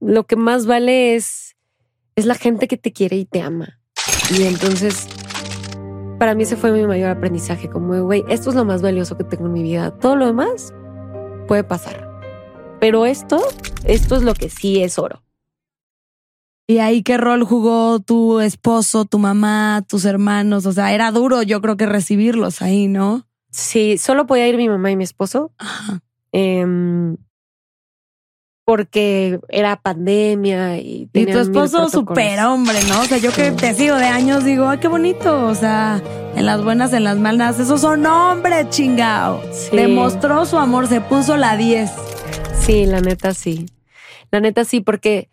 lo 0.00 0.24
que 0.26 0.36
más 0.36 0.66
vale 0.66 1.16
es, 1.16 1.56
es 2.14 2.26
la 2.26 2.36
gente 2.36 2.68
que 2.68 2.76
te 2.76 2.92
quiere 2.92 3.16
y 3.16 3.24
te 3.24 3.42
ama. 3.42 3.80
Y 4.30 4.44
entonces, 4.44 5.08
para 6.18 6.34
mí 6.34 6.44
ese 6.44 6.56
fue 6.56 6.72
mi 6.72 6.86
mayor 6.86 7.10
aprendizaje, 7.10 7.68
como, 7.68 8.00
güey, 8.04 8.24
esto 8.28 8.50
es 8.50 8.56
lo 8.56 8.64
más 8.64 8.82
valioso 8.82 9.16
que 9.16 9.24
tengo 9.24 9.46
en 9.46 9.52
mi 9.52 9.62
vida. 9.62 9.90
Todo 9.98 10.16
lo 10.16 10.26
demás 10.26 10.72
puede 11.48 11.64
pasar. 11.64 12.08
Pero 12.80 13.04
esto, 13.04 13.42
esto 13.84 14.16
es 14.16 14.22
lo 14.22 14.34
que 14.34 14.48
sí 14.48 14.82
es 14.82 14.98
oro. 14.98 15.22
¿Y 16.66 16.78
ahí 16.78 17.02
qué 17.02 17.18
rol 17.18 17.44
jugó 17.44 18.00
tu 18.00 18.40
esposo, 18.40 19.04
tu 19.04 19.18
mamá, 19.18 19.84
tus 19.86 20.06
hermanos? 20.06 20.64
O 20.64 20.72
sea, 20.72 20.94
era 20.94 21.10
duro 21.10 21.42
yo 21.42 21.60
creo 21.60 21.76
que 21.76 21.84
recibirlos 21.84 22.62
ahí, 22.62 22.88
¿no? 22.88 23.26
Sí, 23.50 23.98
solo 23.98 24.26
podía 24.26 24.48
ir 24.48 24.56
mi 24.56 24.68
mamá 24.68 24.90
y 24.90 24.96
mi 24.96 25.04
esposo. 25.04 25.52
Em, 26.36 27.16
porque 28.64 29.38
era 29.50 29.80
pandemia 29.80 30.78
y 30.78 31.08
Y 31.12 31.26
tu 31.26 31.38
esposo 31.38 31.88
super 31.88 32.40
hombre, 32.40 32.78
¿no? 32.88 33.02
O 33.02 33.04
sea, 33.04 33.18
yo 33.18 33.30
que 33.32 33.52
te 33.52 33.72
sigo 33.72 33.94
de 33.94 34.06
años 34.06 34.42
digo, 34.42 34.68
ay, 34.68 34.78
qué 34.78 34.88
bonito. 34.88 35.46
O 35.46 35.54
sea, 35.54 36.02
en 36.34 36.44
las 36.44 36.64
buenas, 36.64 36.92
en 36.92 37.04
las 37.04 37.18
malas, 37.18 37.60
esos 37.60 37.80
son 37.80 38.04
hombres, 38.06 38.68
chingao. 38.70 39.42
Sí. 39.52 39.76
Demostró 39.76 40.44
su 40.44 40.58
amor, 40.58 40.88
se 40.88 41.00
puso 41.00 41.36
la 41.36 41.56
10. 41.56 41.92
Sí, 42.62 42.84
la 42.86 43.00
neta 43.00 43.32
sí. 43.32 43.66
La 44.32 44.40
neta 44.40 44.64
sí, 44.64 44.80
porque 44.80 45.28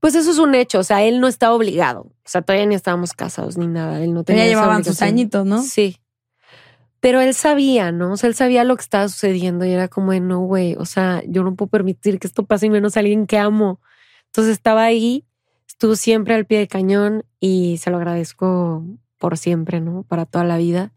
pues 0.00 0.14
eso 0.14 0.30
es 0.30 0.38
un 0.38 0.54
hecho. 0.54 0.78
O 0.78 0.84
sea, 0.84 1.02
él 1.02 1.20
no 1.20 1.28
está 1.28 1.52
obligado. 1.52 2.02
O 2.02 2.14
sea, 2.24 2.40
todavía 2.40 2.64
ni 2.64 2.74
estábamos 2.74 3.12
casados 3.12 3.58
ni 3.58 3.66
nada. 3.66 4.02
Él 4.02 4.14
no 4.14 4.24
tenía 4.24 4.44
Ya 4.44 4.50
esa 4.50 4.60
llevaban 4.60 4.84
sus 4.84 5.02
añitos, 5.02 5.44
¿no? 5.44 5.62
Sí. 5.62 5.98
Pero 7.02 7.20
él 7.20 7.34
sabía, 7.34 7.90
¿no? 7.90 8.12
O 8.12 8.16
sea, 8.16 8.28
él 8.28 8.36
sabía 8.36 8.62
lo 8.62 8.76
que 8.76 8.82
estaba 8.82 9.08
sucediendo 9.08 9.64
y 9.64 9.72
era 9.72 9.88
como, 9.88 10.12
de, 10.12 10.20
no, 10.20 10.38
güey, 10.40 10.76
o 10.78 10.84
sea, 10.84 11.20
yo 11.26 11.42
no 11.42 11.56
puedo 11.56 11.68
permitir 11.68 12.20
que 12.20 12.28
esto 12.28 12.46
pase 12.46 12.66
y 12.66 12.70
menos 12.70 12.96
a 12.96 13.00
alguien 13.00 13.26
que 13.26 13.38
amo. 13.38 13.80
Entonces 14.26 14.52
estaba 14.52 14.84
ahí, 14.84 15.26
estuvo 15.66 15.96
siempre 15.96 16.34
al 16.36 16.46
pie 16.46 16.60
de 16.60 16.68
cañón 16.68 17.24
y 17.40 17.78
se 17.78 17.90
lo 17.90 17.96
agradezco 17.96 18.84
por 19.18 19.36
siempre, 19.36 19.80
¿no? 19.80 20.04
Para 20.04 20.26
toda 20.26 20.44
la 20.44 20.58
vida. 20.58 20.92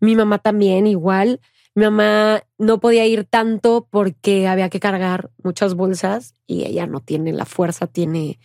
Mi 0.00 0.16
mamá 0.16 0.38
también, 0.40 0.86
igual. 0.88 1.40
Mi 1.74 1.84
mamá 1.84 2.42
no 2.58 2.80
podía 2.80 3.06
ir 3.06 3.24
tanto 3.24 3.86
porque 3.90 4.48
había 4.48 4.70
que 4.70 4.80
cargar 4.80 5.30
muchas 5.44 5.74
bolsas 5.74 6.34
y 6.48 6.64
ella 6.66 6.86
no 6.88 7.00
tiene 7.00 7.32
la 7.32 7.46
fuerza, 7.46 7.86
tiene 7.86 8.40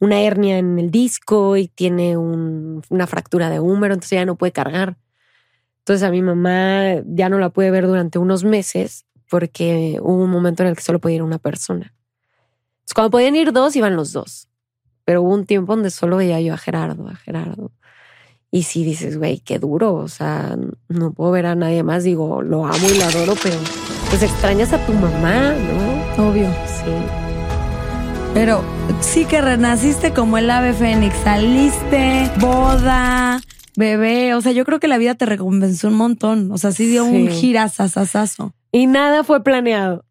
una 0.00 0.22
hernia 0.22 0.58
en 0.58 0.78
el 0.78 0.90
disco 0.90 1.58
y 1.58 1.68
tiene 1.68 2.16
un- 2.16 2.82
una 2.90 3.06
fractura 3.06 3.50
de 3.50 3.60
húmero, 3.60 3.94
entonces 3.94 4.12
ella 4.12 4.26
no 4.26 4.36
puede 4.38 4.52
cargar. 4.52 4.96
Entonces 5.88 6.06
a 6.06 6.10
mi 6.10 6.20
mamá 6.20 7.00
ya 7.06 7.30
no 7.30 7.38
la 7.38 7.48
pude 7.48 7.70
ver 7.70 7.86
durante 7.86 8.18
unos 8.18 8.44
meses 8.44 9.06
porque 9.30 9.98
hubo 10.02 10.22
un 10.22 10.28
momento 10.28 10.62
en 10.62 10.68
el 10.68 10.76
que 10.76 10.82
solo 10.82 10.98
podía 10.98 11.16
ir 11.16 11.22
una 11.22 11.38
persona. 11.38 11.94
Entonces, 12.80 12.94
cuando 12.94 13.10
podían 13.10 13.34
ir 13.36 13.54
dos, 13.54 13.74
iban 13.74 13.96
los 13.96 14.12
dos. 14.12 14.50
Pero 15.06 15.22
hubo 15.22 15.32
un 15.32 15.46
tiempo 15.46 15.74
donde 15.74 15.88
solo 15.88 16.18
veía 16.18 16.42
yo 16.42 16.52
a 16.52 16.58
Gerardo, 16.58 17.08
a 17.08 17.14
Gerardo. 17.14 17.72
Y 18.50 18.64
si 18.64 18.84
dices, 18.84 19.16
güey, 19.16 19.40
qué 19.40 19.58
duro, 19.58 19.94
o 19.94 20.08
sea, 20.08 20.58
no 20.88 21.12
puedo 21.14 21.30
ver 21.30 21.46
a 21.46 21.54
nadie 21.54 21.82
más, 21.82 22.04
digo, 22.04 22.42
lo 22.42 22.66
amo 22.66 22.86
y 22.86 22.98
lo 22.98 23.04
adoro, 23.04 23.32
pero 23.42 23.56
pues 24.10 24.22
extrañas 24.22 24.74
a 24.74 24.84
tu 24.84 24.92
mamá, 24.92 25.54
¿no? 25.54 26.28
Obvio. 26.28 26.50
Sí. 26.66 26.92
Pero 28.34 28.62
sí 29.00 29.24
que 29.24 29.40
renaciste 29.40 30.12
como 30.12 30.36
el 30.36 30.50
ave 30.50 30.74
fénix. 30.74 31.16
Saliste, 31.24 32.30
boda, 32.40 33.40
bebé. 33.78 34.34
O 34.34 34.40
sea, 34.40 34.52
yo 34.52 34.64
creo 34.64 34.80
que 34.80 34.88
la 34.88 34.98
vida 34.98 35.14
te 35.14 35.24
recompensó 35.26 35.88
un 35.88 35.94
montón. 35.94 36.50
O 36.52 36.58
sea, 36.58 36.72
sí 36.72 36.86
dio 36.86 37.04
un 37.04 37.28
Sí. 37.30 37.40
girasasasazo. 37.40 38.54
Y 38.72 38.86
nada 38.86 39.24
fue 39.24 39.42
planeado. 39.42 40.04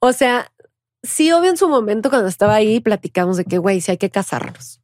O 0.00 0.12
sea, 0.12 0.50
sí, 1.02 1.30
obvio 1.30 1.50
en 1.50 1.56
su 1.56 1.68
momento 1.68 2.10
cuando 2.10 2.28
estaba 2.28 2.54
ahí 2.54 2.80
platicamos 2.80 3.36
de 3.36 3.44
que, 3.44 3.58
güey, 3.58 3.80
sí 3.80 3.92
hay 3.92 3.98
que 3.98 4.10
casarnos. 4.10 4.80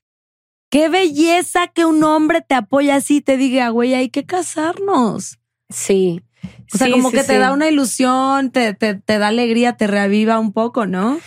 Qué 0.71 0.89
belleza 0.91 1.67
que 1.69 1.87
un 1.87 2.05
hombre 2.05 2.43
te 2.47 2.55
apoya 2.55 2.97
así 2.97 3.17
y 3.17 3.21
te 3.23 3.37
diga, 3.39 3.71
güey, 3.71 3.95
hay 3.95 4.11
que 4.11 4.25
casarnos. 4.27 5.39
Sí. 5.71 6.23
O 6.73 6.77
sea, 6.79 6.87
Sí, 6.87 6.93
como 6.93 7.11
sí, 7.11 7.17
que 7.17 7.25
te 7.25 7.39
da 7.39 7.53
una 7.53 7.69
ilusión, 7.69 8.51
te, 8.51 8.75
te, 8.75 8.95
te 8.95 9.19
da 9.19 9.29
alegría, 9.29 9.77
te 9.77 9.87
reaviva 9.87 10.39
un 10.39 10.53
poco, 10.53 10.87
¿no? 10.87 11.19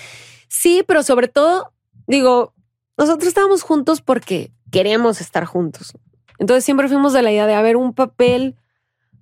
Sí, 0.48 0.84
pero 0.88 1.02
sobre 1.04 1.28
todo, 1.28 1.74
digo, 2.08 2.54
nosotros 2.98 3.28
estábamos 3.28 3.64
juntos 3.64 4.02
porque 4.02 4.52
queremos 4.72 5.20
estar 5.20 5.46
juntos. 5.46 5.94
Entonces 6.42 6.66
siempre 6.66 6.88
fuimos 6.88 7.14
de 7.14 7.22
la 7.22 7.32
idea 7.32 7.46
de, 7.46 7.54
a 7.54 7.62
ver, 7.62 7.78
un 7.78 7.94
papel 7.94 8.56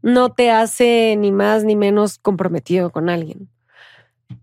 no 0.01 0.31
te 0.31 0.51
hace 0.51 1.17
ni 1.19 1.33
más 1.33 1.65
ni 1.65 1.75
menos 1.75 2.17
comprometido 2.17 2.91
con 2.91 3.09
alguien. 3.09 3.49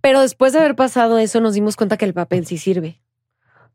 Pero 0.02 0.20
después 0.20 0.52
de 0.52 0.58
haber 0.58 0.76
pasado 0.76 1.16
eso, 1.16 1.40
nos 1.40 1.54
dimos 1.54 1.74
cuenta 1.74 1.96
que 1.96 2.04
el 2.04 2.12
papel 2.12 2.44
sí 2.44 2.58
sirve. 2.58 3.00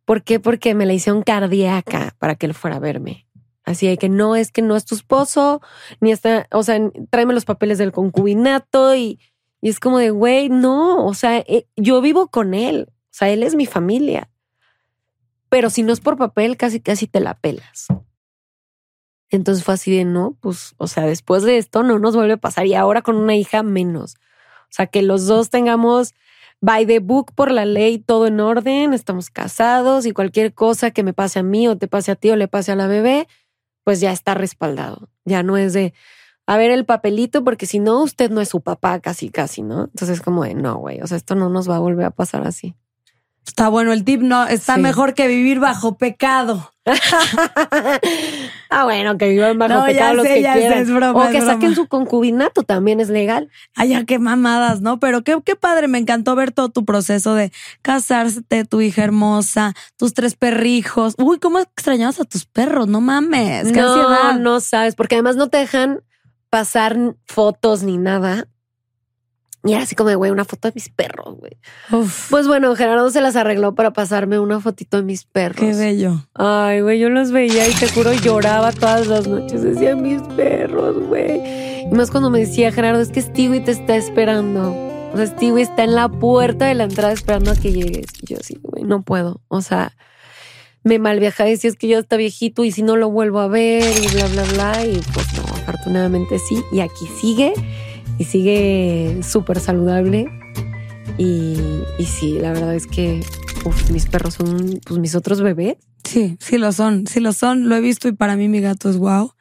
¿Por 0.05 0.21
qué? 0.21 0.39
Porque 0.39 0.75
me 0.75 0.85
la 0.85 0.93
hicieron 0.93 1.23
cardíaca 1.23 2.15
para 2.19 2.35
que 2.35 2.45
él 2.45 2.53
fuera 2.53 2.75
a 2.75 2.79
verme. 2.79 3.25
Así 3.63 3.87
de 3.87 3.97
que 3.97 4.07
no 4.07 4.35
es 4.35 4.51
que 4.51 4.61
no 4.61 4.75
es 4.75 4.85
tu 4.85 4.93
esposo, 4.93 5.61
ni 5.99 6.11
está, 6.11 6.45
o 6.51 6.61
sea, 6.61 6.79
tráeme 7.09 7.33
los 7.33 7.45
papeles 7.45 7.79
del 7.79 7.91
concubinato 7.91 8.93
y, 8.93 9.19
y 9.61 9.69
es 9.69 9.79
como 9.79 9.97
de, 9.97 10.11
güey, 10.11 10.49
no, 10.49 11.07
o 11.07 11.15
sea, 11.15 11.39
eh, 11.39 11.65
yo 11.75 12.01
vivo 12.01 12.27
con 12.27 12.53
él, 12.53 12.85
o 12.87 12.93
sea, 13.09 13.29
él 13.29 13.41
es 13.41 13.55
mi 13.55 13.65
familia. 13.65 14.29
Pero 15.49 15.71
si 15.71 15.81
no 15.81 15.91
es 15.91 16.01
por 16.01 16.17
papel, 16.17 16.55
casi, 16.55 16.79
casi 16.79 17.07
te 17.07 17.19
la 17.19 17.33
pelas. 17.33 17.87
Entonces 19.31 19.63
fue 19.63 19.73
así 19.73 19.95
de, 19.95 20.05
no, 20.05 20.37
pues, 20.41 20.75
o 20.77 20.87
sea, 20.87 21.05
después 21.05 21.43
de 21.43 21.57
esto 21.57 21.83
no 21.83 21.99
nos 21.99 22.15
vuelve 22.15 22.33
a 22.33 22.37
pasar 22.37 22.67
y 22.67 22.75
ahora 22.75 23.01
con 23.01 23.15
una 23.15 23.35
hija 23.35 23.63
menos. 23.63 24.15
O 24.63 24.73
sea, 24.73 24.87
que 24.87 25.01
los 25.01 25.25
dos 25.25 25.49
tengamos 25.49 26.13
by 26.59 26.85
the 26.85 26.99
book 26.99 27.31
por 27.33 27.49
la 27.51 27.65
ley, 27.65 27.97
todo 27.97 28.27
en 28.27 28.39
orden, 28.39 28.93
estamos 28.93 29.29
casados 29.29 30.05
y 30.05 30.11
cualquier 30.11 30.53
cosa 30.53 30.91
que 30.91 31.03
me 31.03 31.13
pase 31.13 31.39
a 31.39 31.43
mí 31.43 31.67
o 31.67 31.77
te 31.77 31.87
pase 31.87 32.11
a 32.11 32.15
ti 32.15 32.29
o 32.29 32.35
le 32.35 32.47
pase 32.47 32.71
a 32.71 32.75
la 32.75 32.87
bebé, 32.87 33.27
pues 33.83 33.99
ya 33.99 34.11
está 34.11 34.33
respaldado. 34.33 35.09
Ya 35.25 35.43
no 35.43 35.57
es 35.57 35.73
de, 35.73 35.93
a 36.45 36.57
ver 36.57 36.69
el 36.71 36.85
papelito, 36.85 37.43
porque 37.43 37.65
si 37.65 37.79
no, 37.79 38.03
usted 38.03 38.29
no 38.29 38.41
es 38.41 38.49
su 38.49 38.61
papá, 38.61 38.99
casi, 38.99 39.29
casi, 39.29 39.61
¿no? 39.61 39.85
Entonces 39.85 40.21
como 40.21 40.43
de, 40.43 40.53
no, 40.53 40.77
güey, 40.77 41.01
o 41.01 41.07
sea, 41.07 41.17
esto 41.17 41.35
no 41.35 41.49
nos 41.49 41.69
va 41.69 41.77
a 41.77 41.79
volver 41.79 42.05
a 42.05 42.11
pasar 42.11 42.45
así. 42.45 42.75
Está 43.45 43.69
bueno 43.69 43.91
el 43.91 44.03
tip, 44.05 44.21
no, 44.21 44.45
está 44.47 44.75
Sí. 44.75 44.81
mejor 44.81 45.13
que 45.13 45.27
vivir 45.27 45.59
bajo 45.59 45.97
pecado. 45.97 46.71
ah, 48.69 48.83
bueno, 48.83 49.17
que 49.17 49.29
vivan 49.29 49.57
bajo 49.57 49.73
No, 49.73 49.85
pecado 49.85 50.13
los 50.15 50.25
sé, 50.27 50.35
que 50.35 50.43
sé, 50.43 50.53
quieran. 50.53 50.77
es 50.79 50.91
broma, 50.91 51.27
o 51.27 51.31
que 51.31 51.41
saquen 51.41 51.75
su 51.75 51.87
concubinato, 51.87 52.63
también 52.63 52.99
es 52.99 53.09
legal. 53.09 53.49
Ay, 53.75 53.89
ya 53.89 54.05
qué 54.05 54.19
mamadas, 54.19 54.81
¿no? 54.81 54.99
Pero 54.99 55.23
qué, 55.23 55.37
qué 55.43 55.55
padre, 55.55 55.87
me 55.87 55.97
encantó 55.97 56.35
ver 56.35 56.51
todo 56.51 56.69
tu 56.69 56.85
proceso 56.85 57.33
de 57.33 57.51
casarte, 57.81 58.65
tu 58.65 58.81
hija 58.81 59.03
hermosa, 59.03 59.73
tus 59.97 60.13
tres 60.13 60.35
perrijos. 60.35 61.15
Uy, 61.17 61.39
cómo 61.39 61.59
extrañabas 61.59 62.19
a 62.19 62.25
tus 62.25 62.45
perros, 62.45 62.87
no 62.87 63.01
mames, 63.01 63.71
qué 63.71 63.81
no, 63.81 63.93
ansiedad. 63.93 64.39
no 64.39 64.59
sabes, 64.59 64.95
porque 64.95 65.15
además 65.15 65.35
no 65.35 65.49
te 65.49 65.57
dejan 65.57 66.01
pasar 66.49 66.97
fotos 67.25 67.83
ni 67.83 67.97
nada. 67.97 68.47
Y 69.63 69.73
era 69.73 69.83
así 69.83 69.95
como 69.95 70.09
de, 70.09 70.15
güey, 70.15 70.31
una 70.31 70.43
foto 70.43 70.67
de 70.67 70.73
mis 70.73 70.89
perros, 70.89 71.37
güey. 71.37 71.57
Pues 72.31 72.47
bueno, 72.47 72.75
Gerardo 72.75 73.11
se 73.11 73.21
las 73.21 73.35
arregló 73.35 73.75
para 73.75 73.93
pasarme 73.93 74.39
una 74.39 74.59
fotito 74.59 74.97
de 74.97 75.03
mis 75.03 75.25
perros. 75.25 75.59
qué 75.59 75.73
bello. 75.73 76.25
Ay, 76.33 76.81
güey, 76.81 76.99
yo 76.99 77.09
los 77.09 77.31
veía 77.31 77.67
y 77.67 77.73
te 77.73 77.87
juro 77.87 78.11
lloraba 78.13 78.71
todas 78.71 79.05
las 79.05 79.27
noches. 79.27 79.61
Decía 79.61 79.95
mis 79.95 80.21
perros, 80.35 81.05
güey. 81.07 81.83
Y 81.83 81.93
más 81.93 82.09
cuando 82.09 82.31
me 82.31 82.39
decía 82.39 82.71
Gerardo, 82.71 83.01
es 83.01 83.09
que 83.09 83.21
Stewie 83.21 83.61
te 83.61 83.71
está 83.71 83.95
esperando. 83.95 84.71
O 85.13 85.17
sea, 85.17 85.27
Stewie 85.27 85.61
está 85.61 85.83
en 85.83 85.93
la 85.93 86.09
puerta 86.09 86.65
de 86.65 86.73
la 86.73 86.85
entrada 86.85 87.13
esperando 87.13 87.51
a 87.51 87.55
que 87.55 87.71
llegues. 87.71 88.07
Y 88.21 88.33
yo 88.33 88.37
así, 88.39 88.57
güey, 88.63 88.83
no 88.83 89.03
puedo. 89.03 89.41
O 89.47 89.61
sea, 89.61 89.95
me 90.83 90.97
malviajaba 90.97 91.49
y 91.49 91.53
decía, 91.53 91.69
es 91.69 91.75
que 91.75 91.87
ya 91.87 91.99
está 91.99 92.17
viejito 92.17 92.63
y 92.63 92.71
si 92.71 92.81
no 92.81 92.95
lo 92.95 93.11
vuelvo 93.11 93.39
a 93.39 93.47
ver 93.47 93.83
y 93.83 94.07
bla, 94.07 94.25
bla, 94.25 94.43
bla. 94.53 94.85
Y 94.85 94.99
pues 95.13 95.27
no, 95.35 95.43
afortunadamente 95.53 96.39
sí. 96.39 96.63
Y 96.71 96.79
aquí 96.79 97.05
sigue 97.19 97.53
y 98.21 98.23
sigue 98.23 99.23
súper 99.23 99.59
saludable. 99.59 100.27
Y, 101.17 101.57
y 101.97 102.05
sí, 102.05 102.37
la 102.37 102.53
verdad 102.53 102.75
es 102.75 102.85
que 102.85 103.21
uf, 103.65 103.89
mis 103.89 104.05
perros 104.05 104.35
son 104.35 104.79
pues 104.85 104.99
mis 104.99 105.15
otros 105.15 105.41
bebés. 105.41 105.77
Sí, 106.03 106.37
sí 106.39 106.59
lo 106.59 106.71
son, 106.71 107.07
sí 107.07 107.19
lo 107.19 107.33
son, 107.33 107.67
lo 107.67 107.75
he 107.75 107.81
visto 107.81 108.07
y 108.07 108.11
para 108.11 108.35
mí 108.35 108.47
mi 108.47 108.61
gato 108.61 108.91
es 108.91 108.97
guau. 108.97 109.33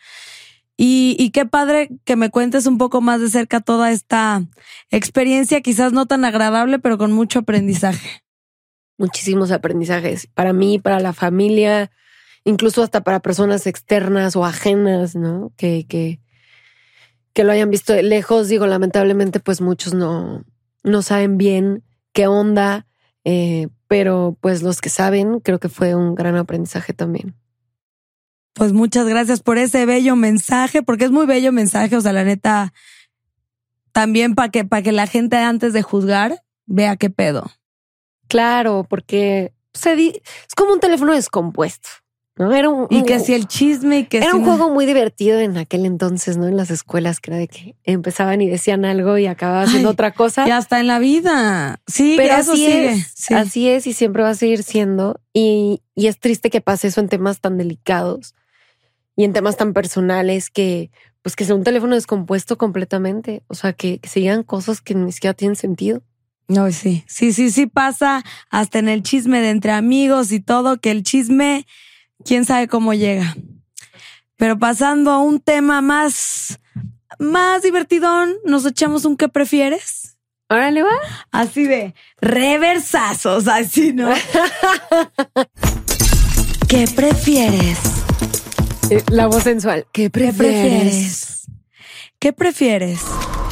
Y, 0.79 1.15
y 1.19 1.29
qué 1.29 1.45
padre 1.45 1.91
que 2.07 2.17
me 2.17 2.31
cuentes 2.31 2.65
un 2.65 2.79
poco 2.79 3.03
más 3.03 3.21
de 3.21 3.29
cerca 3.29 3.61
toda 3.61 3.93
esta 3.93 4.47
experiencia, 4.89 5.61
quizás 5.61 5.93
no 5.93 6.07
tan 6.07 6.25
agradable, 6.25 6.79
pero 6.79 6.97
con 6.97 7.13
mucho 7.13 7.41
aprendizaje. 7.41 8.23
muchísimos 8.97 9.51
aprendizajes 9.51 10.27
para 10.33 10.55
mí, 10.55 10.79
para 10.79 11.01
la 11.01 11.13
familia, 11.13 11.91
incluso 12.45 12.83
hasta 12.83 13.03
para 13.03 13.21
personas 13.21 13.67
externas 13.67 14.37
o 14.37 14.47
ajenas, 14.47 15.17
¿no? 15.17 15.53
Que, 15.59 15.85
que, 15.87 16.19
que 17.33 17.45
lo 17.45 17.53
hayan 17.53 17.71
visto 17.71 17.93
de 17.93 18.03
lejos. 18.03 18.49
Digo, 18.49 18.67
lamentablemente, 18.67 19.41
pues 19.41 19.61
muchos 19.61 19.95
no, 19.95 20.45
no 20.83 21.03
saben 21.03 21.39
bien 21.39 21.83
qué 22.13 22.27
onda, 22.27 22.87
eh, 23.25 23.69
pero 23.89 24.37
pues 24.41 24.63
los 24.63 24.81
que 24.81 24.89
saben, 24.89 25.41
creo 25.41 25.59
que 25.61 25.69
fue 25.69 25.95
un 25.95 26.15
gran 26.15 26.37
aprendizaje 26.37 26.93
también. 26.93 27.35
Pues 28.55 28.73
muchas 28.73 29.07
gracias 29.07 29.41
por 29.41 29.59
ese 29.59 29.87
bello 29.87 30.17
mensaje, 30.17 30.83
porque 30.83 31.05
es 31.05 31.11
muy 31.11 31.25
bello 31.27 31.53
mensaje, 31.53 31.97
o 31.97 32.01
sea, 32.01 32.13
la 32.13 32.25
neta, 32.25 32.73
también 33.93 34.35
para 34.35 34.49
que, 34.51 34.65
para 34.65 34.83
que 34.83 34.93
la 34.93 35.07
gente 35.07 35.37
antes 35.37 35.73
de 35.73 35.83
juzgar 35.83 36.43
vea 36.67 36.97
qué 36.97 37.11
pedo. 37.11 37.51
Claro, 38.29 38.87
porque 38.89 39.53
se 39.73 39.97
di- 39.97 40.21
es 40.49 40.55
como 40.57 40.73
un 40.73 40.81
teléfono 40.81 41.13
descompuesto, 41.15 41.89
¿no? 42.41 42.53
Era 42.53 42.69
un, 42.69 42.87
Y 42.91 43.03
que 43.05 43.21
si 43.21 43.35
el 43.35 43.47
chisme 43.47 43.99
y 44.01 44.05
que 44.07 44.19
Era 44.19 44.35
un 44.35 44.43
juego 44.45 44.71
muy 44.71 44.87
divertido 44.87 45.39
en 45.39 45.57
aquel 45.59 45.87
entonces, 45.87 46.37
¿no? 46.39 46.49
En 46.49 46.57
las 46.57 46.71
escuelas, 46.71 47.21
que 47.21 47.31
era 47.31 47.39
de 47.39 47.47
que 47.49 47.77
empezaban 47.85 48.41
y 48.41 48.49
decían 48.49 48.85
algo 48.85 49.17
y 49.19 49.27
acababa 49.27 49.63
haciendo 49.63 49.91
otra 49.91 50.13
cosa. 50.13 50.49
Y 50.49 50.51
hasta 50.51 50.81
en 50.81 50.87
la 50.89 50.99
vida. 50.99 51.81
Sí, 51.87 52.15
Pero 52.17 52.35
eso 52.35 52.53
así 52.53 52.65
sigue. 52.67 52.89
es, 52.93 53.13
Sí. 53.15 53.35
así 53.35 53.69
es 53.69 53.87
y 53.87 53.93
siempre 53.93 54.23
va 54.23 54.31
a 54.31 54.35
seguir 54.35 54.63
siendo. 54.65 55.21
Y, 55.33 55.83
y 55.95 56.07
es 56.09 56.19
triste 56.19 56.51
que 56.51 56.61
pase 56.61 56.89
eso 56.89 57.01
en 57.01 57.09
temas 57.09 57.41
tan 57.41 57.59
delicados 57.59 58.35
y 59.17 59.25
en 59.25 59.33
temas 59.33 59.57
tan 59.57 59.73
personales 59.75 60.49
que, 60.51 60.91
pues, 61.23 61.37
que 61.37 61.45
sea 61.45 61.55
un 61.55 61.63
teléfono 61.65 61.95
descompuesto 61.95 62.57
completamente. 62.57 63.43
O 63.49 63.55
sea, 63.55 63.75
que, 63.75 63.99
que 63.99 64.09
se 64.09 64.21
digan 64.21 64.43
cosas 64.43 64.81
que 64.81 64.95
ni 64.95 65.13
siquiera 65.13 65.35
tienen 65.35 65.57
sentido. 65.57 66.03
No, 66.49 66.73
sí, 66.73 67.05
sí, 67.07 67.33
sí, 67.33 67.51
sí 67.51 67.67
pasa 67.67 68.25
hasta 68.51 68.81
en 68.81 68.89
el 68.89 69.05
chisme 69.05 69.41
de 69.41 69.51
entre 69.51 69.71
amigos 69.71 70.33
y 70.33 70.41
todo, 70.41 70.81
que 70.81 70.91
el 70.91 71.05
chisme, 71.05 71.65
quién 72.25 72.45
sabe 72.45 72.69
cómo 72.69 72.95
llega. 72.95 73.37
Pero 74.37 74.59
pasando 74.59 75.11
a 75.11 75.19
un 75.19 75.41
tema 75.41 75.83
más, 75.83 76.59
más 77.19 77.63
divertidón, 77.63 78.35
nos 78.45 78.65
echamos 78.65 79.05
un 79.05 79.17
¿qué 79.17 79.29
prefieres? 79.29 80.17
Órale, 80.49 80.83
va. 80.83 80.91
Así 81.31 81.65
de 81.65 81.95
reversazos, 82.21 83.47
así, 83.47 83.93
¿no? 83.93 84.11
¿Qué 86.69 86.87
prefieres? 86.95 87.79
Eh, 88.91 89.03
La 89.11 89.27
voz 89.27 89.43
sensual. 89.45 89.87
¿Qué 89.93 90.11
prefieres? 90.11 91.47
¿Qué 92.19 92.33
prefieres? 92.33 93.01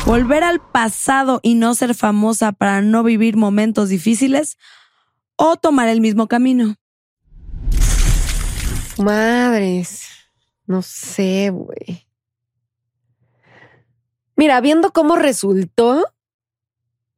¿Volver 0.06 0.42
al 0.42 0.60
pasado 0.60 1.40
y 1.42 1.54
no 1.54 1.74
ser 1.74 1.94
famosa 1.94 2.52
para 2.52 2.80
no 2.82 3.02
vivir 3.02 3.36
momentos 3.36 3.88
difíciles? 3.88 4.56
¿O 5.36 5.56
tomar 5.56 5.88
el 5.88 6.00
mismo 6.00 6.28
camino? 6.28 6.76
Madres. 8.98 10.06
No 10.66 10.82
sé, 10.82 11.50
güey. 11.50 12.06
Mira, 14.36 14.60
viendo 14.60 14.92
cómo 14.92 15.16
resultó, 15.16 16.04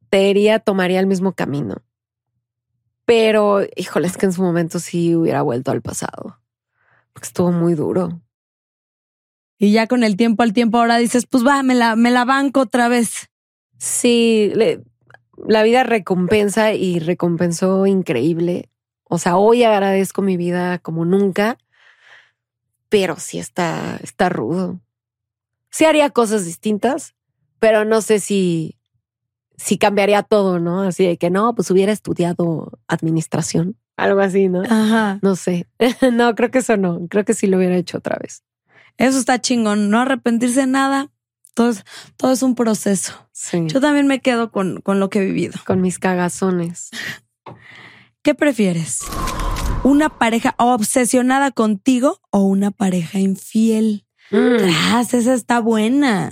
te 0.09 0.17
diría, 0.19 0.59
tomaría 0.59 0.99
el 0.99 1.07
mismo 1.07 1.33
camino. 1.33 1.75
Pero, 3.05 3.61
híjole, 3.75 4.07
es 4.07 4.17
que 4.17 4.25
en 4.25 4.33
su 4.33 4.41
momento 4.41 4.79
sí 4.79 5.15
hubiera 5.15 5.41
vuelto 5.41 5.71
al 5.71 5.81
pasado. 5.81 6.39
Porque 7.13 7.27
estuvo 7.27 7.51
muy 7.51 7.73
duro. 7.75 8.21
Y 9.57 9.71
ya 9.73 9.87
con 9.87 10.03
el 10.03 10.17
tiempo 10.17 10.43
al 10.43 10.53
tiempo 10.53 10.79
ahora 10.79 10.97
dices, 10.97 11.27
pues 11.27 11.45
va, 11.45 11.61
me 11.61 11.75
la, 11.75 11.95
me 11.95 12.09
la 12.09 12.25
banco 12.25 12.61
otra 12.61 12.87
vez. 12.87 13.29
Sí, 13.77 14.51
le- 14.55 14.83
la 15.47 15.61
vida 15.63 15.83
recompensa 15.83 16.73
y 16.73 16.99
recompensó 16.99 17.85
increíble. 17.85 18.69
O 19.03 19.17
sea, 19.19 19.37
hoy 19.37 19.63
agradezco 19.63 20.21
mi 20.21 20.37
vida 20.37 20.79
como 20.79 21.05
nunca, 21.05 21.57
pero 22.91 23.15
sí 23.17 23.39
está, 23.39 23.97
está 24.03 24.27
rudo. 24.27 24.81
Sí 25.69 25.85
haría 25.85 26.09
cosas 26.09 26.45
distintas, 26.45 27.15
pero 27.57 27.85
no 27.85 28.01
sé 28.01 28.19
si, 28.19 28.77
si 29.55 29.77
cambiaría 29.77 30.23
todo, 30.23 30.59
¿no? 30.59 30.81
Así 30.81 31.05
de 31.07 31.17
que 31.17 31.29
no, 31.29 31.55
pues 31.55 31.71
hubiera 31.71 31.93
estudiado 31.93 32.79
administración, 32.89 33.77
algo 33.95 34.19
así, 34.19 34.49
¿no? 34.49 34.63
Ajá. 34.63 35.19
No 35.21 35.37
sé. 35.37 35.67
no, 36.11 36.35
creo 36.35 36.51
que 36.51 36.59
eso 36.59 36.75
no. 36.75 37.07
Creo 37.09 37.23
que 37.23 37.33
sí 37.33 37.47
lo 37.47 37.57
hubiera 37.57 37.77
hecho 37.77 37.97
otra 37.97 38.17
vez. 38.21 38.43
Eso 38.97 39.17
está 39.17 39.39
chingón, 39.39 39.89
no 39.89 40.01
arrepentirse 40.01 40.59
de 40.59 40.67
nada. 40.67 41.11
Todo 41.53 41.69
es, 41.69 41.85
todo 42.17 42.33
es 42.33 42.43
un 42.43 42.55
proceso. 42.55 43.13
Sí. 43.31 43.67
Yo 43.67 43.79
también 43.79 44.07
me 44.07 44.19
quedo 44.19 44.51
con, 44.51 44.81
con 44.81 44.99
lo 44.99 45.09
que 45.09 45.19
he 45.19 45.25
vivido. 45.25 45.53
con 45.65 45.79
mis 45.79 45.97
cagazones. 45.97 46.89
¿Qué 48.21 48.35
prefieres? 48.35 48.99
¿Una 49.83 50.09
pareja 50.09 50.53
obsesionada 50.59 51.49
contigo 51.49 52.19
o 52.29 52.41
una 52.41 52.69
pareja 52.69 53.17
infiel? 53.17 54.05
Mm. 54.29 54.69
Esa 54.99 55.33
está 55.33 55.59
buena. 55.59 56.29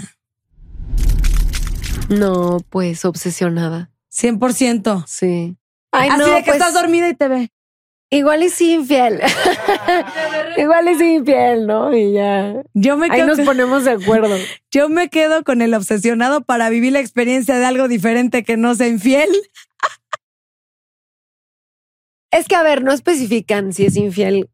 No, 2.10 2.60
pues 2.70 3.06
obsesionada. 3.06 3.92
100%. 4.14 5.04
Sí. 5.08 5.58
Ay, 5.92 6.10
Así 6.10 6.20
no, 6.20 6.28
de 6.28 6.36
que 6.38 6.52
pues, 6.52 6.58
estás 6.58 6.74
dormida 6.76 7.10
y 7.10 7.16
te 7.16 7.28
ve. 7.28 7.52
Igual 8.12 8.44
y 8.44 8.50
sí 8.50 8.74
infiel. 8.74 9.20
igual 10.58 10.90
y 10.90 10.96
sí 10.96 11.16
infiel, 11.16 11.66
¿no? 11.66 11.96
Y 11.96 12.14
ya. 12.14 12.54
Yo 12.74 12.98
me, 12.98 13.06
Ahí 13.06 13.18
quedo 13.18 13.28
nos 13.28 13.38
con, 13.38 13.46
ponemos 13.46 13.84
de 13.84 13.92
acuerdo. 13.92 14.36
yo 14.72 14.90
me 14.90 15.10
quedo 15.10 15.44
con 15.44 15.62
el 15.62 15.74
obsesionado 15.74 16.42
para 16.42 16.70
vivir 16.70 16.94
la 16.94 17.00
experiencia 17.00 17.58
de 17.58 17.66
algo 17.66 17.88
diferente 17.88 18.44
que 18.44 18.58
no 18.58 18.76
sea 18.76 18.88
infiel. 18.88 19.30
Es 22.32 22.48
que, 22.48 22.56
a 22.56 22.64
ver, 22.64 22.84
no 22.84 22.92
especifican 22.92 23.74
si 23.74 23.86
es 23.86 23.96
infiel 23.96 24.50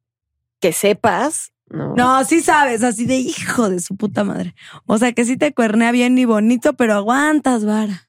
que 0.60 0.72
sepas, 0.74 1.52
¿no? 1.70 1.94
No, 1.96 2.24
sí 2.24 2.42
sabes, 2.42 2.84
así 2.84 3.06
de 3.06 3.18
hijo 3.18 3.70
de 3.70 3.80
su 3.80 3.96
puta 3.98 4.24
madre. 4.24 4.56
O 4.86 4.98
sea 4.98 5.12
que 5.14 5.26
sí 5.26 5.36
te 5.38 5.54
cuernea 5.54 5.92
bien 5.92 6.18
y 6.18 6.26
bonito, 6.26 6.74
pero 6.74 6.94
aguantas, 6.94 7.66
vara. 7.66 8.08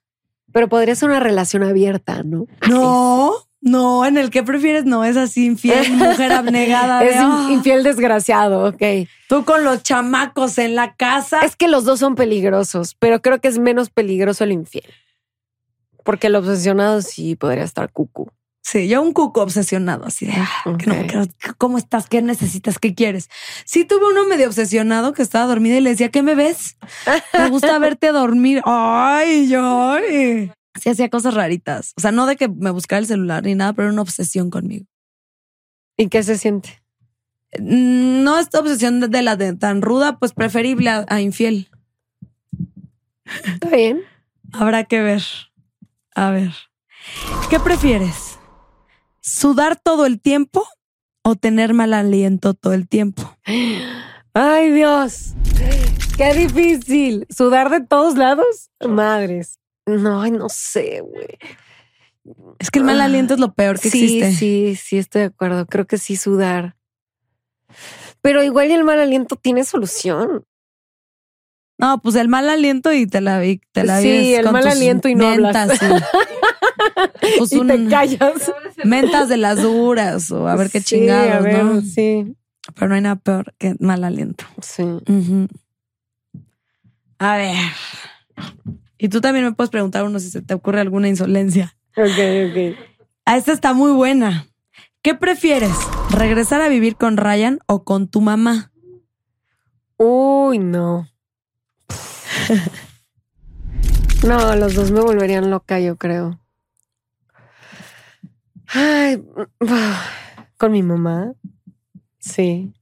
Pero 0.52 0.68
podría 0.68 0.94
ser 0.94 1.08
una 1.10 1.20
relación 1.20 1.62
abierta, 1.64 2.22
¿no? 2.22 2.46
No, 2.68 3.32
no, 3.60 4.06
en 4.06 4.16
el 4.16 4.30
que 4.30 4.42
prefieres 4.44 4.84
no 4.84 5.04
es 5.04 5.16
así 5.16 5.44
infiel, 5.46 5.90
mujer 5.92 6.32
abnegada. 6.32 7.00
de, 7.00 7.08
Es 7.10 7.16
"Ah". 7.18 7.48
infiel 7.50 7.82
desgraciado, 7.82 8.68
ok. 8.68 8.82
Tú 9.28 9.44
con 9.44 9.64
los 9.64 9.82
chamacos 9.82 10.58
en 10.58 10.76
la 10.76 10.94
casa. 10.94 11.40
Es 11.40 11.56
que 11.56 11.66
los 11.68 11.84
dos 11.84 11.98
son 11.98 12.14
peligrosos, 12.14 12.94
pero 12.98 13.20
creo 13.20 13.40
que 13.40 13.48
es 13.48 13.58
menos 13.58 13.90
peligroso 13.90 14.44
el 14.44 14.52
infiel. 14.52 14.86
Porque 16.04 16.28
el 16.28 16.36
obsesionado 16.36 17.02
sí 17.02 17.34
podría 17.34 17.64
estar 17.64 17.90
cucu. 17.90 18.30
Sí, 18.68 18.88
yo 18.88 19.00
un 19.00 19.12
cuco 19.12 19.42
obsesionado, 19.42 20.06
así 20.06 20.26
de, 20.26 20.32
"Ah, 20.34 20.76
que 20.76 20.86
no. 20.88 21.24
¿cómo 21.56 21.78
estás? 21.78 22.08
¿Qué 22.08 22.20
necesitas? 22.20 22.80
¿Qué 22.80 22.96
quieres? 22.96 23.28
Sí, 23.64 23.84
tuve 23.84 24.10
uno 24.10 24.24
medio 24.26 24.48
obsesionado 24.48 25.12
que 25.12 25.22
estaba 25.22 25.46
dormida 25.46 25.76
y 25.76 25.80
le 25.80 25.90
decía, 25.90 26.10
¿qué 26.10 26.24
me 26.24 26.34
ves? 26.34 26.76
Me 27.32 27.48
gusta 27.48 27.78
verte 27.78 28.10
dormir. 28.10 28.60
Ay, 28.64 29.46
yo. 29.48 29.92
ay. 29.92 30.50
Sí, 30.80 30.88
hacía 30.90 31.08
cosas 31.10 31.34
raritas. 31.34 31.92
O 31.96 32.00
sea, 32.00 32.10
no 32.10 32.26
de 32.26 32.34
que 32.34 32.48
me 32.48 32.70
buscara 32.72 32.98
el 32.98 33.06
celular 33.06 33.44
ni 33.44 33.54
nada, 33.54 33.72
pero 33.72 33.86
era 33.86 33.92
una 33.92 34.02
obsesión 34.02 34.50
conmigo. 34.50 34.86
¿Y 35.96 36.08
qué 36.08 36.24
se 36.24 36.36
siente? 36.36 36.82
Mm, 37.60 38.24
No 38.24 38.36
esta 38.40 38.58
obsesión 38.58 38.98
de, 38.98 39.06
de 39.06 39.22
la 39.22 39.36
de 39.36 39.54
tan 39.54 39.80
ruda, 39.80 40.18
pues 40.18 40.32
preferible 40.32 40.90
a, 40.90 41.04
a 41.08 41.20
infiel. 41.20 41.70
Está 43.44 43.68
bien. 43.70 44.00
Habrá 44.52 44.82
que 44.82 45.00
ver. 45.02 45.22
A 46.16 46.30
ver. 46.32 46.52
¿Qué 47.48 47.60
prefieres? 47.60 48.35
¿Sudar 49.26 49.74
todo 49.74 50.06
el 50.06 50.20
tiempo 50.20 50.64
o 51.24 51.34
tener 51.34 51.74
mal 51.74 51.94
aliento 51.94 52.54
todo 52.54 52.74
el 52.74 52.86
tiempo? 52.88 53.36
Ay, 54.32 54.70
Dios. 54.70 55.34
Qué 56.16 56.32
difícil. 56.32 57.26
¿Sudar 57.28 57.70
de 57.70 57.80
todos 57.80 58.16
lados? 58.16 58.70
Madres. 58.86 59.58
No, 59.84 60.24
no 60.28 60.48
sé, 60.48 61.00
güey. 61.00 61.38
Es 62.60 62.70
que 62.70 62.78
el 62.78 62.84
mal 62.84 63.00
aliento 63.00 63.34
es 63.34 63.40
lo 63.40 63.52
peor 63.52 63.80
que 63.80 63.90
sí, 63.90 64.04
existe. 64.04 64.32
sí, 64.32 64.76
sí, 64.76 64.98
estoy 64.98 65.22
de 65.22 65.26
acuerdo. 65.26 65.66
Creo 65.66 65.88
que 65.88 65.98
sí 65.98 66.14
sudar. 66.14 66.76
Pero 68.20 68.44
igual 68.44 68.70
y 68.70 68.74
el 68.74 68.84
mal 68.84 69.00
aliento 69.00 69.34
tiene 69.34 69.64
solución. 69.64 70.44
No, 71.78 72.00
pues 72.00 72.14
el 72.14 72.28
mal 72.28 72.48
aliento 72.48 72.92
y 72.92 73.08
te 73.08 73.20
la 73.20 73.40
vi, 73.40 73.60
te 73.72 73.82
la 73.82 74.00
Sí, 74.00 74.34
el 74.34 74.52
mal 74.52 74.68
aliento 74.68 75.08
y 75.08 75.16
no 75.16 75.26
hablas. 75.26 75.80
Pues 77.38 77.52
y 77.52 77.56
te 77.66 77.74
un- 77.74 77.88
callas. 77.90 78.20
mentas 78.84 79.28
de 79.28 79.36
las 79.36 79.62
duras 79.62 80.30
o 80.30 80.46
a 80.48 80.56
ver 80.56 80.70
qué 80.70 80.80
Sí, 80.80 80.96
chingados, 80.96 81.32
a 81.32 81.40
ver, 81.40 81.64
¿no? 81.64 81.80
Sí, 81.82 82.36
Pero 82.74 82.88
no 82.88 82.94
hay 82.94 83.00
nada 83.00 83.16
peor 83.16 83.54
que 83.58 83.74
mal 83.80 84.04
aliento. 84.04 84.44
sí. 84.60 84.84
A 87.18 87.36
ver. 87.36 87.56
Y 88.98 89.08
tú 89.08 89.20
también 89.20 89.44
me 89.44 89.52
puedes 89.52 89.70
preguntar 89.70 90.04
uno 90.04 90.18
si 90.20 90.30
se 90.30 90.42
te 90.42 90.54
ocurre 90.54 90.80
alguna 90.80 91.08
insolencia. 91.08 91.76
Ok, 91.96 92.06
ok. 92.06 92.78
Ah, 93.24 93.36
esta 93.36 93.52
está 93.52 93.72
muy 93.72 93.92
buena. 93.92 94.46
¿Qué 95.02 95.14
prefieres? 95.14 95.74
¿Regresar 96.10 96.60
a 96.60 96.68
vivir 96.68 96.96
con 96.96 97.16
Ryan 97.16 97.58
o 97.66 97.84
con 97.84 98.08
tu 98.08 98.20
mamá? 98.20 98.70
Uy, 99.96 100.58
no. 100.58 101.08
No, 104.26 104.56
los 104.56 104.74
dos 104.74 104.90
me 104.90 105.00
volverían 105.00 105.50
loca, 105.50 105.78
yo 105.78 105.96
creo. 105.96 106.40
Ay, 108.72 109.22
con 110.56 110.72
mi 110.72 110.82
mamá. 110.82 111.32
Sí. 112.18 112.72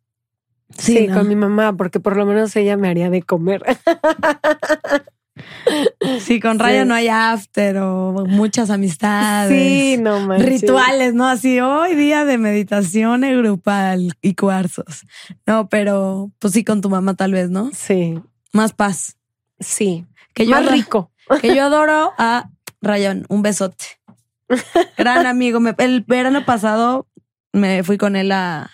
Sí, 0.78 1.06
¿no? 1.06 1.14
con 1.14 1.28
mi 1.28 1.36
mamá, 1.36 1.76
porque 1.76 2.00
por 2.00 2.16
lo 2.16 2.26
menos 2.26 2.54
ella 2.56 2.76
me 2.76 2.88
haría 2.88 3.10
de 3.10 3.22
comer. 3.22 3.62
Sí, 6.20 6.38
con 6.40 6.58
Sí. 6.58 6.62
Ryan 6.64 6.88
no 6.88 6.94
hay 6.94 7.08
after 7.08 7.78
o 7.78 8.24
muchas 8.26 8.70
amistades. 8.70 9.50
Sí, 9.50 9.96
no 10.00 10.20
manches. 10.20 10.62
Rituales, 10.62 11.14
¿no? 11.14 11.26
Así 11.26 11.58
hoy 11.60 11.94
día 11.96 12.24
de 12.24 12.38
meditación 12.38 13.22
grupal 13.22 14.16
y 14.22 14.34
cuarzos. 14.34 15.04
No, 15.46 15.68
pero 15.68 16.30
pues 16.38 16.52
sí 16.54 16.62
con 16.64 16.80
tu 16.80 16.88
mamá 16.90 17.14
tal 17.14 17.32
vez, 17.32 17.50
¿no? 17.50 17.70
Sí, 17.74 18.18
Más 18.52 18.72
paz. 18.72 19.16
sí. 19.58 20.06
Que 20.34 20.46
yo, 20.46 20.52
Más 20.52 20.70
rico. 20.70 21.10
que 21.40 21.54
yo 21.54 21.64
adoro 21.64 22.12
a 22.18 22.50
Ryan. 22.82 23.24
Un 23.28 23.42
besote. 23.42 23.84
Gran 24.96 25.26
amigo. 25.26 25.60
Me- 25.60 25.74
el 25.78 26.02
verano 26.02 26.44
pasado 26.44 27.06
me 27.52 27.82
fui 27.84 27.98
con 27.98 28.16
él 28.16 28.32
a, 28.32 28.70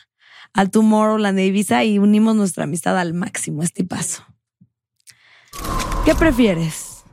al 0.52 0.70
Tomorrowland 0.70 1.36
de 1.36 1.46
Ibiza 1.46 1.84
y 1.84 1.98
unimos 1.98 2.34
nuestra 2.36 2.64
amistad 2.64 2.98
al 2.98 3.14
máximo, 3.14 3.62
este 3.62 3.84
paso. 3.84 4.24
¿Qué 6.04 6.14
prefieres? 6.14 7.04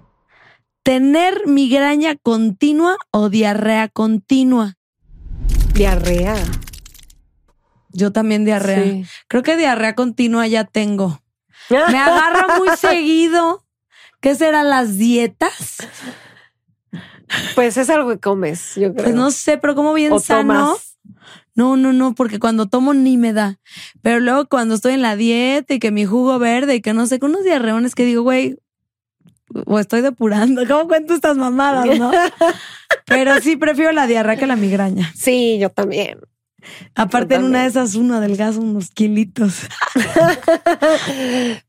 ¿Tener 0.83 1.45
migraña 1.47 2.15
continua 2.15 2.95
o 3.11 3.29
diarrea 3.29 3.89
continua? 3.89 4.75
Diarrea. 5.73 6.35
Yo 7.89 8.11
también 8.13 8.45
diarrea. 8.45 8.83
Sí. 8.83 9.05
Creo 9.27 9.43
que 9.43 9.57
diarrea 9.57 9.95
continua 9.95 10.47
ya 10.47 10.63
tengo. 10.63 11.21
Me 11.69 11.97
agarra 11.99 12.57
muy 12.57 12.69
seguido. 12.77 13.65
¿Qué 14.21 14.35
serán 14.35 14.69
las 14.69 14.97
dietas? 14.97 15.77
Pues 17.55 17.77
es 17.77 17.89
algo 17.89 18.09
que 18.09 18.19
comes, 18.19 18.75
yo 18.75 18.93
creo. 18.93 19.05
Pues 19.05 19.15
no 19.15 19.31
sé, 19.31 19.57
pero 19.57 19.75
como 19.75 19.93
bien 19.93 20.11
O 20.13 20.19
sano. 20.19 20.65
tomas. 20.65 20.97
No, 21.55 21.75
no, 21.75 21.91
no, 21.91 22.13
porque 22.13 22.39
cuando 22.39 22.67
tomo 22.67 22.93
ni 22.93 23.17
me 23.17 23.33
da. 23.33 23.59
Pero 24.01 24.19
luego 24.19 24.47
cuando 24.47 24.75
estoy 24.75 24.93
en 24.93 25.01
la 25.01 25.15
dieta 25.15 25.73
y 25.73 25.79
que 25.79 25.91
mi 25.91 26.05
jugo 26.05 26.37
verde 26.39 26.75
y 26.75 26.81
que 26.81 26.93
no 26.93 27.07
sé, 27.07 27.19
con 27.19 27.31
unos 27.31 27.43
diarreones 27.43 27.95
que 27.95 28.05
digo, 28.05 28.21
güey, 28.21 28.57
o 29.65 29.79
estoy 29.79 30.01
depurando. 30.01 30.67
¿Cómo 30.67 30.87
cuento 30.87 31.13
estas 31.13 31.37
mamadas, 31.37 31.97
no? 31.97 32.11
Pero 33.05 33.39
sí 33.41 33.55
prefiero 33.55 33.91
la 33.91 34.05
diarrea 34.07 34.35
que 34.35 34.45
la 34.47 34.55
migraña. 34.55 35.11
Sí, 35.15 35.57
yo 35.59 35.69
también. 35.69 36.19
Aparte, 36.95 37.35
en 37.35 37.43
una 37.43 37.61
de 37.61 37.67
esas 37.67 37.95
uno 37.95 38.15
adelgaza 38.15 38.59
unos 38.59 38.89
kilitos. 38.89 39.61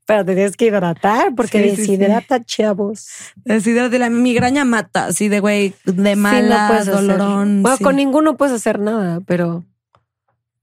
Pero 0.07 0.25
te 0.25 0.35
tienes 0.35 0.57
que 0.57 0.67
hidratar 0.67 1.35
porque 1.35 1.63
Sí, 1.63 1.71
sí, 1.71 1.77
sí. 1.77 1.97
deshidrata, 1.97 2.45
chavos. 2.45 3.09
La 3.45 4.11
migraña 4.11 4.65
mata, 4.65 5.07
así 5.07 5.29
de 5.29 5.41
güey, 5.41 5.75
de 5.85 6.17
mala, 6.17 6.69
puedes 6.69 6.89
hacer. 6.89 6.95
dolorón. 6.95 7.63
Bueno, 7.63 7.77
sí. 7.77 7.85
con 7.85 7.97
ninguno 7.97 8.37
puedes 8.37 8.55
hacer 8.55 8.79
nada, 8.79 9.21
pero 9.27 9.65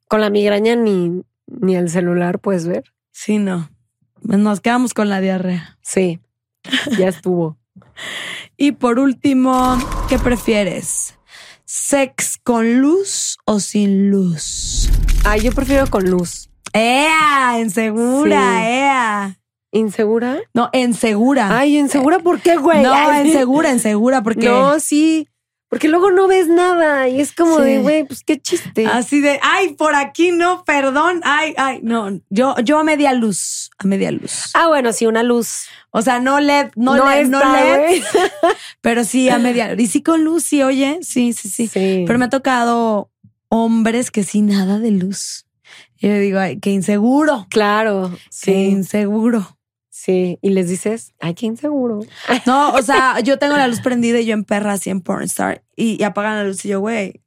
con 0.08 0.22
la 0.22 0.30
migraña 0.30 0.76
ni, 0.76 1.24
ni 1.48 1.76
el 1.76 1.90
celular 1.90 2.40
puedes 2.40 2.68
ver. 2.68 2.84
Sí, 3.12 3.38
no. 3.38 3.70
Nos 4.22 4.60
quedamos 4.60 4.94
con 4.94 5.10
la 5.10 5.22
diarrea. 5.22 5.78
Sí, 5.82 6.20
ya 6.98 7.08
estuvo. 7.08 7.58
Y 8.58 8.72
por 8.72 9.00
último, 9.00 9.78
¿qué 10.08 10.18
prefieres? 10.18 11.16
¿Sex 11.68 12.38
con 12.44 12.80
luz 12.80 13.38
o 13.46 13.60
sin 13.60 14.12
luz? 14.12 14.88
Ah, 15.24 15.36
yo 15.38 15.52
prefiero 15.52 15.88
con 15.88 16.04
luz. 16.10 16.48
¡Ea! 16.74 17.60
¡Insegura! 17.60 18.40
Sí. 18.60 18.64
¡Ea! 18.66 19.40
¿Insegura? 19.72 20.38
No, 20.54 20.70
insegura. 20.74 21.58
Ay, 21.58 21.80
¿insegura 21.80 22.20
por 22.20 22.40
qué, 22.40 22.56
güey? 22.58 22.84
no, 22.84 22.94
Ay, 22.94 23.28
insegura, 23.28 23.72
insegura, 23.72 24.22
porque 24.22 24.48
No, 24.48 24.80
sí. 24.80 25.28
Porque 25.76 25.90
luego 25.90 26.10
no 26.10 26.30
ves 26.30 26.48
nada 26.48 27.10
y 27.10 27.20
es 27.20 27.34
como 27.34 27.58
Sí. 27.58 27.64
de, 27.66 27.80
güey, 27.80 28.06
pues 28.06 28.24
qué 28.24 28.40
chiste. 28.40 28.86
así 28.88 29.20
de, 29.20 29.42
ay, 29.44 29.74
por 29.74 29.94
aquí 29.94 30.32
no, 30.32 30.64
perdón, 30.64 31.20
ay, 31.26 31.54
ay, 31.58 31.82
no, 31.84 32.18
yo, 32.30 32.56
yo 32.64 32.80
a 32.80 32.86
media 32.86 33.12
luz, 33.12 33.72
a 33.78 33.86
media 33.86 34.10
luz. 34.10 34.52
Ah, 34.54 34.68
bueno, 34.70 34.94
sí, 34.94 35.06
una 35.06 35.22
luz. 35.22 35.66
O 35.92 36.02
sea, 36.02 36.22
no 36.22 36.40
LED, 36.40 36.70
no, 36.78 36.96
LED, 36.96 37.28
no 37.28 37.40
LED, 37.40 38.02
pero 38.80 39.04
sí 39.04 39.28
a 39.28 39.38
media. 39.38 39.74
Y 39.78 39.88
sí 39.88 40.02
con 40.02 40.24
luz, 40.24 40.44
sí, 40.46 40.64
oye, 40.64 41.00
sí, 41.02 41.34
sí, 41.34 41.50
sí. 41.50 41.68
Sí. 41.68 42.06
Pero 42.08 42.20
me 42.20 42.26
ha 42.26 42.30
tocado 42.30 43.12
hombres 43.50 44.12
que 44.12 44.24
sí 44.24 44.42
nada 44.42 44.80
de 44.80 44.92
luz. 44.92 45.46
Y 46.00 46.08
yo 46.08 46.18
digo, 46.20 46.40
ay, 46.40 46.58
qué 46.62 46.70
inseguro, 46.70 47.48
Claro, 47.50 48.12
qué 48.14 48.20
sí, 48.30 48.52
inseguro. 48.54 49.58
Sí. 50.06 50.38
Y 50.42 50.52
les 50.52 50.70
dices, 50.70 51.14
ay, 51.20 51.34
qué 51.34 51.48
inseguro. 51.48 52.00
No, 52.46 52.72
o 52.74 52.82
sea, 52.82 53.20
yo 53.22 53.40
tengo 53.40 53.58
la 53.58 53.68
luz 53.68 53.82
prendida 53.82 54.20
y 54.20 54.26
yo 54.26 54.34
en 54.34 54.44
perra 54.44 54.74
así 54.74 54.90
en 54.90 55.02
Pornstar 55.02 55.64
y, 55.76 56.00
y 56.00 56.04
apagan 56.04 56.36
la 56.36 56.44
luz 56.44 56.64
y 56.66 56.70
yo, 56.70 56.80
güey, 56.80 57.22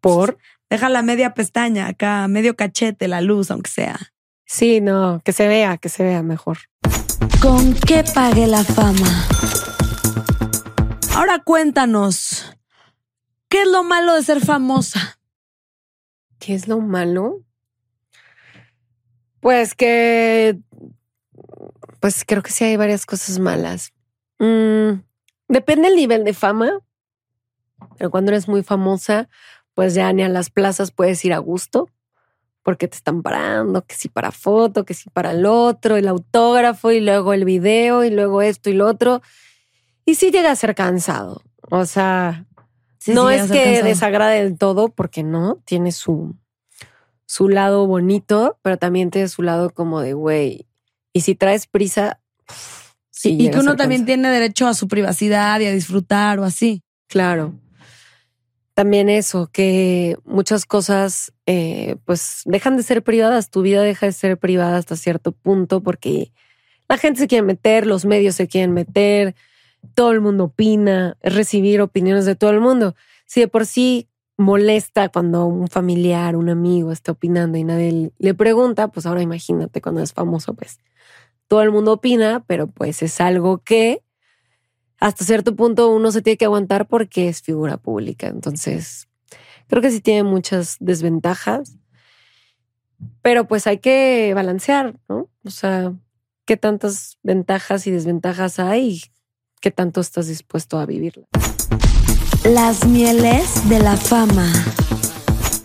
Por. 0.00 0.38
deja 0.70 0.88
la 0.88 1.02
media 1.02 1.34
pestaña 1.34 1.86
acá, 1.88 2.26
medio 2.28 2.56
cachete 2.56 3.08
la 3.08 3.20
luz, 3.20 3.50
aunque 3.50 3.70
sea. 3.70 3.98
Sí, 4.46 4.80
no, 4.80 5.20
que 5.24 5.32
se 5.32 5.48
vea, 5.48 5.76
que 5.78 5.88
se 5.88 6.02
vea 6.02 6.22
mejor. 6.22 6.58
¿Con 7.40 7.74
qué 7.74 8.04
pague 8.14 8.46
la 8.46 8.64
fama? 8.64 9.26
Ahora 11.14 11.40
cuéntanos, 11.44 12.56
¿qué 13.48 13.62
es 13.62 13.68
lo 13.68 13.84
malo 13.84 14.14
de 14.14 14.22
ser 14.22 14.40
famosa? 14.40 15.18
¿Qué 16.38 16.54
es 16.54 16.68
lo 16.68 16.80
malo? 16.80 17.40
Pues 19.40 19.74
que, 19.74 20.58
pues 22.04 22.22
creo 22.26 22.42
que 22.42 22.50
sí 22.50 22.64
hay 22.64 22.76
varias 22.76 23.06
cosas 23.06 23.38
malas. 23.38 23.94
Mm, 24.38 25.00
depende 25.48 25.88
del 25.88 25.96
nivel 25.96 26.22
de 26.22 26.34
fama, 26.34 26.80
pero 27.96 28.10
cuando 28.10 28.30
eres 28.30 28.46
muy 28.46 28.62
famosa, 28.62 29.30
pues 29.72 29.94
ya 29.94 30.12
ni 30.12 30.22
a 30.22 30.28
las 30.28 30.50
plazas 30.50 30.90
puedes 30.90 31.24
ir 31.24 31.32
a 31.32 31.38
gusto, 31.38 31.88
porque 32.62 32.88
te 32.88 32.98
están 32.98 33.22
parando, 33.22 33.86
que 33.86 33.94
si 33.94 34.10
para 34.10 34.32
foto, 34.32 34.84
que 34.84 34.92
si 34.92 35.08
para 35.08 35.30
el 35.30 35.46
otro, 35.46 35.96
el 35.96 36.06
autógrafo 36.06 36.92
y 36.92 37.00
luego 37.00 37.32
el 37.32 37.46
video 37.46 38.04
y 38.04 38.10
luego 38.10 38.42
esto 38.42 38.68
y 38.68 38.74
lo 38.74 38.86
otro. 38.86 39.22
Y 40.04 40.16
sí 40.16 40.30
llega 40.30 40.50
a 40.50 40.56
ser 40.56 40.74
cansado. 40.74 41.40
O 41.70 41.86
sea, 41.86 42.44
Sí, 42.98 43.14
no 43.14 43.30
sí, 43.30 43.36
es 43.36 43.50
que 43.50 43.82
desagrade 43.82 44.42
del 44.42 44.58
todo, 44.58 44.90
porque 44.90 45.22
no, 45.22 45.58
tiene 45.64 45.90
su, 45.90 46.36
su 47.24 47.48
lado 47.48 47.86
bonito, 47.86 48.58
pero 48.60 48.76
también 48.76 49.10
tiene 49.10 49.28
su 49.28 49.40
lado 49.40 49.70
como 49.70 50.02
de, 50.02 50.12
güey, 50.12 50.66
y 51.14 51.22
si 51.22 51.34
traes 51.34 51.66
prisa, 51.66 52.20
sí. 53.10 53.36
y 53.40 53.50
que 53.50 53.58
uno 53.58 53.76
también 53.76 54.02
cansado. 54.02 54.20
tiene 54.22 54.28
derecho 54.28 54.66
a 54.66 54.74
su 54.74 54.88
privacidad 54.88 55.60
y 55.60 55.66
a 55.66 55.72
disfrutar 55.72 56.38
o 56.40 56.44
así. 56.44 56.82
Claro. 57.08 57.54
También 58.74 59.08
eso, 59.08 59.48
que 59.52 60.18
muchas 60.24 60.66
cosas, 60.66 61.32
eh, 61.46 61.96
pues, 62.04 62.42
dejan 62.44 62.76
de 62.76 62.82
ser 62.82 63.04
privadas, 63.04 63.48
tu 63.48 63.62
vida 63.62 63.80
deja 63.82 64.06
de 64.06 64.12
ser 64.12 64.36
privada 64.36 64.76
hasta 64.76 64.96
cierto 64.96 65.30
punto, 65.30 65.80
porque 65.80 66.32
la 66.88 66.98
gente 66.98 67.20
se 67.20 67.28
quiere 67.28 67.46
meter, 67.46 67.86
los 67.86 68.04
medios 68.04 68.34
se 68.34 68.48
quieren 68.48 68.72
meter, 68.72 69.36
todo 69.94 70.10
el 70.10 70.20
mundo 70.20 70.44
opina, 70.44 71.16
es 71.20 71.32
recibir 71.34 71.80
opiniones 71.80 72.24
de 72.24 72.34
todo 72.34 72.50
el 72.50 72.60
mundo. 72.60 72.96
Si 73.26 73.40
de 73.40 73.48
por 73.48 73.64
sí 73.64 74.08
molesta 74.36 75.08
cuando 75.08 75.46
un 75.46 75.68
familiar, 75.68 76.34
un 76.34 76.48
amigo 76.48 76.90
está 76.90 77.12
opinando 77.12 77.56
y 77.56 77.62
nadie 77.62 78.10
le 78.18 78.34
pregunta, 78.34 78.88
pues 78.88 79.06
ahora 79.06 79.22
imagínate 79.22 79.80
cuando 79.80 80.02
es 80.02 80.12
famoso, 80.12 80.54
pues 80.54 80.80
todo 81.54 81.62
el 81.62 81.70
mundo 81.70 81.92
opina, 81.92 82.42
pero 82.48 82.66
pues 82.66 83.00
es 83.04 83.20
algo 83.20 83.58
que 83.58 84.02
hasta 84.98 85.24
cierto 85.24 85.54
punto 85.54 85.88
uno 85.88 86.10
se 86.10 86.20
tiene 86.20 86.36
que 86.36 86.46
aguantar 86.46 86.88
porque 86.88 87.28
es 87.28 87.42
figura 87.42 87.76
pública. 87.76 88.26
Entonces, 88.26 89.06
creo 89.68 89.80
que 89.80 89.92
sí 89.92 90.00
tiene 90.00 90.24
muchas 90.24 90.76
desventajas, 90.80 91.76
pero 93.22 93.46
pues 93.46 93.68
hay 93.68 93.78
que 93.78 94.32
balancear, 94.34 94.98
¿no? 95.08 95.30
O 95.44 95.50
sea, 95.50 95.94
qué 96.44 96.56
tantas 96.56 97.18
ventajas 97.22 97.86
y 97.86 97.92
desventajas 97.92 98.58
hay 98.58 98.88
y 98.88 99.02
qué 99.60 99.70
tanto 99.70 100.00
estás 100.00 100.26
dispuesto 100.26 100.80
a 100.80 100.86
vivirla. 100.86 101.28
Las 102.46 102.84
mieles 102.84 103.68
de 103.68 103.78
la 103.78 103.96
fama. 103.96 104.50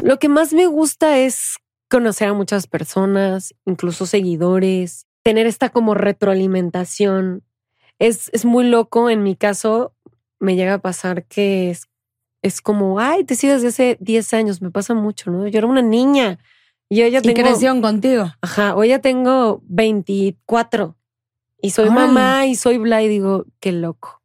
Lo 0.03 0.19
que 0.19 0.29
más 0.29 0.53
me 0.53 0.67
gusta 0.67 1.17
es 1.17 1.55
conocer 1.89 2.27
a 2.27 2.33
muchas 2.33 2.67
personas, 2.67 3.55
incluso 3.65 4.05
seguidores, 4.05 5.07
tener 5.29 5.45
esta 5.45 5.69
como 5.69 5.93
retroalimentación. 5.93 7.43
Es, 7.99 8.29
es 8.33 8.45
muy 8.45 8.65
loco. 8.67 9.09
En 9.11 9.21
mi 9.21 9.35
caso, 9.35 9.93
me 10.39 10.55
llega 10.55 10.75
a 10.75 10.81
pasar 10.81 11.25
que 11.25 11.69
es, 11.69 11.87
es 12.41 12.61
como, 12.61 12.99
ay, 12.99 13.23
te 13.25 13.35
sigo 13.35 13.53
desde 13.53 13.67
hace 13.67 13.97
10 13.99 14.33
años. 14.33 14.61
Me 14.61 14.71
pasa 14.71 14.95
mucho, 14.95 15.29
¿no? 15.29 15.47
Yo 15.47 15.59
era 15.59 15.67
una 15.67 15.83
niña 15.83 16.39
y 16.89 16.97
yo 16.97 17.07
ya 17.07 17.19
Y 17.19 17.21
tengo. 17.21 17.41
crecieron 17.41 17.81
contigo. 17.81 18.25
Ajá, 18.41 18.75
hoy 18.75 18.87
ya 18.89 18.99
tengo 18.99 19.61
24 19.65 20.95
y 21.61 21.69
soy 21.69 21.89
mamá 21.91 22.47
y 22.47 22.55
soy 22.55 22.79
bla 22.79 23.03
y 23.03 23.07
digo, 23.07 23.45
qué 23.59 23.71
loco. 23.71 24.23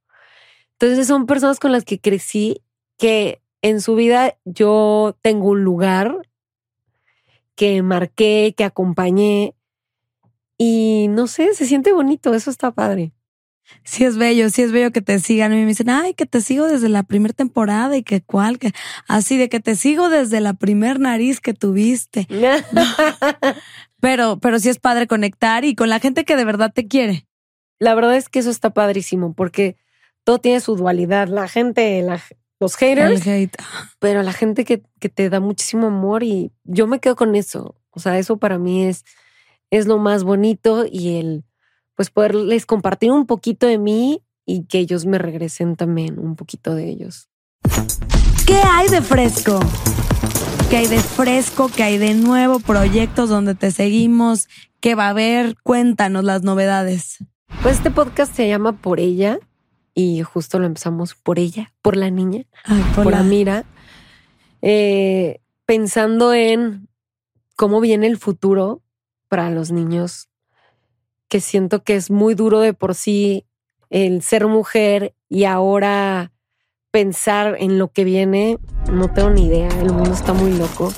Entonces 0.79 1.07
son 1.07 1.27
personas 1.27 1.61
con 1.61 1.71
las 1.73 1.85
que 1.85 2.01
crecí 2.01 2.63
que 2.97 3.43
en 3.61 3.81
su 3.83 3.95
vida 3.95 4.37
yo 4.45 5.17
tengo 5.21 5.49
un 5.51 5.65
lugar 5.65 6.17
que 7.57 7.83
marqué, 7.83 8.55
que 8.57 8.65
acompañé 8.65 9.55
y 10.59 11.07
no 11.11 11.27
sé, 11.27 11.55
se 11.55 11.67
siente 11.67 11.93
bonito, 11.93 12.35
eso 12.35 12.51
está 12.51 12.71
padre. 12.71 13.13
Sí 13.83 14.05
es 14.05 14.19
bello, 14.19 14.51
sí 14.51 14.61
es 14.61 14.73
bello 14.73 14.93
que 14.93 15.01
te 15.01 15.19
sigan. 15.21 15.53
Y 15.55 15.57
me 15.57 15.67
dicen, 15.67 15.89
ay, 15.89 16.13
que 16.13 16.27
te 16.27 16.43
sigo 16.43 16.67
desde 16.67 16.91
la 16.91 17.03
primera 17.03 17.33
temporada 17.33 17.97
y 17.97 18.03
que 18.03 18.21
cuál, 18.23 18.59
que 18.59 18.73
así 19.09 19.39
de 19.39 19.49
que 19.49 19.59
te 19.59 19.75
sigo 19.75 20.11
desde 20.11 20.41
la 20.43 20.53
primer 20.53 21.01
nariz 21.01 21.41
que 21.41 21.55
tuviste. 21.55 22.27
Pero, 24.01 24.39
pero 24.39 24.59
sí 24.59 24.69
es 24.69 24.79
padre 24.79 25.07
conectar 25.07 25.65
y 25.65 25.75
con 25.75 25.89
la 25.89 25.99
gente 25.99 26.27
que 26.27 26.37
de 26.37 26.45
verdad 26.45 26.73
te 26.75 26.87
quiere. 26.89 27.27
La 27.79 27.95
verdad 27.95 28.17
es 28.17 28.29
que 28.29 28.39
eso 28.39 28.51
está 28.51 28.69
padrísimo 28.71 29.33
porque 29.33 29.77
todo 30.25 30.39
tiene 30.39 30.61
su 30.61 30.77
dualidad. 30.77 31.29
La 31.29 31.49
gente, 31.49 32.03
la- 32.03 32.21
los 32.61 32.77
haters, 32.77 33.27
hate. 33.27 33.57
pero 33.99 34.23
la 34.23 34.33
gente 34.35 34.65
que, 34.67 34.83
que 35.01 35.09
te 35.09 35.31
da 35.31 35.41
muchísimo 35.41 35.87
amor 35.87 36.23
y 36.23 36.53
yo 36.65 36.87
me 36.87 37.01
quedo 37.01 37.17
con 37.17 37.35
eso. 37.35 37.77
O 37.91 38.01
sea, 38.01 38.19
eso 38.19 38.37
para 38.37 38.59
mí 38.59 38.85
es, 38.85 39.05
es 39.71 39.87
lo 39.87 39.99
más 39.99 40.25
bonito 40.25 40.85
y 40.91 41.17
el 41.17 41.45
pues 41.97 42.11
poderles 42.11 42.67
compartir 42.67 43.11
un 43.11 43.27
poquito 43.27 43.67
de 43.67 43.79
mí 43.79 44.23
y 44.47 44.65
que 44.65 44.79
ellos 44.79 45.07
me 45.07 45.19
regresen 45.19 45.77
también 45.77 46.19
un 46.19 46.37
poquito 46.37 46.75
de 46.75 46.89
ellos. 46.91 47.29
¿Qué 48.47 48.57
hay 48.57 48.89
de 48.89 49.01
fresco? 49.01 49.61
¿Qué 50.69 50.79
hay 50.79 50.87
de 50.87 50.99
fresco? 50.99 51.71
¿Qué 51.75 51.83
hay 51.83 51.99
de 51.99 52.15
nuevo? 52.15 52.59
Proyectos 52.61 53.29
donde 53.29 53.55
te 53.55 53.71
seguimos. 53.71 54.49
¿Qué 54.81 54.95
va 54.95 55.07
a 55.07 55.11
haber? 55.11 55.57
Cuéntanos 55.62 56.25
las 56.25 56.43
novedades. 56.43 57.19
Pues 57.62 57.77
este 57.77 57.91
podcast 57.91 58.35
se 58.35 58.49
llama 58.49 58.73
Por 58.73 59.01
ella 59.01 59.39
y 59.95 60.23
justo 60.23 60.59
lo 60.59 60.67
empezamos 60.67 61.15
por 61.15 61.39
ella, 61.39 61.73
por 61.81 61.97
la 61.97 62.11
niña. 62.11 62.45
Ay, 62.65 62.83
por 62.95 63.05
Pola. 63.05 63.21
Amira, 63.21 63.65
eh, 64.61 65.41
pensando 65.65 66.35
en 66.35 66.89
cómo 67.57 67.81
viene 67.81 68.09
el 68.09 68.19
futuro 68.19 68.83
para 69.35 69.51
los 69.51 69.72
niños, 69.72 70.28
que 71.28 71.41
siento 71.41 71.82
que 71.82 71.97
es 71.97 72.09
muy 72.09 72.37
duro 72.37 72.61
de 72.61 72.72
por 72.72 72.95
sí 72.95 73.45
el 73.91 74.22
ser 74.22 74.47
mujer 74.47 75.16
y 75.28 75.43
ahora 75.43 76.30
pensar 76.93 77.57
en 77.59 77.76
lo 77.76 77.91
que 77.91 78.05
viene, 78.05 78.61
no 78.93 79.12
tengo 79.12 79.30
ni 79.30 79.47
idea, 79.47 79.66
el 79.80 79.93
mundo 79.93 80.12
está 80.12 80.35
muy 80.35 80.53
loco. 80.53 80.93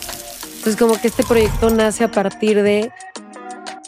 Entonces 0.49 0.77
como 0.77 1.01
que 1.01 1.09
este 1.09 1.25
proyecto 1.25 1.71
nace 1.71 2.05
a 2.05 2.11
partir 2.11 2.63
de, 2.63 2.93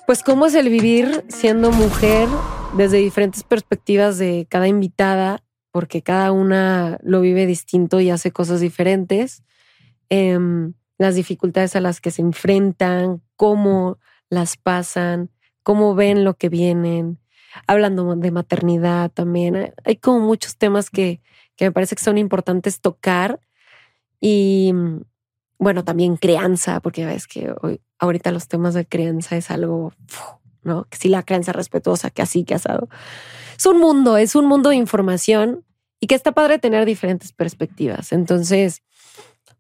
pues 0.07 0.22
cómo 0.22 0.46
es 0.46 0.55
el 0.55 0.70
vivir 0.70 1.26
siendo 1.28 1.70
mujer 1.70 2.26
desde 2.74 2.96
diferentes 2.96 3.42
perspectivas 3.42 4.16
de 4.16 4.46
cada 4.49 4.66
invitada, 4.66 5.44
porque 5.72 6.01
cada 6.01 6.32
una 6.32 6.99
lo 7.03 7.20
vive 7.20 7.44
distinto 7.44 8.01
y 8.01 8.09
hace 8.09 8.32
cosas 8.32 8.61
diferentes. 8.61 9.42
Em, 10.09 10.72
las 10.96 11.16
dificultades 11.16 11.76
a 11.76 11.82
las 11.82 12.01
que 12.01 12.11
se 12.11 12.22
enfrentan, 12.22 13.20
cómo 13.36 13.99
las 14.31 14.57
pasan, 14.57 15.31
cómo 15.62 15.95
ven 15.95 16.24
lo 16.24 16.35
que 16.35 16.49
vienen, 16.49 17.18
hablando 17.66 18.14
de 18.16 18.31
maternidad 18.31 19.11
también. 19.11 19.74
Hay 19.85 19.97
como 19.97 20.20
muchos 20.20 20.57
temas 20.57 20.91
que, 20.91 21.20
que 21.57 21.66
me 21.66 21.72
parece 21.72 21.97
que 21.97 22.03
son 22.03 22.18
importantes 22.18 22.81
tocar 22.81 23.41
y 24.20 24.72
bueno, 25.59 25.85
también 25.85 26.16
crianza, 26.16 26.81
porque 26.81 27.05
ves 27.05 27.26
que 27.26 27.53
hoy, 27.62 27.81
ahorita 27.99 28.31
los 28.31 28.49
temas 28.49 28.74
de 28.74 28.87
crianza 28.87 29.37
es 29.37 29.51
algo, 29.51 29.93
¿no? 30.62 30.85
Que 30.85 30.99
si 30.99 31.09
la 31.09 31.22
crianza 31.24 31.53
respetuosa, 31.53 32.11
que 32.11 32.22
así, 32.22 32.45
que 32.45 32.55
asado. 32.55 32.89
Es 33.57 33.66
un 33.66 33.79
mundo, 33.79 34.16
es 34.16 34.37
un 34.37 34.47
mundo 34.47 34.70
de 34.70 34.76
información 34.76 35.64
y 36.01 36.07
que 36.07 36.14
está 36.14 36.33
padre 36.33 36.59
tener 36.59 36.85
diferentes 36.87 37.33
perspectivas. 37.33 38.12
Entonces, 38.12 38.83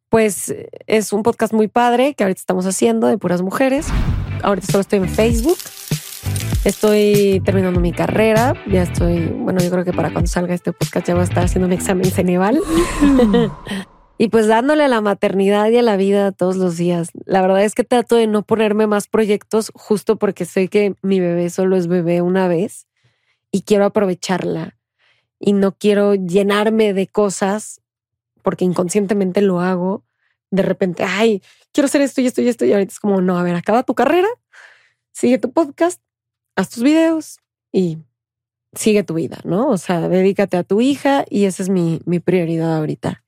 pues 0.08 0.54
es 0.86 1.12
un 1.12 1.22
podcast 1.22 1.52
muy 1.52 1.68
padre 1.68 2.14
que 2.14 2.24
ahorita 2.24 2.38
estamos 2.38 2.64
haciendo 2.66 3.08
de 3.08 3.18
puras 3.18 3.42
mujeres. 3.42 3.88
Ahorita 4.42 4.66
solo 4.66 4.80
estoy 4.80 4.98
en 5.00 5.08
Facebook. 5.08 5.58
Estoy 6.64 7.40
terminando 7.44 7.80
mi 7.80 7.92
carrera. 7.92 8.54
Ya 8.70 8.82
estoy, 8.82 9.26
bueno, 9.26 9.60
yo 9.60 9.70
creo 9.70 9.84
que 9.84 9.92
para 9.92 10.12
cuando 10.12 10.28
salga 10.28 10.54
este 10.54 10.72
podcast 10.72 11.06
ya 11.06 11.14
voy 11.14 11.22
a 11.22 11.24
estar 11.24 11.44
haciendo 11.44 11.68
mi 11.68 11.74
examen 11.74 12.10
Ceneval. 12.10 12.60
y 14.18 14.28
pues 14.28 14.48
dándole 14.48 14.84
a 14.84 14.88
la 14.88 15.00
maternidad 15.00 15.70
y 15.70 15.78
a 15.78 15.82
la 15.82 15.96
vida 15.96 16.32
todos 16.32 16.56
los 16.56 16.76
días. 16.76 17.10
La 17.24 17.40
verdad 17.40 17.64
es 17.64 17.74
que 17.74 17.84
trato 17.84 18.16
de 18.16 18.26
no 18.26 18.42
ponerme 18.42 18.86
más 18.86 19.08
proyectos 19.08 19.70
justo 19.74 20.16
porque 20.16 20.44
sé 20.44 20.68
que 20.68 20.94
mi 21.02 21.20
bebé 21.20 21.50
solo 21.50 21.76
es 21.76 21.86
bebé 21.86 22.22
una 22.22 22.48
vez 22.48 22.86
y 23.50 23.62
quiero 23.62 23.84
aprovecharla 23.84 24.76
y 25.38 25.52
no 25.52 25.72
quiero 25.72 26.14
llenarme 26.14 26.92
de 26.92 27.06
cosas 27.06 27.80
porque 28.42 28.64
inconscientemente 28.64 29.40
lo 29.40 29.60
hago. 29.60 30.02
De 30.50 30.62
repente, 30.62 31.04
ay, 31.04 31.42
quiero 31.72 31.86
hacer 31.86 32.00
esto 32.00 32.20
y 32.20 32.26
esto 32.26 32.42
y 32.42 32.48
esto. 32.48 32.64
Y 32.64 32.72
ahorita 32.72 32.92
es 32.92 33.00
como, 33.00 33.20
no, 33.20 33.38
a 33.38 33.42
ver, 33.42 33.54
acaba 33.54 33.82
tu 33.82 33.94
carrera, 33.94 34.28
sigue 35.12 35.38
tu 35.38 35.52
podcast, 35.52 36.00
haz 36.56 36.70
tus 36.70 36.82
videos 36.82 37.38
y 37.72 37.98
sigue 38.72 39.02
tu 39.02 39.14
vida, 39.14 39.38
¿no? 39.44 39.68
O 39.68 39.78
sea, 39.78 40.08
dedícate 40.08 40.56
a 40.56 40.64
tu 40.64 40.80
hija 40.80 41.24
y 41.28 41.44
esa 41.44 41.62
es 41.62 41.68
mi, 41.68 42.00
mi 42.04 42.20
prioridad 42.20 42.76
ahorita. 42.76 43.24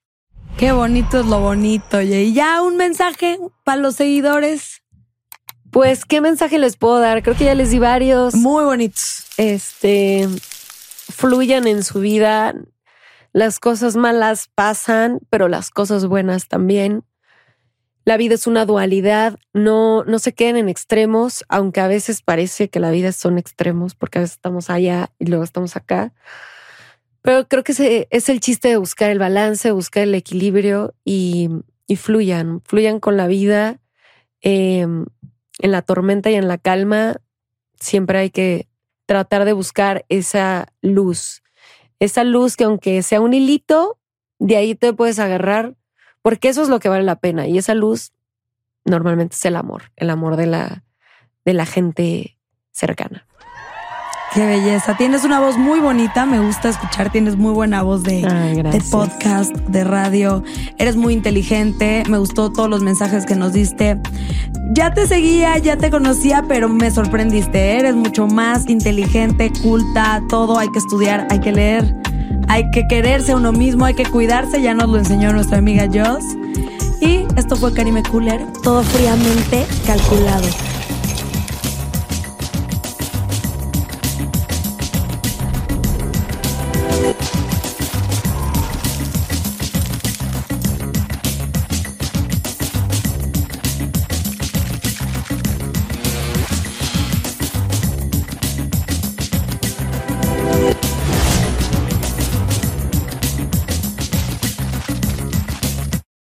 Qué 0.57 0.73
bonito 0.73 1.21
es 1.21 1.27
lo 1.27 1.41
bonito. 1.41 1.99
Oye, 1.99 2.25
y 2.25 2.35
ya 2.35 2.63
un 2.63 2.77
mensaje 2.77 3.39
para 3.65 3.81
los 3.81 3.97
seguidores. 3.97 4.83
Pues, 5.71 6.05
¿qué 6.05 6.21
mensaje 6.21 6.59
les 6.59 6.77
puedo 6.77 6.99
dar? 6.99 7.23
Creo 7.23 7.37
que 7.37 7.45
ya 7.45 7.55
les 7.55 7.71
di 7.71 7.79
varios. 7.79 8.35
Muy 8.35 8.65
bonitos. 8.65 9.25
Este, 9.37 10.29
fluyan 11.11 11.67
en 11.67 11.83
su 11.83 12.01
vida. 12.01 12.55
Las 13.33 13.61
cosas 13.61 13.97
malas 13.97 14.51
pasan, 14.55 15.21
pero 15.31 15.49
las 15.49 15.71
cosas 15.71 16.07
buenas 16.07 16.49
también. 16.49 17.05
La 18.05 18.17
vida 18.17 18.35
es 18.35 18.47
una 18.47 18.65
dualidad, 18.65 19.39
no, 19.53 20.05
no 20.05 20.19
se 20.19 20.33
queden 20.33 20.57
en 20.57 20.69
extremos, 20.69 21.45
aunque 21.49 21.81
a 21.81 21.89
veces 21.89 22.23
parece 22.23 22.69
que 22.69 22.81
la 22.81 22.91
vida 22.91 23.13
son 23.13 23.39
extremos, 23.39 23.95
porque 23.95 24.19
a 24.19 24.23
veces 24.23 24.37
estamos 24.37 24.71
allá 24.71 25.11
y 25.19 25.27
luego 25.27 25.45
estamos 25.45 25.77
acá. 25.77 26.13
Pero 27.23 27.47
creo 27.47 27.63
que 27.63 27.73
ese 27.73 28.09
es 28.11 28.29
el 28.29 28.41
chiste 28.41 28.69
de 28.69 28.77
buscar 28.79 29.11
el 29.11 29.19
balance, 29.19 29.71
buscar 29.73 30.05
el 30.05 30.15
equilibrio 30.15 30.95
y, 31.05 31.51
fluyan, 31.97 32.63
fluyan 32.65 33.01
con 33.01 33.17
la 33.17 33.27
vida. 33.27 33.81
Em, 34.41 35.07
en 35.59 35.71
la 35.71 35.83
tormenta 35.83 36.31
y 36.31 36.35
en 36.35 36.49
la 36.49 36.57
calma, 36.57 37.21
siempre 37.79 38.19
hay 38.19 38.31
que 38.31 38.69
tratar 39.07 39.45
de 39.45 39.53
buscar 39.53 40.07
esa 40.09 40.73
luz, 40.81 41.43
esa 41.99 42.25
luz 42.25 42.57
que 42.57 42.65
aunque 42.65 43.03
sea 43.03 43.21
un 43.21 43.35
hilito, 43.35 43.99
de 44.39 44.57
ahí 44.57 44.75
te 44.75 44.93
puedes 44.93 45.19
agarrar, 45.19 45.75
porque 46.23 46.49
eso 46.49 46.63
es 46.63 46.69
lo 46.69 46.81
que 46.81 46.89
vale 46.89 47.05
la 47.05 47.17
pena. 47.17 47.47
Y 47.47 47.59
esa 47.59 47.75
luz 47.75 48.13
normalmente 48.85 49.37
es 49.37 49.45
el 49.45 49.57
amor, 49.57 49.93
el 49.97 50.11
amor 50.11 50.37
de 50.37 50.47
la, 50.47 50.85
de 51.45 51.55
la 51.55 51.67
gente 51.67 52.39
cercana. 52.73 53.27
Qué 54.33 54.47
belleza. 54.47 54.97
Tienes 54.97 55.25
una 55.25 55.41
voz 55.41 55.59
muy 55.59 55.81
bonita, 55.81 56.25
me 56.25 56.39
gusta 56.39 56.69
escuchar, 56.69 57.11
tienes 57.11 57.35
muy 57.35 57.53
buena 57.53 57.83
voz 57.83 58.05
de, 58.05 58.25
Ay, 58.25 58.63
de 58.63 58.81
podcast, 58.89 59.53
de 59.53 59.83
radio. 59.83 60.45
Eres 60.79 60.95
muy 60.95 61.15
inteligente, 61.15 62.05
me 62.09 62.17
gustó 62.17 62.53
todos 62.53 62.71
los 62.71 62.81
mensajes 62.81 63.27
que 63.27 63.35
nos 63.35 63.53
diste. 63.53 64.01
Ya 64.73 64.95
te 64.95 65.09
seguía, 65.09 65.59
ya 65.59 65.77
te 65.77 65.91
conocía, 65.91 66.45
pero 66.47 66.69
me 66.69 66.93
sorprendiste. 66.93 67.81
Eres 67.81 67.97
mucho 67.97 68.29
más 68.29 68.69
inteligente, 68.69 69.51
culta, 69.63 70.23
todo. 70.29 70.59
Hay 70.59 70.69
que 70.71 70.79
estudiar, 70.79 71.27
hay 71.29 71.41
que 71.41 71.51
leer, 71.51 71.93
hay 72.51 72.69
que 72.73 72.89
quererse 72.89 73.31
a 73.31 73.37
uno 73.37 73.53
mismo, 73.53 73.85
hay 73.85 73.95
que 73.95 74.05
cuidarse. 74.05 74.61
Ya 74.61 74.75
nos 74.75 74.89
lo 74.89 74.99
enseñó 74.99 75.33
nuestra 75.33 75.59
amiga 75.59 75.87
Joss. 75.87 76.25
Y 77.01 77.25
esto 77.37 77.55
fue 77.55 77.73
Karime 77.73 78.03
Cooler, 78.03 78.45
todo 78.65 78.83
fríamente 78.83 79.65
calculado. 79.87 80.49